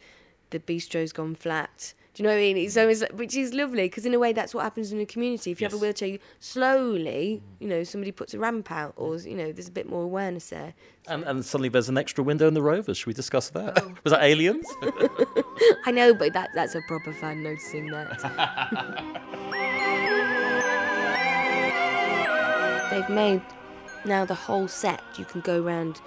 the 0.52 0.60
bistro's 0.60 1.12
gone 1.12 1.36
flat. 1.36 1.94
Do 2.13 2.21
you 2.21 2.28
know 2.28 2.34
what 2.34 2.39
I 2.39 2.54
mean? 2.54 2.58
It's 2.58 2.76
always, 2.76 3.04
which 3.13 3.38
is 3.38 3.54
lovely 3.54 3.84
because 3.84 4.06
in 4.06 4.13
a 4.13 4.19
way 4.19 4.34
that's 4.34 4.54
what 4.54 4.63
happens 4.63 4.91
in 4.91 5.00
a 5.00 5.06
community. 5.06 5.52
If 5.52 5.62
you 5.62 5.65
have 5.65 5.74
a 5.74 5.78
wheelchair, 5.78 6.10
you 6.10 6.19
slowly, 6.41 7.41
mm. 7.41 7.62
you 7.62 7.69
know, 7.69 7.86
somebody 7.86 8.12
puts 8.12 8.34
a 8.34 8.39
ramp 8.39 8.69
out, 8.69 8.93
or 8.97 9.15
you 9.15 9.36
know, 9.36 9.54
there's 9.54 9.69
a 9.69 9.71
bit 9.71 9.89
more 9.89 10.04
awareness 10.04 10.50
there. 10.50 10.74
And, 11.08 11.24
and 11.24 11.45
suddenly 11.45 11.69
there's 11.69 11.88
an 11.88 11.97
extra 11.97 12.21
window 12.21 12.50
in 12.50 12.54
the 12.54 12.62
Rovers. 12.62 12.97
Should 12.97 13.08
we 13.08 13.13
discuss 13.13 13.50
that? 13.52 13.82
Oh. 13.82 13.93
Was 14.04 14.12
that 14.12 14.24
aliens? 14.24 14.67
I 15.86 15.91
know, 15.91 16.13
but 16.13 16.34
that 16.34 16.50
that's 16.54 16.76
a 16.76 16.82
proper 16.82 17.13
fan 17.13 17.43
noticing 17.43 17.88
that. 17.88 18.19
They've 22.91 23.10
made 23.10 23.41
now 24.04 24.26
the 24.26 24.36
whole 24.36 24.67
set. 24.67 25.02
You 25.17 25.24
can 25.24 25.39
go 25.39 25.63
around 25.63 26.02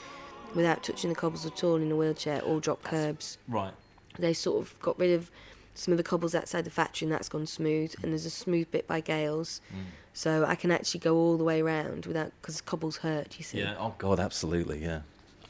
without 0.54 0.82
touching 0.82 1.08
the 1.08 1.16
cobbles 1.16 1.46
at 1.46 1.64
all 1.64 1.76
in 1.76 1.90
a 1.90 1.96
wheelchair 1.96 2.42
or 2.42 2.60
drop 2.60 2.82
curbs. 2.82 3.38
right. 3.48 3.72
They 4.16 4.32
sort 4.32 4.62
of 4.62 4.78
got 4.80 4.96
rid 4.98 5.10
of 5.10 5.30
some 5.74 5.92
of 5.92 5.98
the 5.98 6.04
cobbles 6.04 6.34
outside 6.34 6.64
the 6.64 6.70
factory, 6.70 7.06
and 7.06 7.12
that's 7.12 7.28
gone 7.28 7.46
smooth. 7.46 7.94
And 8.02 8.12
there's 8.12 8.26
a 8.26 8.30
smooth 8.30 8.70
bit 8.70 8.86
by 8.86 9.00
Gales, 9.00 9.60
so 10.12 10.44
I 10.44 10.54
can 10.54 10.70
actually 10.70 11.00
go 11.00 11.16
all 11.16 11.36
the 11.36 11.44
way 11.44 11.60
around 11.60 12.06
without 12.06 12.32
because 12.40 12.60
cobbles 12.60 12.98
hurt. 12.98 13.36
You 13.38 13.44
see. 13.44 13.58
Yeah. 13.58 13.76
Oh 13.78 13.94
God, 13.98 14.20
absolutely. 14.20 14.82
Yeah. 14.82 15.00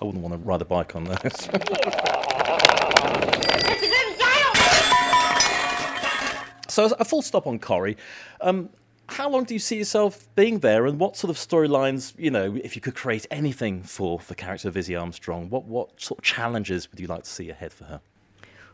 I 0.00 0.04
wouldn't 0.04 0.22
want 0.22 0.34
to 0.34 0.38
ride 0.38 0.60
a 0.60 0.64
bike 0.64 0.96
on 0.96 1.04
those. 1.04 1.18
so, 6.68 6.92
a 6.98 7.04
full 7.04 7.22
stop 7.22 7.46
on 7.46 7.58
Corrie. 7.58 7.96
Um, 8.40 8.70
how 9.08 9.28
long 9.28 9.44
do 9.44 9.54
you 9.54 9.60
see 9.60 9.76
yourself 9.76 10.26
being 10.34 10.60
there, 10.60 10.87
and 10.87 10.98
what 10.98 11.16
sort 11.16 11.30
of 11.30 11.37
storylines, 11.37 12.14
you 12.18 12.30
know, 12.30 12.58
if 12.62 12.74
you 12.74 12.82
could 12.82 12.94
create 12.94 13.26
anything 13.30 13.82
for 13.82 14.20
the 14.26 14.34
character 14.34 14.68
of 14.68 14.76
Izzy 14.76 14.96
Armstrong, 14.96 15.50
what 15.50 15.64
what 15.64 16.00
sort 16.00 16.18
of 16.18 16.24
challenges 16.24 16.90
would 16.90 17.00
you 17.00 17.06
like 17.06 17.24
to 17.24 17.30
see 17.30 17.50
ahead 17.50 17.72
for 17.72 17.84
her? 17.84 18.00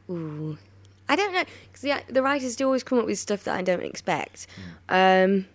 Ooh. 0.09 0.59
I 1.11 1.17
don't 1.17 1.33
know 1.33 1.43
because 1.65 1.81
the, 1.81 1.95
the 2.09 2.23
writers 2.23 2.55
do 2.55 2.67
always 2.67 2.85
come 2.85 3.01
up 3.01 3.05
with 3.05 3.19
stuff 3.19 3.43
that 3.45 3.57
I 3.57 3.63
don't 3.63 3.83
expect. 3.83 4.47
Um, 4.89 5.47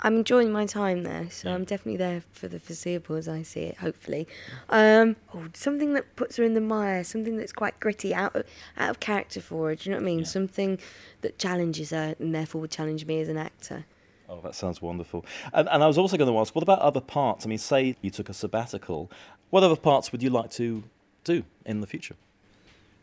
I'm 0.00 0.16
enjoying 0.16 0.50
my 0.50 0.64
time 0.64 1.02
there, 1.02 1.28
so 1.30 1.52
I'm 1.52 1.64
definitely 1.64 1.98
there 1.98 2.22
for 2.32 2.48
the 2.48 2.58
foreseeable 2.58 3.16
as 3.16 3.28
I 3.28 3.42
see 3.42 3.60
it. 3.60 3.76
Hopefully, 3.76 4.26
um, 4.70 5.16
oh, 5.34 5.44
something 5.52 5.92
that 5.92 6.16
puts 6.16 6.38
her 6.38 6.44
in 6.44 6.54
the 6.54 6.62
mire, 6.62 7.04
something 7.04 7.36
that's 7.36 7.52
quite 7.52 7.78
gritty, 7.78 8.14
out 8.14 8.34
of, 8.34 8.46
out 8.78 8.88
of 8.88 9.00
character 9.00 9.42
for 9.42 9.68
her. 9.68 9.74
Do 9.74 9.90
you 9.90 9.94
know 9.94 10.00
what 10.00 10.10
I 10.10 10.14
mean? 10.14 10.24
Something 10.24 10.78
that 11.20 11.38
challenges 11.38 11.90
her 11.90 12.14
and 12.18 12.34
therefore 12.34 12.62
would 12.62 12.70
challenge 12.70 13.04
me 13.04 13.20
as 13.20 13.28
an 13.28 13.36
actor. 13.36 13.84
Oh, 14.30 14.40
that 14.40 14.54
sounds 14.54 14.80
wonderful. 14.80 15.26
And, 15.52 15.68
and 15.68 15.84
I 15.84 15.86
was 15.86 15.98
also 15.98 16.16
going 16.16 16.32
to 16.32 16.38
ask, 16.38 16.54
what 16.54 16.62
about 16.62 16.78
other 16.78 17.02
parts? 17.02 17.44
I 17.44 17.50
mean, 17.50 17.58
say 17.58 17.96
you 18.00 18.08
took 18.08 18.30
a 18.30 18.34
sabbatical, 18.34 19.10
what 19.50 19.62
other 19.62 19.76
parts 19.76 20.10
would 20.10 20.22
you 20.22 20.30
like 20.30 20.50
to 20.52 20.84
do 21.24 21.44
in 21.66 21.82
the 21.82 21.86
future? 21.86 22.16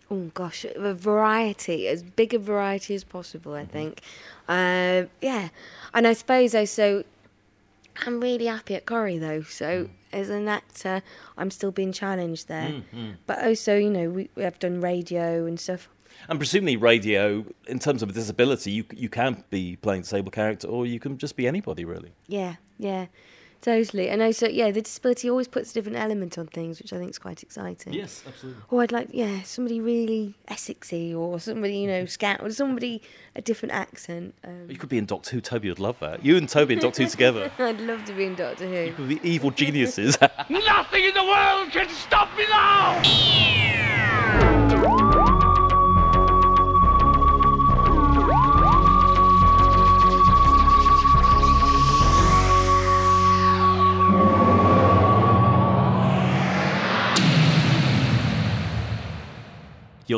Oh 0.10 0.32
gosh, 0.34 0.66
a 0.76 0.94
variety, 0.94 1.88
as 1.88 2.02
big 2.02 2.34
a 2.34 2.40
variety 2.40 2.96
as 2.96 3.04
possible, 3.04 3.54
I 3.54 3.66
think. 3.66 4.02
Um, 4.48 5.10
yeah, 5.22 5.50
and 5.94 6.08
I 6.08 6.14
suppose 6.14 6.56
also, 6.56 7.04
I'm 8.06 8.22
really 8.22 8.46
happy 8.46 8.76
at 8.76 8.86
Corrie 8.86 9.18
though. 9.18 9.42
So 9.42 9.90
as 10.14 10.30
an 10.30 10.48
actor, 10.48 11.02
I'm 11.38 11.52
still 11.52 11.72
being 11.72 11.92
challenged 11.92 12.48
there. 12.48 12.70
Mm, 12.70 12.84
mm. 12.96 13.16
But 13.26 13.44
also, 13.44 13.76
you 13.76 13.90
know, 13.90 14.10
we, 14.10 14.30
we 14.36 14.44
have 14.44 14.60
done 14.60 14.80
radio 14.80 15.46
and 15.46 15.60
stuff. 15.60 15.90
And 16.30 16.40
presumably, 16.40 16.78
radio, 16.78 17.46
in 17.68 17.80
terms 17.80 18.02
of 18.02 18.10
a 18.10 18.14
disability, 18.14 18.72
you 18.72 18.86
you 18.96 19.10
can 19.10 19.44
be 19.50 19.76
playing 19.76 20.00
a 20.00 20.04
disabled 20.04 20.34
character, 20.34 20.68
or 20.68 20.86
you 20.86 21.00
can 21.00 21.18
just 21.18 21.36
be 21.36 21.48
anybody, 21.48 21.86
really. 21.86 22.12
Yeah, 22.28 22.56
yeah. 22.80 23.08
Totally. 23.62 24.10
And 24.10 24.36
So 24.36 24.48
yeah, 24.48 24.72
the 24.72 24.82
disability 24.82 25.30
always 25.30 25.48
puts 25.48 25.72
a 25.72 25.74
different 25.74 25.98
element 25.98 26.38
on 26.38 26.48
things, 26.48 26.80
which 26.80 26.94
I 26.94 26.98
think 26.98 27.10
is 27.12 27.20
quite 27.20 27.44
exciting. 27.44 27.94
Yes, 27.94 28.24
absolutely. 28.28 28.62
Or 28.70 28.82
I'd 28.84 28.92
like, 28.92 29.10
yeah, 29.12 29.42
somebody 29.44 29.82
really 29.82 30.36
Essexy 30.50 31.16
or 31.16 31.40
somebody, 31.40 31.78
you 31.78 31.88
know, 31.88 32.06
scout 32.06 32.42
or 32.42 32.52
somebody 32.52 33.02
a 33.36 33.42
different 33.42 33.74
accent. 33.74 34.36
Um, 34.44 34.70
You 34.70 34.78
could 34.78 34.90
be 34.90 34.98
in 34.98 35.06
Doctor 35.06 35.32
Who. 35.32 35.42
Toby 35.42 35.70
would 35.70 35.80
love 35.80 35.98
that. 36.00 36.26
You 36.26 36.38
and 36.38 36.48
Toby 36.50 36.76
in 36.76 36.80
Doctor 36.80 37.04
Who 37.04 37.10
together. 37.10 37.52
I'd 37.60 37.80
love 37.82 38.04
to 38.06 38.14
be 38.14 38.26
in 38.26 38.36
Doctor 38.36 38.68
Who. 38.68 38.76
You 38.76 38.94
could 38.94 39.10
be 39.10 39.20
evil 39.24 39.52
geniuses. 39.52 40.18
Nothing 40.50 41.04
in 41.06 41.14
the 41.14 41.24
world 41.24 41.72
can 41.72 41.90
stop 41.90 42.36
me 42.38 42.46
now! 42.50 43.02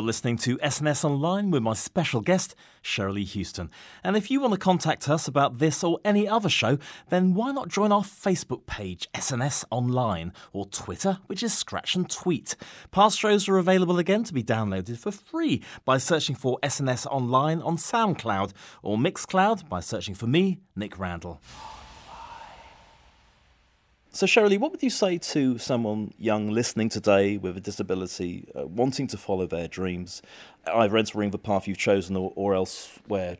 You're 0.00 0.06
listening 0.06 0.38
to 0.38 0.56
SNS 0.56 1.04
Online 1.04 1.50
with 1.50 1.62
my 1.62 1.74
special 1.74 2.22
guest, 2.22 2.54
Cherylee 2.82 3.26
Houston. 3.26 3.70
And 4.02 4.16
if 4.16 4.30
you 4.30 4.40
want 4.40 4.54
to 4.54 4.58
contact 4.58 5.10
us 5.10 5.28
about 5.28 5.58
this 5.58 5.84
or 5.84 6.00
any 6.06 6.26
other 6.26 6.48
show, 6.48 6.78
then 7.10 7.34
why 7.34 7.52
not 7.52 7.68
join 7.68 7.92
our 7.92 8.00
Facebook 8.00 8.64
page, 8.64 9.10
SNS 9.12 9.66
Online, 9.70 10.32
or 10.54 10.64
Twitter, 10.64 11.18
which 11.26 11.42
is 11.42 11.52
Scratch 11.52 11.96
and 11.96 12.08
Tweet. 12.08 12.56
Past 12.90 13.18
shows 13.18 13.46
are 13.46 13.58
available 13.58 13.98
again 13.98 14.24
to 14.24 14.32
be 14.32 14.42
downloaded 14.42 14.96
for 14.96 15.12
free 15.12 15.62
by 15.84 15.98
searching 15.98 16.34
for 16.34 16.58
SNS 16.62 17.04
Online 17.08 17.60
on 17.60 17.76
SoundCloud 17.76 18.54
or 18.82 18.96
Mixcloud 18.96 19.68
by 19.68 19.80
searching 19.80 20.14
for 20.14 20.26
me, 20.26 20.60
Nick 20.74 20.98
Randall. 20.98 21.42
So, 24.12 24.26
Cherylee, 24.26 24.58
what 24.58 24.72
would 24.72 24.82
you 24.82 24.90
say 24.90 25.18
to 25.18 25.56
someone 25.58 26.12
young 26.18 26.50
listening 26.50 26.88
today 26.88 27.36
with 27.36 27.56
a 27.56 27.60
disability, 27.60 28.48
uh, 28.58 28.66
wanting 28.66 29.06
to 29.06 29.16
follow 29.16 29.46
their 29.46 29.68
dreams, 29.68 30.20
either 30.66 30.96
entering 30.96 31.30
the 31.30 31.38
path 31.38 31.68
you've 31.68 31.78
chosen 31.78 32.16
or, 32.16 32.32
or 32.34 32.54
elsewhere? 32.54 33.38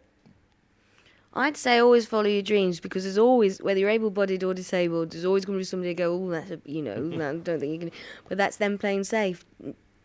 I'd 1.35 1.57
say 1.57 1.79
always 1.79 2.07
follow 2.07 2.29
your 2.29 2.43
dreams 2.43 2.79
because 2.79 3.03
there's 3.03 3.19
always, 3.19 3.61
whether 3.61 3.81
you're 3.81 3.91
able-bodied 3.91 4.45
or 4.45 4.55
disabled, 4.55 5.11
there's 5.11 5.25
always 5.25 5.45
going 5.45 5.59
to 5.59 5.61
be 5.61 5.65
somebody 5.65 5.91
to 5.91 5.95
go, 5.95 6.15
oh, 6.15 6.31
that's 6.31 6.51
a, 6.53 6.61
you 6.65 6.83
know, 6.83 6.93
I 6.95 7.37
don't 7.43 7.45
think 7.45 7.73
you 7.73 7.79
can. 7.79 7.91
But 8.29 8.39
that's 8.39 8.57
them 8.57 8.79
playing 8.79 9.05
safe. 9.05 9.45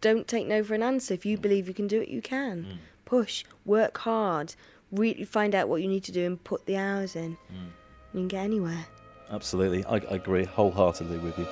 Don't 0.01 0.28
take 0.28 0.47
no 0.47 0.63
for 0.63 0.73
an 0.73 0.84
answer. 0.84 1.13
If 1.13 1.28
you 1.28 1.38
mm. 1.38 1.41
believe 1.41 1.67
you 1.67 1.75
can 1.75 1.88
do 1.88 2.01
it, 2.01 2.10
you 2.10 2.21
can. 2.21 2.63
Mm. 2.63 2.78
Push, 3.06 3.43
work 3.65 3.99
hard, 3.99 4.56
really 4.91 5.25
find 5.25 5.54
out 5.54 5.69
what 5.69 5.84
you 5.84 5.88
need 5.88 6.04
to 6.06 6.12
do 6.12 6.25
and 6.25 6.43
put 6.43 6.65
the 6.65 6.78
hours 6.78 7.15
in. 7.15 7.38
Mm. 7.51 7.69
You 8.13 8.19
can 8.21 8.28
get 8.28 8.43
anywhere. 8.43 8.88
Absolutely, 9.31 9.83
I, 9.85 9.95
I 9.95 10.15
agree 10.15 10.45
wholeheartedly 10.45 11.17
with 11.19 11.38
you. 11.38 11.47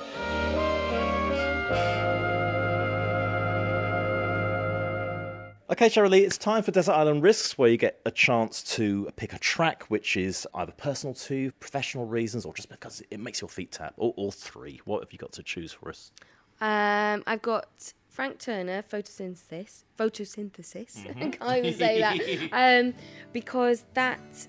Okay, 5.70 5.88
Cherylee, 5.88 6.20
it's 6.20 6.38
time 6.38 6.62
for 6.62 6.70
Desert 6.70 6.92
Island 6.92 7.22
Risks, 7.22 7.58
where 7.58 7.68
you 7.68 7.76
get 7.76 7.98
a 8.04 8.10
chance 8.10 8.62
to 8.74 9.10
pick 9.16 9.32
a 9.32 9.38
track 9.38 9.84
which 9.84 10.16
is 10.16 10.46
either 10.54 10.70
personal 10.70 11.14
to 11.14 11.34
you, 11.34 11.52
professional 11.52 12.06
reasons, 12.06 12.44
or 12.44 12.54
just 12.54 12.68
because 12.68 13.02
it 13.10 13.18
makes 13.18 13.40
your 13.40 13.48
feet 13.48 13.72
tap, 13.72 13.94
or 13.96 14.12
all 14.16 14.30
three. 14.30 14.80
What 14.84 15.02
have 15.02 15.12
you 15.12 15.18
got 15.18 15.32
to 15.32 15.42
choose 15.42 15.72
for 15.72 15.88
us? 15.88 16.12
Um, 16.60 17.24
I've 17.26 17.42
got 17.42 17.92
Frank 18.08 18.38
Turner, 18.38 18.82
photosynthesis. 18.82 19.82
Photosynthesis. 19.98 21.08
I 21.16 21.30
can't 21.30 21.64
even 21.64 21.78
say 21.78 21.98
that. 21.98 22.50
Um, 22.84 22.94
because 23.32 23.84
that. 23.94 24.46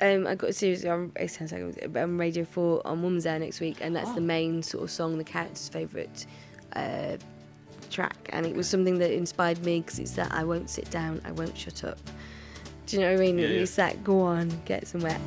Um, 0.00 0.26
I 0.26 0.34
got 0.34 0.50
a 0.50 0.52
series 0.52 0.84
on 0.84 1.12
it 1.16 1.30
sounds 1.30 1.52
like 1.52 1.62
was 1.62 1.76
on 1.96 2.18
Radio 2.18 2.44
Four 2.44 2.86
on 2.86 3.02
Woman's 3.02 3.26
Hour 3.26 3.38
next 3.38 3.60
week, 3.60 3.78
and 3.80 3.94
that's 3.94 4.12
the 4.12 4.20
main 4.20 4.62
sort 4.62 4.84
of 4.84 4.90
song, 4.90 5.18
the 5.18 5.24
character's 5.24 5.68
favourite 5.68 6.26
uh, 6.74 7.16
track, 7.90 8.16
and 8.30 8.46
it 8.46 8.54
was 8.54 8.68
something 8.68 8.98
that 8.98 9.12
inspired 9.12 9.64
me 9.64 9.80
because 9.80 9.98
it's 9.98 10.12
that 10.12 10.32
I 10.32 10.44
won't 10.44 10.70
sit 10.70 10.90
down, 10.90 11.20
I 11.24 11.32
won't 11.32 11.56
shut 11.56 11.84
up. 11.84 11.98
Do 12.86 12.96
you 12.96 13.02
know 13.02 13.12
what 13.12 13.20
I 13.20 13.24
mean? 13.24 13.38
Yeah, 13.38 13.46
yeah. 13.46 13.60
It's 13.62 13.76
that 13.76 14.04
go 14.04 14.20
on, 14.20 14.50
get 14.64 14.86
somewhere. 14.86 15.18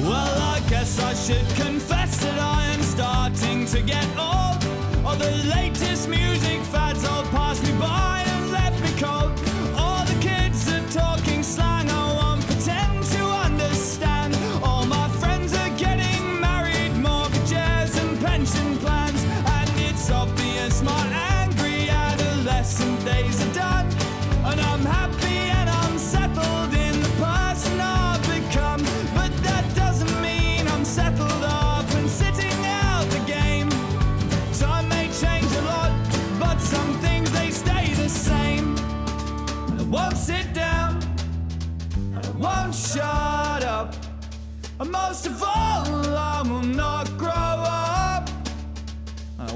Well, 0.00 0.40
I 0.40 0.60
guess 0.70 0.98
I 1.00 1.14
should 1.14 1.46
confess 1.56 2.22
that 2.22 2.38
I 2.38 2.64
am 2.66 2.82
starting 2.82 3.66
to 3.66 3.82
get 3.82 4.06
old. 4.16 4.64
All 5.04 5.16
the 5.16 5.30
latest 5.54 6.08
music 6.08 6.60
fads 6.62 7.04
all 7.04 7.24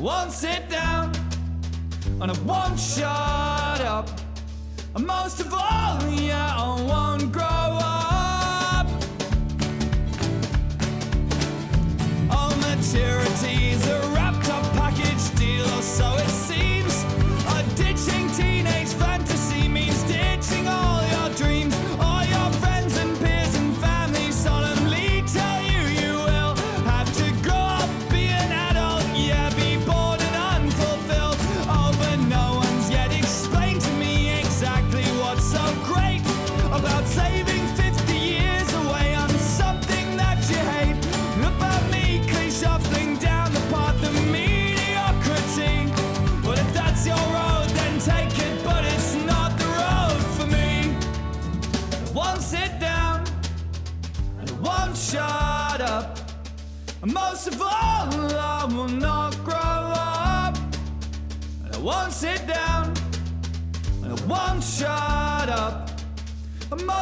Won't 0.03 0.33
sit 0.33 0.69
down, 0.69 1.13
and 2.21 2.33
I 2.33 2.41
won't 2.41 2.77
shut 2.77 3.81
up. 3.87 4.11
And 4.97 5.07
most 5.07 5.39
of 5.39 5.55
all, 5.55 6.03
yeah, 6.11 6.57
I 6.57 6.83
won't 6.83 7.31
grow 7.31 7.45
up. 7.45 8.02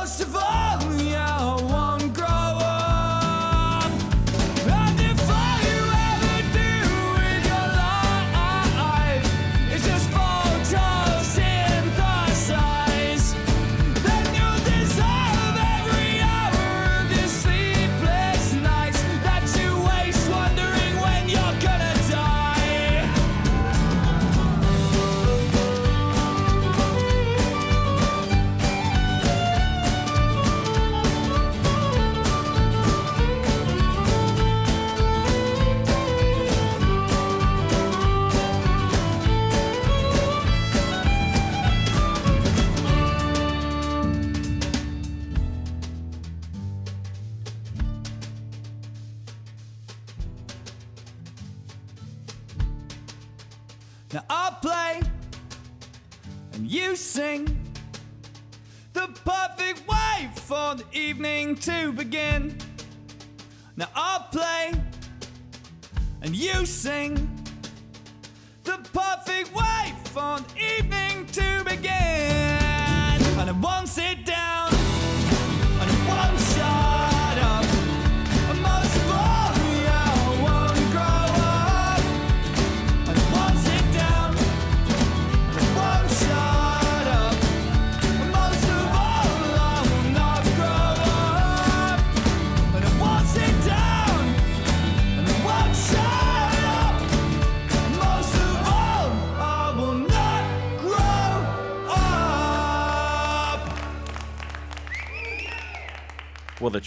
Most 0.00 0.22
of 0.22 0.34
all, 0.34 0.69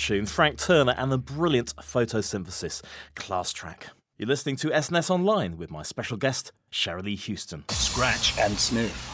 tune. 0.04 0.26
Frank 0.26 0.58
Turner 0.58 0.94
and 0.98 1.12
the 1.12 1.18
brilliant 1.18 1.76
photosynthesis. 1.78 2.82
Class 3.16 3.54
track. 3.54 3.88
You're 4.18 4.28
listening 4.28 4.58
to 4.58 4.70
SNS 4.70 5.10
Online 5.10 5.58
with 5.58 5.72
my 5.72 5.82
special 5.82 6.18
guest, 6.18 6.52
Cherylee 6.72 7.18
Houston. 7.20 7.64
Scratch 7.70 8.38
and 8.38 8.60
sniff. 8.60 9.12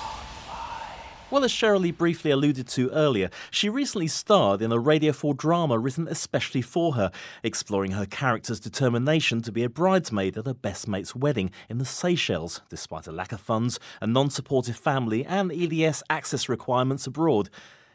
Well, 1.32 1.44
as 1.44 1.52
Sherilee 1.52 1.96
briefly 1.96 2.32
alluded 2.32 2.68
to 2.70 2.90
earlier, 2.90 3.30
she 3.52 3.70
recently 3.70 4.08
starred 4.08 4.64
in 4.64 4.72
a 4.72 4.80
Radio 4.80 5.14
4 5.14 5.36
drama 5.36 5.78
written 5.78 6.08
especially 6.08 6.64
for 6.64 6.96
her, 6.96 7.12
exploring 7.44 7.92
her 7.92 8.08
character's 8.08 8.60
determination 8.60 9.44
to 9.44 9.52
be 9.52 9.64
a 9.64 9.70
bridesmaid 9.70 10.38
at 10.38 10.48
her 10.48 10.56
best 10.56 10.88
mate's 10.88 11.16
wedding 11.16 11.52
in 11.70 11.78
the 11.78 11.86
Seychelles, 11.86 12.62
despite 12.70 13.06
a 13.06 13.12
lack 13.12 13.32
of 13.32 13.40
funds, 13.40 13.80
a 14.02 14.08
non 14.08 14.32
supportive 14.32 14.76
family, 14.76 15.24
and 15.24 15.52
EDS 15.52 16.02
access 16.10 16.50
requirements 16.50 17.06
abroad. 17.06 17.52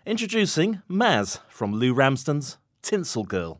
Introducing 0.06 0.82
Maz 0.88 1.40
from 1.48 1.74
Lou 1.74 1.92
Ramsden's 1.92 2.58
Tinsel 2.84 3.24
Girl. 3.24 3.58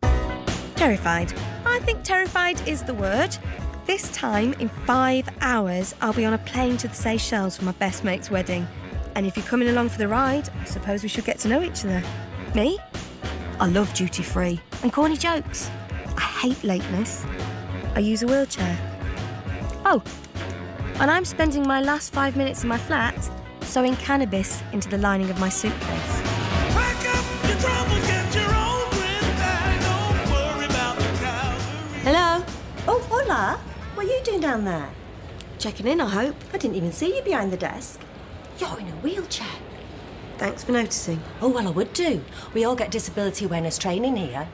Terrified. 0.77 1.33
I 1.65 1.81
think 1.81 2.05
terrified 2.05 2.69
is 2.69 2.83
the 2.83 2.93
word. 2.93 3.37
This 3.87 4.11
time, 4.11 4.53
in 4.55 4.69
five 4.69 5.27
hours, 5.41 5.95
I'll 6.03 6.13
be 6.13 6.27
on 6.27 6.35
a 6.35 6.39
plane 6.39 6.77
to 6.77 6.89
the 6.89 6.95
Seychelles 6.95 7.57
for 7.57 7.65
my 7.65 7.73
best 7.73 8.05
mate's 8.05 8.31
wedding. 8.31 8.67
And 9.15 9.25
if 9.25 9.35
you're 9.35 9.47
coming 9.47 9.69
along 9.69 9.89
for 9.89 9.99
the 9.99 10.09
ride, 10.09 10.51
I 10.61 10.65
suppose 10.65 11.03
we 11.03 11.09
should 11.09 11.25
get 11.25 11.39
to 11.41 11.49
know 11.49 11.63
each 11.63 11.87
other. 11.87 12.03
Me? 12.55 12.79
I 13.59 13.67
love 13.67 13.93
duty 13.95 14.23
free 14.23 14.61
and 14.83 14.93
corny 14.93 15.17
jokes. 15.17 15.71
I 16.19 16.21
hate 16.21 16.63
lateness. 16.63 17.25
I 17.95 18.01
use 18.01 18.23
a 18.23 18.27
wheelchair. 18.27 18.79
Oh, 19.87 20.03
and 21.01 21.11
I'm 21.11 21.25
spending 21.25 21.67
my 21.67 21.81
last 21.81 22.13
five 22.13 22.37
minutes 22.37 22.63
in 22.63 22.69
my 22.69 22.79
flat 22.79 23.17
sewing 23.63 23.97
cannabis 23.97 24.63
into 24.73 24.91
the 24.91 24.99
lining 24.99 25.31
of 25.31 25.41
my 25.41 25.49
suitcase. 25.49 26.34
Hello? 32.05 32.45
Oh, 32.87 33.01
hola. 33.09 33.59
What 33.95 34.05
are 34.05 34.11
you 34.11 34.21
doing 34.25 34.41
down 34.41 34.67
there? 34.67 34.91
Checking 35.59 35.87
in, 35.87 36.03
I 36.03 36.11
hope. 36.11 36.37
I 36.53 36.59
didn't 36.59 36.77
even 36.77 36.93
see 36.93 37.17
you 37.17 37.23
behind 37.23 37.51
the 37.51 37.57
desk. 37.57 37.99
You're 38.59 38.79
in 38.79 38.89
a 38.89 38.97
wheelchair. 38.97 39.49
Thanks 40.37 40.63
for 40.63 40.73
noticing. 40.73 41.23
Oh, 41.41 41.49
well, 41.49 41.67
I 41.67 41.71
would 41.71 41.95
do. 41.95 42.23
We 42.53 42.63
all 42.63 42.77
get 42.77 42.91
disability 42.91 43.47
awareness 43.47 43.79
training 43.79 44.17
here. 44.17 44.47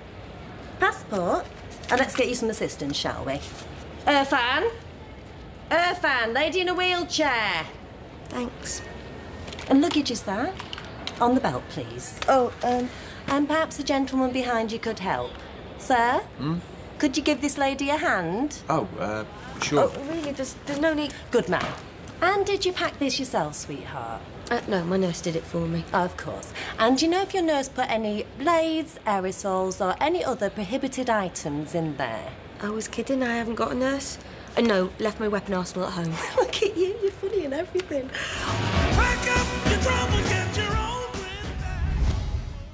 Passport? 0.78 1.44
And 1.90 1.98
let's 1.98 2.14
get 2.14 2.28
you 2.28 2.36
some 2.36 2.50
assistance, 2.50 2.96
shall 2.96 3.24
we? 3.24 3.40
Irfan? 4.06 4.70
Irfan, 5.72 6.32
lady 6.32 6.60
in 6.60 6.68
a 6.68 6.74
wheelchair. 6.74 7.66
Thanks. 8.28 8.80
And 9.68 9.82
luggage 9.82 10.12
is 10.12 10.22
that? 10.22 10.54
On 11.20 11.34
the 11.34 11.40
belt, 11.40 11.64
please. 11.70 12.16
Oh, 12.28 12.52
um. 12.62 12.88
And 13.26 13.48
perhaps 13.48 13.76
the 13.76 13.82
gentleman 13.82 14.30
behind 14.30 14.70
you 14.70 14.78
could 14.78 15.00
help. 15.00 15.32
Sir? 15.80 16.20
Hmm? 16.38 16.58
Could 17.00 17.16
you 17.16 17.22
give 17.22 17.40
this 17.40 17.56
lady 17.56 17.88
a 17.88 17.96
hand? 17.96 18.58
Oh, 18.68 18.86
uh, 18.98 19.24
sure. 19.62 19.90
Oh, 19.90 20.04
really? 20.12 20.32
There's, 20.32 20.54
there's 20.66 20.80
no 20.80 20.92
need. 20.92 21.14
Good 21.30 21.48
man. 21.48 21.64
And 22.20 22.44
did 22.44 22.66
you 22.66 22.74
pack 22.74 22.98
this 22.98 23.18
yourself, 23.18 23.54
sweetheart? 23.54 24.20
Uh, 24.50 24.60
no, 24.68 24.84
my 24.84 24.98
nurse 24.98 25.22
did 25.22 25.34
it 25.34 25.42
for 25.42 25.66
me. 25.66 25.82
Of 25.94 26.18
course. 26.18 26.52
And 26.78 26.98
do 26.98 27.06
you 27.06 27.10
know 27.10 27.22
if 27.22 27.32
your 27.32 27.42
nurse 27.42 27.70
put 27.70 27.88
any 27.88 28.26
blades, 28.38 28.98
aerosols, 29.06 29.82
or 29.82 29.96
any 29.98 30.22
other 30.22 30.50
prohibited 30.50 31.08
items 31.08 31.74
in 31.74 31.96
there? 31.96 32.32
I 32.60 32.68
was 32.68 32.86
kidding, 32.86 33.22
I 33.22 33.34
haven't 33.36 33.54
got 33.54 33.72
a 33.72 33.74
nurse. 33.74 34.18
Uh, 34.54 34.60
no, 34.60 34.90
left 34.98 35.20
my 35.20 35.28
weapon 35.28 35.54
arsenal 35.54 35.86
at 35.86 35.94
home. 35.94 36.12
Look 36.36 36.62
at 36.62 36.76
you, 36.76 36.94
you're 37.00 37.12
funny 37.12 37.46
and 37.46 37.54
everything. 37.54 38.10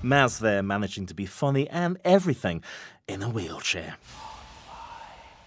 Maz 0.03 0.39
there 0.39 0.63
managing 0.63 1.07
to 1.07 1.15
be 1.15 1.27
funny 1.27 1.69
and 1.69 1.99
everything 2.05 2.63
in 3.09 3.23
a 3.23 3.29
wheelchair. 3.29 3.97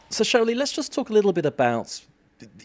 So, 0.09 0.23
Cherylee, 0.23 0.55
let's 0.55 0.71
just 0.71 0.93
talk 0.93 1.09
a 1.09 1.13
little 1.13 1.33
bit 1.33 1.45
about 1.45 2.01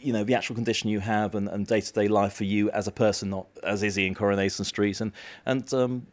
you 0.00 0.12
know 0.12 0.22
the 0.22 0.34
actual 0.34 0.54
condition 0.54 0.88
you 0.88 1.00
have 1.00 1.34
and, 1.34 1.48
and 1.48 1.66
day-to-day 1.66 2.06
life 2.06 2.34
for 2.34 2.44
you 2.44 2.70
as 2.70 2.86
a 2.86 2.92
person, 2.92 3.30
not 3.30 3.46
as 3.64 3.82
Izzy 3.82 4.06
in 4.06 4.14
Coronation 4.14 4.64
Street, 4.64 5.00
and 5.00 5.12
and 5.44 5.72
um, 5.74 6.06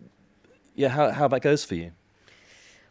yeah, 0.75 0.89
how 0.89 1.11
how 1.11 1.27
that 1.27 1.41
goes 1.41 1.63
for 1.63 1.75
you. 1.75 1.91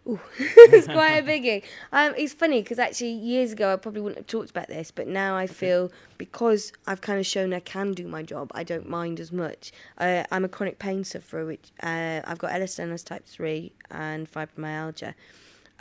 Ooh, 0.07 0.18
it's 0.38 0.86
quite 0.86 1.18
a 1.18 1.22
biggie. 1.22 1.62
Um, 1.93 2.14
it's 2.16 2.32
funny 2.32 2.62
because 2.62 2.78
actually 2.78 3.11
years 3.11 3.53
ago 3.53 3.72
I 3.72 3.76
probably 3.76 4.01
wouldn't 4.01 4.18
have 4.18 4.26
talked 4.26 4.49
about 4.49 4.68
this, 4.68 4.91
but 4.91 5.07
now 5.07 5.36
I 5.36 5.47
feel 5.47 5.93
because 6.16 6.72
I've 6.86 7.03
kind 7.03 7.18
of 7.18 7.26
shown 7.26 7.53
I 7.53 7.61
can 7.61 7.93
do 7.93 8.09
my 8.09 8.22
job, 8.22 8.51
I 8.55 8.64
don't 8.64 8.88
mind 8.88 9.20
as 9.20 9.30
much. 9.30 9.72
Uh, 9.99 10.24
I'm 10.30 10.45
a 10.45 10.49
chronic 10.49 10.78
pain 10.78 11.05
sufferer, 11.05 11.45
which 11.45 11.70
uh, 11.82 12.22
I've 12.24 12.38
got 12.38 12.53
Ehlers 12.53 12.80
Danlos 12.80 13.05
type 13.05 13.26
three 13.26 13.72
and 13.91 14.30
fibromyalgia. 14.30 15.14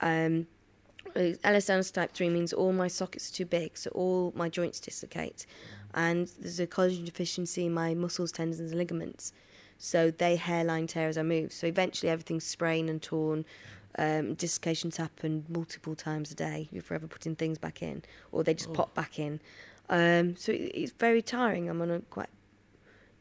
Um, 0.02 0.48
Ehlers 1.16 1.40
Danlos 1.68 1.92
type 1.92 2.12
3 2.14 2.30
means 2.30 2.54
all 2.54 2.72
my 2.72 2.88
sockets 2.88 3.32
are 3.32 3.34
too 3.34 3.46
big, 3.46 3.78
so 3.78 3.90
all 3.92 4.32
my 4.36 4.48
joints 4.50 4.80
dislocate. 4.80 5.46
And 5.96 6.28
there's 6.40 6.60
a 6.60 6.68
collagen 6.68 7.06
deficiency 7.06 7.66
in 7.66 7.74
my 7.74 7.94
muscles, 7.96 8.32
tendons, 8.32 8.60
and 8.60 8.78
ligaments. 8.78 9.34
So 9.80 10.12
they 10.12 10.36
hairline 10.36 10.88
tear 10.88 11.08
as 11.08 11.18
I 11.18 11.24
move. 11.24 11.52
So 11.52 11.66
eventually 11.66 12.12
everything's 12.12 12.44
sprained 12.44 12.90
and 12.90 13.02
torn. 13.02 13.46
Um, 13.98 14.36
dislocations 14.36 14.98
happen 14.98 15.46
multiple 15.50 15.96
times 15.96 16.32
a 16.32 16.36
day. 16.36 16.70
You're 16.72 16.84
forever 16.84 17.08
putting 17.08 17.36
things 17.36 17.58
back 17.58 17.82
in, 17.82 18.04
or 18.32 18.44
they 18.44 18.54
just 18.54 18.70
Oh. 18.70 18.74
pop 18.74 18.94
back 18.94 19.18
in. 19.18 19.40
Um, 19.90 20.36
so 20.36 20.52
it, 20.52 20.72
it's 20.76 20.92
very 20.92 21.22
tiring. 21.24 21.70
I'm 21.70 21.82
on 21.82 21.90
a 21.90 22.00
quite 22.02 22.30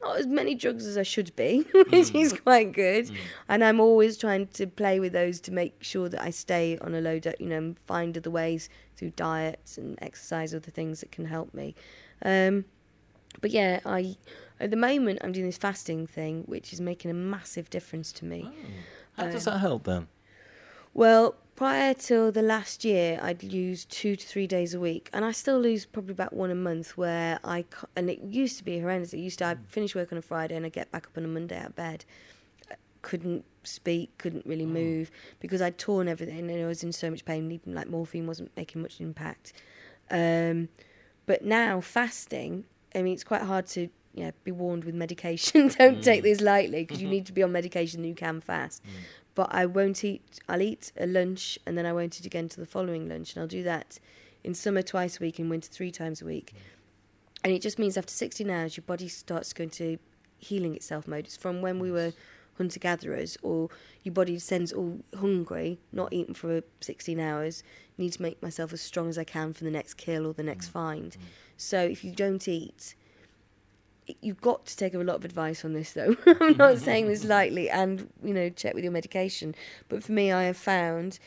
not 0.01 0.18
as 0.18 0.26
many 0.26 0.55
drugs 0.55 0.86
as 0.86 0.96
I 0.96 1.03
should 1.03 1.34
be, 1.36 1.62
which 1.90 2.14
is 2.14 2.32
quite 2.32 2.72
good. 2.72 3.11
And 3.49 3.64
I'm 3.64 3.80
always 3.80 4.16
trying 4.16 4.46
to 4.49 4.66
play 4.66 5.01
with 5.01 5.12
those 5.12 5.40
to 5.42 5.53
make 5.53 5.82
sure 5.82 6.09
that 6.09 6.22
I 6.22 6.30
stay 6.30 6.78
on 6.80 6.94
a 6.94 7.01
low, 7.01 7.20
you 7.38 7.46
know, 7.49 7.57
and 7.59 7.78
find 7.86 8.16
other 8.16 8.30
ways 8.30 8.68
through 8.96 9.11
diets 9.11 9.78
and 9.78 9.99
exercise, 10.03 10.55
other 10.55 10.70
things 10.70 11.01
that 11.01 11.11
can 11.11 11.24
help 11.26 11.53
me. 11.55 11.74
Um, 12.24 12.64
but 13.40 13.51
yeah, 13.51 13.80
I 13.84 14.16
at 14.61 14.70
the 14.70 14.76
moment 14.76 15.20
I'm 15.22 15.32
doing 15.32 15.46
this 15.46 15.59
fasting 15.59 16.07
thing, 16.07 16.42
which 16.46 16.72
is 16.72 16.80
making 16.80 17.11
a 17.11 17.14
massive 17.14 17.70
difference 17.70 18.12
to 18.14 18.24
me. 18.24 18.49
How 19.16 19.26
does 19.26 19.46
Um, 19.46 19.55
that 19.55 19.59
help 19.61 19.84
then? 19.84 20.09
Well, 20.94 21.36
prior 21.59 21.92
till 21.92 22.30
the 22.30 22.40
last 22.40 22.84
year, 22.84 23.18
I'd 23.20 23.42
lose 23.42 23.84
two 23.84 24.14
to 24.14 24.24
three 24.24 24.46
days 24.46 24.74
a 24.74 24.80
week, 24.80 25.11
and 25.12 25.24
I 25.24 25.32
still 25.32 25.59
lose 25.59 25.86
probably 25.86 26.12
about 26.12 26.32
one 26.32 26.52
a 26.52 26.54
month. 26.54 26.96
Where 26.96 27.40
I 27.42 27.64
and 27.96 28.09
it 28.09 28.20
used 28.22 28.59
to 28.59 28.64
be 28.64 28.78
horrendous. 28.78 29.12
It 29.12 29.18
used 29.18 29.40
to 29.40 29.46
I'd 29.46 29.66
finish 29.66 29.96
work 29.96 30.12
on 30.12 30.18
a 30.18 30.22
Friday 30.22 30.54
and 30.54 30.64
I 30.64 30.68
get 30.68 30.92
back 30.92 31.06
up 31.06 31.18
on 31.18 31.24
a 31.24 31.28
Monday 31.28 31.59
out 31.59 31.66
of 31.66 31.74
bed, 31.74 32.04
uh, 32.70 32.76
couldn't 33.02 33.44
speak, 33.64 34.16
couldn't 34.18 34.46
really 34.46 34.66
mm. 34.66 34.68
move 34.68 35.11
because 35.40 35.61
I'd 35.61 35.78
torn 35.78 36.06
everything 36.06 36.48
and 36.48 36.62
I 36.62 36.66
was 36.66 36.84
in 36.84 36.92
so 36.92 37.11
much 37.11 37.24
pain. 37.24 37.50
Even 37.50 37.74
like 37.74 37.88
morphine 37.88 38.28
wasn't 38.28 38.56
making 38.56 38.80
much 38.80 39.00
impact. 39.00 39.52
Um, 40.12 40.68
but 41.26 41.44
now 41.44 41.80
fasting, 41.80 42.66
I 42.94 43.02
mean, 43.02 43.14
it's 43.14 43.24
quite 43.24 43.42
hard 43.42 43.66
to 43.68 43.88
yeah 44.14 44.30
be 44.44 44.52
warned 44.52 44.84
with 44.84 44.94
medication. 44.94 45.66
Don't 45.78 46.04
take 46.04 46.20
mm. 46.20 46.22
this 46.22 46.40
lightly 46.40 46.84
because 46.84 47.00
you 47.00 47.06
mm-hmm. 47.06 47.14
need 47.14 47.26
to 47.26 47.32
be 47.32 47.42
on 47.42 47.50
medication 47.50 48.02
that 48.02 48.09
you 48.09 48.14
can 48.14 48.40
fast. 48.40 48.84
Mm. 48.84 48.90
But 49.39 49.55
I 49.55 49.66
won't 49.66 50.03
eat. 50.03 50.41
I'll 50.49 50.61
eat 50.61 50.91
a 50.99 51.07
lunch 51.07 51.61
and 51.64 51.78
then 51.78 51.86
I 51.86 51.93
won't 51.93 52.18
eat 52.18 52.26
again 52.26 52.49
till 52.49 52.64
the 52.64 52.68
following 52.68 53.09
lunch, 53.09 53.34
and 53.34 53.41
I'll 53.41 53.47
do 53.47 53.62
that 53.62 54.01
in 54.43 54.53
summer 54.53 54.82
twice 54.82 55.20
a 55.20 55.20
week, 55.20 55.39
in 55.39 55.49
winter 55.49 55.68
three 55.68 55.93
times 55.93 56.20
a 56.20 56.24
week. 56.24 56.55
And 57.45 57.53
it 57.53 57.62
just 57.62 57.78
means 57.78 57.97
after 57.97 58.12
16 58.12 58.51
hours, 58.51 58.76
your 58.76 58.82
body 58.82 59.07
starts 59.07 59.53
going 59.53 59.70
to 59.70 59.99
healing 60.39 60.74
itself 60.74 61.07
mode. 61.07 61.26
It's 61.26 61.36
from 61.36 61.62
when 61.62 61.78
we 61.78 61.93
were 61.93 62.14
hunter 62.57 62.80
gatherers, 62.80 63.39
or 63.41 63.68
your 64.03 64.12
body 64.12 64.41
sends 64.41 64.72
all 64.72 64.99
hungry, 65.16 65.78
not 65.93 66.12
eating 66.12 66.34
for 66.34 66.62
16 66.80 67.20
hours. 67.20 67.62
Need 67.97 68.14
to 68.14 68.22
make 68.22 68.43
myself 68.43 68.72
as 68.72 68.80
strong 68.80 69.09
as 69.09 69.18
I 69.18 69.22
can 69.22 69.53
for 69.53 69.62
the 69.62 69.70
next 69.70 69.95
kill 69.95 70.26
or 70.26 70.32
the 70.32 70.43
next 70.43 70.70
mm. 70.70 70.72
find. 70.72 71.12
Mm. 71.12 71.16
So 71.57 71.78
if 71.78 72.03
you 72.03 72.11
don't 72.11 72.49
eat, 72.49 72.97
you've 74.20 74.40
got 74.40 74.66
to 74.66 74.76
take 74.76 74.94
a 74.94 74.98
lot 74.98 75.16
of 75.16 75.24
advice 75.24 75.64
on 75.64 75.72
this, 75.72 75.92
though. 75.92 76.16
I'm 76.26 76.56
not 76.56 76.74
mm-hmm. 76.74 76.84
saying 76.84 77.09
this 77.09 77.24
lightly, 77.24 77.70
and 77.70 78.09
you 78.22 78.34
know, 78.34 78.48
check 78.50 78.74
with 78.74 78.84
your 78.84 78.92
medication. 78.92 79.54
But 79.88 80.02
for 80.02 80.12
me, 80.12 80.32
I 80.32 80.44
have 80.44 80.56
found 80.56 81.18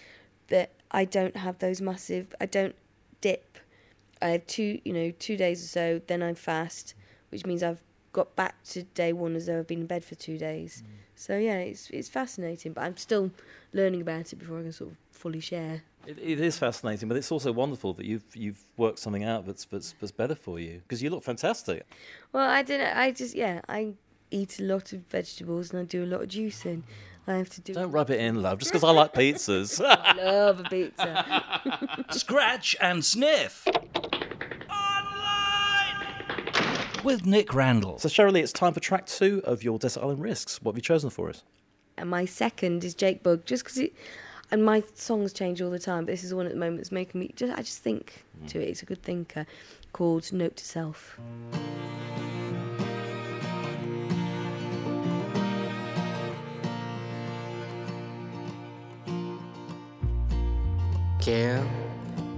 that 0.47 0.71
I 0.91 1.05
don't 1.05 1.37
have 1.37 1.59
those 1.59 1.81
massive. 1.81 2.33
I 2.39 2.45
don't 2.45 2.75
dip. 3.21 3.57
I 4.21 4.29
have 4.29 4.47
two, 4.47 4.79
you 4.83 4.93
know, 4.93 5.11
two 5.19 5.37
days 5.37 5.63
or 5.63 5.67
so. 5.67 6.01
Then 6.07 6.21
I 6.21 6.33
fast, 6.33 6.93
which 7.29 7.45
means 7.45 7.63
I've 7.63 7.83
got 8.13 8.35
back 8.35 8.61
to 8.63 8.83
day 8.83 9.13
one 9.13 9.35
as 9.35 9.45
though 9.45 9.59
I've 9.59 9.67
been 9.67 9.81
in 9.81 9.87
bed 9.87 10.03
for 10.03 10.15
two 10.15 10.37
days. 10.37 10.83
Mm. 10.85 10.91
So 11.15 11.37
yeah, 11.37 11.57
it's 11.57 11.89
it's 11.91 12.09
fascinating, 12.09 12.73
but 12.73 12.81
I'm 12.81 12.97
still 12.97 13.31
learning 13.73 14.01
about 14.01 14.33
it 14.33 14.37
before 14.37 14.59
I 14.59 14.63
can 14.63 14.71
sort 14.71 14.91
of 14.91 14.97
fully 15.11 15.39
share. 15.39 15.83
It, 16.05 16.17
it 16.19 16.39
is 16.39 16.57
fascinating, 16.57 17.07
but 17.07 17.17
it's 17.17 17.31
also 17.31 17.51
wonderful 17.51 17.93
that 17.93 18.05
you've 18.05 18.23
you've 18.33 18.63
worked 18.77 18.99
something 18.99 19.23
out 19.23 19.45
that's 19.45 19.65
that's, 19.65 19.93
that's 19.99 20.11
better 20.11 20.35
for 20.35 20.59
you 20.59 20.81
because 20.83 21.01
you 21.01 21.09
look 21.09 21.23
fantastic. 21.23 21.85
Well, 22.33 22.49
I 22.49 22.63
didn't. 22.63 22.97
I 22.97 23.11
just 23.11 23.35
yeah, 23.35 23.61
I 23.69 23.93
eat 24.31 24.59
a 24.59 24.63
lot 24.63 24.93
of 24.93 25.01
vegetables 25.07 25.71
and 25.71 25.81
I 25.81 25.83
do 25.83 26.03
a 26.03 26.07
lot 26.07 26.21
of 26.21 26.29
juicing. 26.29 26.83
I 27.27 27.33
have 27.33 27.49
to 27.51 27.61
do. 27.61 27.73
Don't 27.75 27.91
rub 27.91 28.09
it 28.09 28.19
in, 28.19 28.41
love, 28.41 28.57
just 28.57 28.71
because 28.71 28.83
I 28.83 28.91
like 28.91 29.13
pizzas. 29.13 29.79
I 29.85 30.13
love 30.23 30.59
a 30.59 30.63
pizza. 30.63 32.05
Scratch 32.17 32.75
and 32.81 33.05
sniff. 33.05 33.67
Online! 34.69 35.95
With 37.03 37.27
Nick 37.27 37.53
Randall. 37.53 37.99
So, 37.99 38.09
Cherylee, 38.09 38.41
it's 38.41 38.51
time 38.51 38.73
for 38.73 38.79
track 38.79 39.05
two 39.05 39.39
of 39.45 39.61
your 39.63 39.77
Desert 39.77 40.01
Island 40.01 40.19
Risks. 40.23 40.63
What 40.63 40.71
have 40.71 40.77
you 40.79 40.81
chosen 40.81 41.11
for 41.11 41.29
us? 41.29 41.43
and 42.01 42.09
my 42.09 42.25
second 42.25 42.83
is 42.83 42.95
Jake 42.95 43.23
Bugg, 43.23 43.45
just 43.45 43.63
because 43.63 43.77
it. 43.77 43.93
And 44.51 44.65
my 44.65 44.83
songs 44.95 45.31
change 45.31 45.61
all 45.61 45.71
the 45.71 45.79
time, 45.79 46.03
but 46.05 46.11
this 46.11 46.25
is 46.25 46.31
the 46.31 46.35
one 46.35 46.45
at 46.45 46.51
the 46.51 46.57
moment 46.57 46.77
that's 46.77 46.91
making 46.91 47.21
me. 47.21 47.31
Just, 47.37 47.53
I 47.53 47.61
just 47.61 47.79
think 47.79 48.25
mm. 48.43 48.49
to 48.49 48.61
it. 48.61 48.67
It's 48.67 48.81
a 48.81 48.85
good 48.85 49.01
thinker, 49.01 49.45
called 49.93 50.31
Note 50.33 50.57
to 50.57 50.65
Self. 50.65 51.17
Girl, 61.25 61.65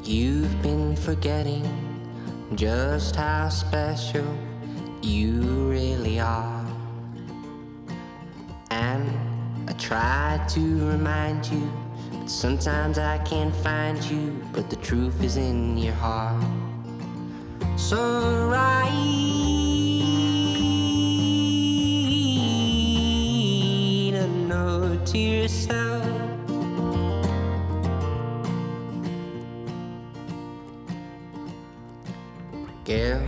you've 0.04 0.62
been 0.62 0.96
forgetting 0.96 1.66
just 2.54 3.16
how 3.16 3.50
special 3.50 4.38
you 5.02 5.42
really 5.68 6.20
are. 6.20 6.64
And 8.70 9.10
I 9.68 9.74
try 9.74 10.46
to 10.50 10.60
remind 10.90 11.48
you, 11.48 11.72
sometimes 12.26 12.98
I 12.98 13.18
can't 13.20 13.56
find 13.58 14.02
you, 14.06 14.36
but 14.52 14.70
the 14.70 14.76
truth 14.78 15.22
is 15.24 15.38
in 15.38 15.78
your 15.78 15.94
heart. 15.94 16.44
So 17.76 18.48
write 18.50 18.90
a 24.14 24.28
note 24.48 25.06
to 25.08 25.18
yourself. 25.18 26.04
Girl, 32.86 33.22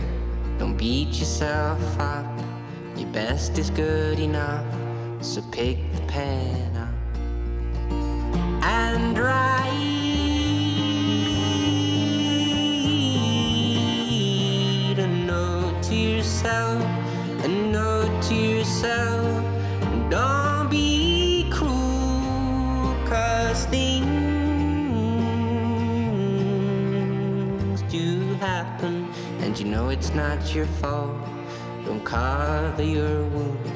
don't 0.58 0.76
beat 0.76 1.08
yourself 1.08 2.00
up. 2.00 2.26
Your 2.96 3.08
best 3.08 3.58
is 3.58 3.70
good 3.70 4.18
enough. 4.18 4.64
So 5.20 5.42
pick 5.50 5.78
the 5.92 6.02
pen 6.02 6.76
up 6.76 6.95
and 8.96 9.18
write 9.18 9.68
a 14.98 15.06
note 15.06 15.82
to 15.82 15.94
yourself. 15.94 16.82
A 17.44 17.48
note 17.48 18.22
to 18.22 18.34
yourself. 18.34 19.44
Don't 20.08 20.70
be 20.70 21.46
cruel, 21.52 22.96
cause 23.06 23.66
things 23.66 24.02
do 27.92 28.34
happen, 28.36 29.10
and 29.40 29.58
you 29.58 29.66
know 29.66 29.90
it's 29.90 30.14
not 30.14 30.54
your 30.54 30.66
fault. 30.80 31.20
Don't 31.84 32.02
cover 32.02 32.82
your 32.82 33.24
wounds 33.24 33.70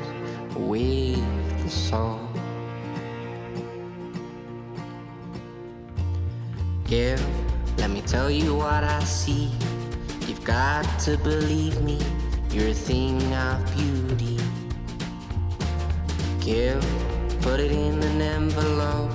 with 0.57 1.62
the 1.62 1.71
salt. 1.71 2.20
Girl, 6.91 7.20
let 7.78 7.88
me 7.88 8.01
tell 8.01 8.28
you 8.28 8.53
what 8.57 8.82
I 8.82 8.99
see. 9.05 9.49
You've 10.26 10.43
got 10.43 10.82
to 11.05 11.16
believe 11.18 11.80
me, 11.82 12.01
you're 12.51 12.70
a 12.70 12.74
thing 12.74 13.32
of 13.32 13.64
beauty. 13.76 14.36
Girl, 16.45 16.80
put 17.43 17.61
it 17.61 17.70
in 17.70 18.03
an 18.03 18.20
envelope 18.20 19.12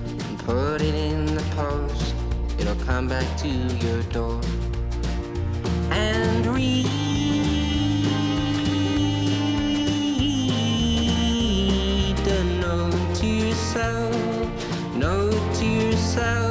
and 0.00 0.38
put 0.38 0.80
it 0.80 0.94
in 0.94 1.26
the 1.26 1.42
post. 1.54 2.14
It'll 2.58 2.82
come 2.86 3.08
back 3.08 3.36
to 3.40 3.48
your 3.48 4.02
door. 4.04 4.40
And 5.90 6.46
read 6.46 6.86
note 12.62 13.14
to 13.16 13.26
yourself, 13.26 14.96
note 14.96 15.54
to 15.56 15.66
yourself. 15.66 16.47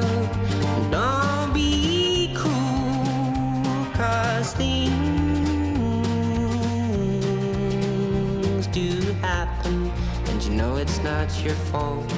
It's 10.97 11.03
not 11.03 11.43
your 11.45 11.53
fault. 11.69 12.09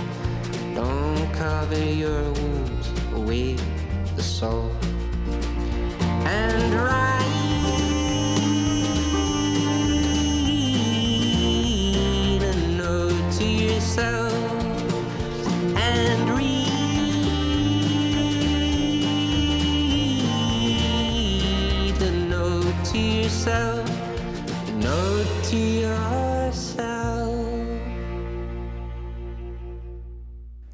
Don't 0.74 1.34
cover 1.34 1.84
your 1.84 2.24
wounds 2.32 2.90
with 3.12 3.62
the 4.16 4.24
salt. 4.24 4.72
And 6.26 6.74
write 6.74 6.99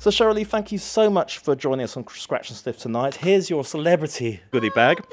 So, 0.06 0.12
Cherylee, 0.12 0.46
thank 0.46 0.72
you 0.72 0.78
so 0.78 1.10
much 1.10 1.40
for 1.40 1.56
joining 1.56 1.84
us 1.84 1.98
on 1.98 2.08
Scratch 2.08 2.52
and 2.52 2.58
Sniff 2.60 2.78
tonight. 2.78 3.16
Here's 3.16 3.50
your 3.50 3.66
celebrity 3.66 4.40
goodie 4.52 4.70
bag. 4.70 5.04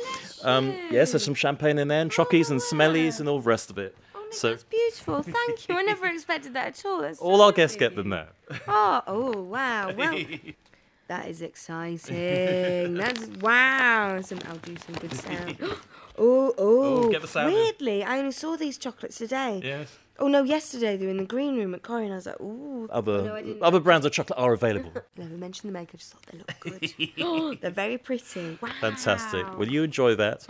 Um, 0.42 0.76
yes, 0.90 1.12
there's 1.12 1.24
some 1.24 1.32
champagne 1.32 1.78
in 1.78 1.88
there, 1.88 2.02
and 2.02 2.10
chockies 2.10 2.50
and 2.50 2.60
smellies 2.60 3.18
and 3.18 3.26
all 3.26 3.38
the 3.38 3.48
rest 3.48 3.70
of 3.70 3.78
it. 3.78 3.96
So, 4.32 4.58
Beautiful, 4.68 5.22
thank 5.22 5.66
you. 5.66 5.76
I 5.76 5.82
never 5.82 6.04
expected 6.08 6.52
that 6.52 6.66
at 6.66 6.84
all. 6.84 7.00
That's 7.00 7.20
all 7.20 7.40
our 7.40 7.52
guests 7.52 7.74
get 7.74 7.96
them 7.96 8.10
there. 8.10 8.28
Oh, 8.68 9.02
oh, 9.06 9.40
wow. 9.40 9.94
Well, 9.96 10.22
that 11.08 11.26
is 11.26 11.40
exciting. 11.40 12.92
That's 12.92 13.28
wow. 13.40 14.20
Some, 14.20 14.40
I'll 14.46 14.56
do 14.56 14.76
some 14.76 14.94
good 14.96 15.14
sound. 15.14 15.56
oh, 16.18 16.52
oh. 16.58 17.04
Oh, 17.04 17.10
get 17.10 17.22
the 17.22 17.28
sound 17.28 17.48
in. 17.48 17.54
Weirdly, 17.54 18.04
I 18.04 18.18
only 18.18 18.32
saw 18.32 18.58
these 18.58 18.76
chocolates 18.76 19.16
today. 19.16 19.62
Yes. 19.64 19.88
Oh 20.22 20.28
no, 20.28 20.44
yesterday 20.44 20.96
they 20.96 21.04
were 21.04 21.10
in 21.10 21.16
the 21.16 21.24
green 21.24 21.56
room 21.56 21.74
at 21.74 21.82
Corrie, 21.82 22.04
and 22.04 22.12
I 22.12 22.16
was 22.16 22.26
like, 22.26 22.40
ooh. 22.40 22.86
Other, 22.90 23.22
No, 23.22 23.34
I 23.34 23.42
didn't 23.42 23.60
other 23.60 23.80
brands 23.80 24.06
of 24.06 24.12
chocolate 24.12 24.38
are 24.38 24.52
available. 24.52 24.92
Never 25.16 25.34
mentioned 25.34 25.68
the 25.68 25.76
make. 25.76 25.88
I 25.92 25.96
just 25.96 26.12
thought 26.12 26.24
they 26.30 26.38
look 26.38 27.16
good. 27.16 27.58
They're 27.60 27.72
very 27.72 27.98
pretty. 27.98 28.56
Wow. 28.62 28.70
Fantastic. 28.80 29.58
Will 29.58 29.68
you 29.68 29.82
enjoy 29.82 30.14
that. 30.14 30.46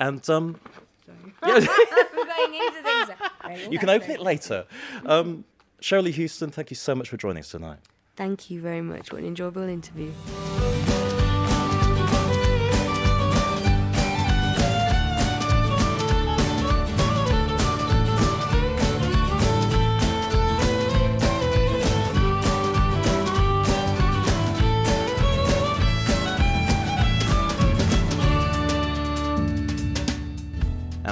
And 0.00 0.28
um, 0.28 0.58
I'm 1.08 1.32
going 1.42 2.54
into 2.54 2.82
things. 2.82 3.70
You 3.70 3.78
can 3.78 3.88
open 3.88 4.10
it 4.10 4.20
later. 4.20 4.66
Um, 5.06 5.44
Cherylee 5.80 6.14
Houston, 6.14 6.50
thank 6.50 6.70
you 6.70 6.76
so 6.76 6.96
much 6.96 7.08
for 7.08 7.16
joining 7.16 7.38
us 7.38 7.52
tonight. 7.52 7.78
Thank 8.16 8.50
you 8.50 8.60
very 8.60 8.82
much. 8.82 9.12
What 9.12 9.20
an 9.20 9.28
enjoyable 9.28 9.62
interview. 9.62 10.12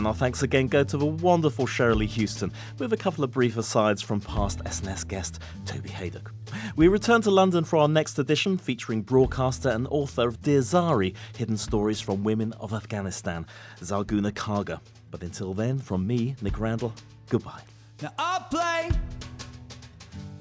And 0.06 0.10
our 0.12 0.14
thanks 0.14 0.44
again 0.44 0.68
go 0.68 0.84
to 0.84 0.96
the 0.96 1.04
wonderful 1.04 1.66
Cherylee 1.66 2.06
Houston, 2.06 2.52
with 2.78 2.92
a 2.92 2.96
couple 2.96 3.24
of 3.24 3.32
brief 3.32 3.56
asides 3.56 4.00
from 4.00 4.20
past 4.20 4.60
SNS 4.60 5.08
guest 5.08 5.40
Toby 5.64 5.88
Haydock. 5.88 6.32
We 6.76 6.86
return 6.86 7.22
to 7.22 7.32
London 7.32 7.64
for 7.64 7.78
our 7.78 7.88
next 7.88 8.16
edition, 8.20 8.56
featuring 8.56 9.02
broadcaster 9.02 9.68
and 9.68 9.88
author 9.90 10.28
of 10.28 10.40
Dear 10.42 10.60
Zari 10.60 11.16
Hidden 11.36 11.56
Stories 11.56 12.00
from 12.00 12.22
Women 12.22 12.52
of 12.60 12.72
Afghanistan, 12.72 13.46
Zarghuna 13.80 14.30
Kargar. 14.30 14.78
But 15.10 15.24
until 15.24 15.54
then, 15.54 15.80
from 15.80 16.06
me, 16.06 16.36
Nick 16.40 16.60
Randall, 16.60 16.94
goodbye. 17.28 17.62
Now 18.00 18.12
I'll 18.16 18.42
play 18.42 18.90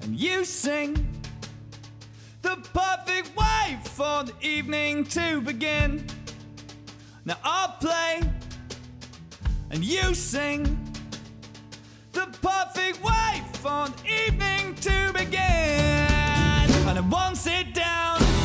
and 0.02 0.14
you 0.14 0.44
sing 0.44 1.12
the 2.42 2.54
perfect 2.72 3.36
way 3.36 3.80
for 3.82 4.22
the 4.22 4.34
evening 4.42 5.06
to 5.06 5.40
begin. 5.40 6.06
Now 7.24 7.38
I'll 7.42 7.72
play 7.80 8.20
and 9.70 9.84
you 9.84 10.14
sing 10.14 10.64
the 12.12 12.26
perfect 12.40 13.02
way 13.02 13.42
for 13.54 13.86
an 13.86 13.92
evening 14.06 14.74
to 14.76 15.12
begin. 15.12 15.40
And 16.88 16.98
I 16.98 17.00
won't 17.00 17.36
sit 17.36 17.74
down. 17.74 18.35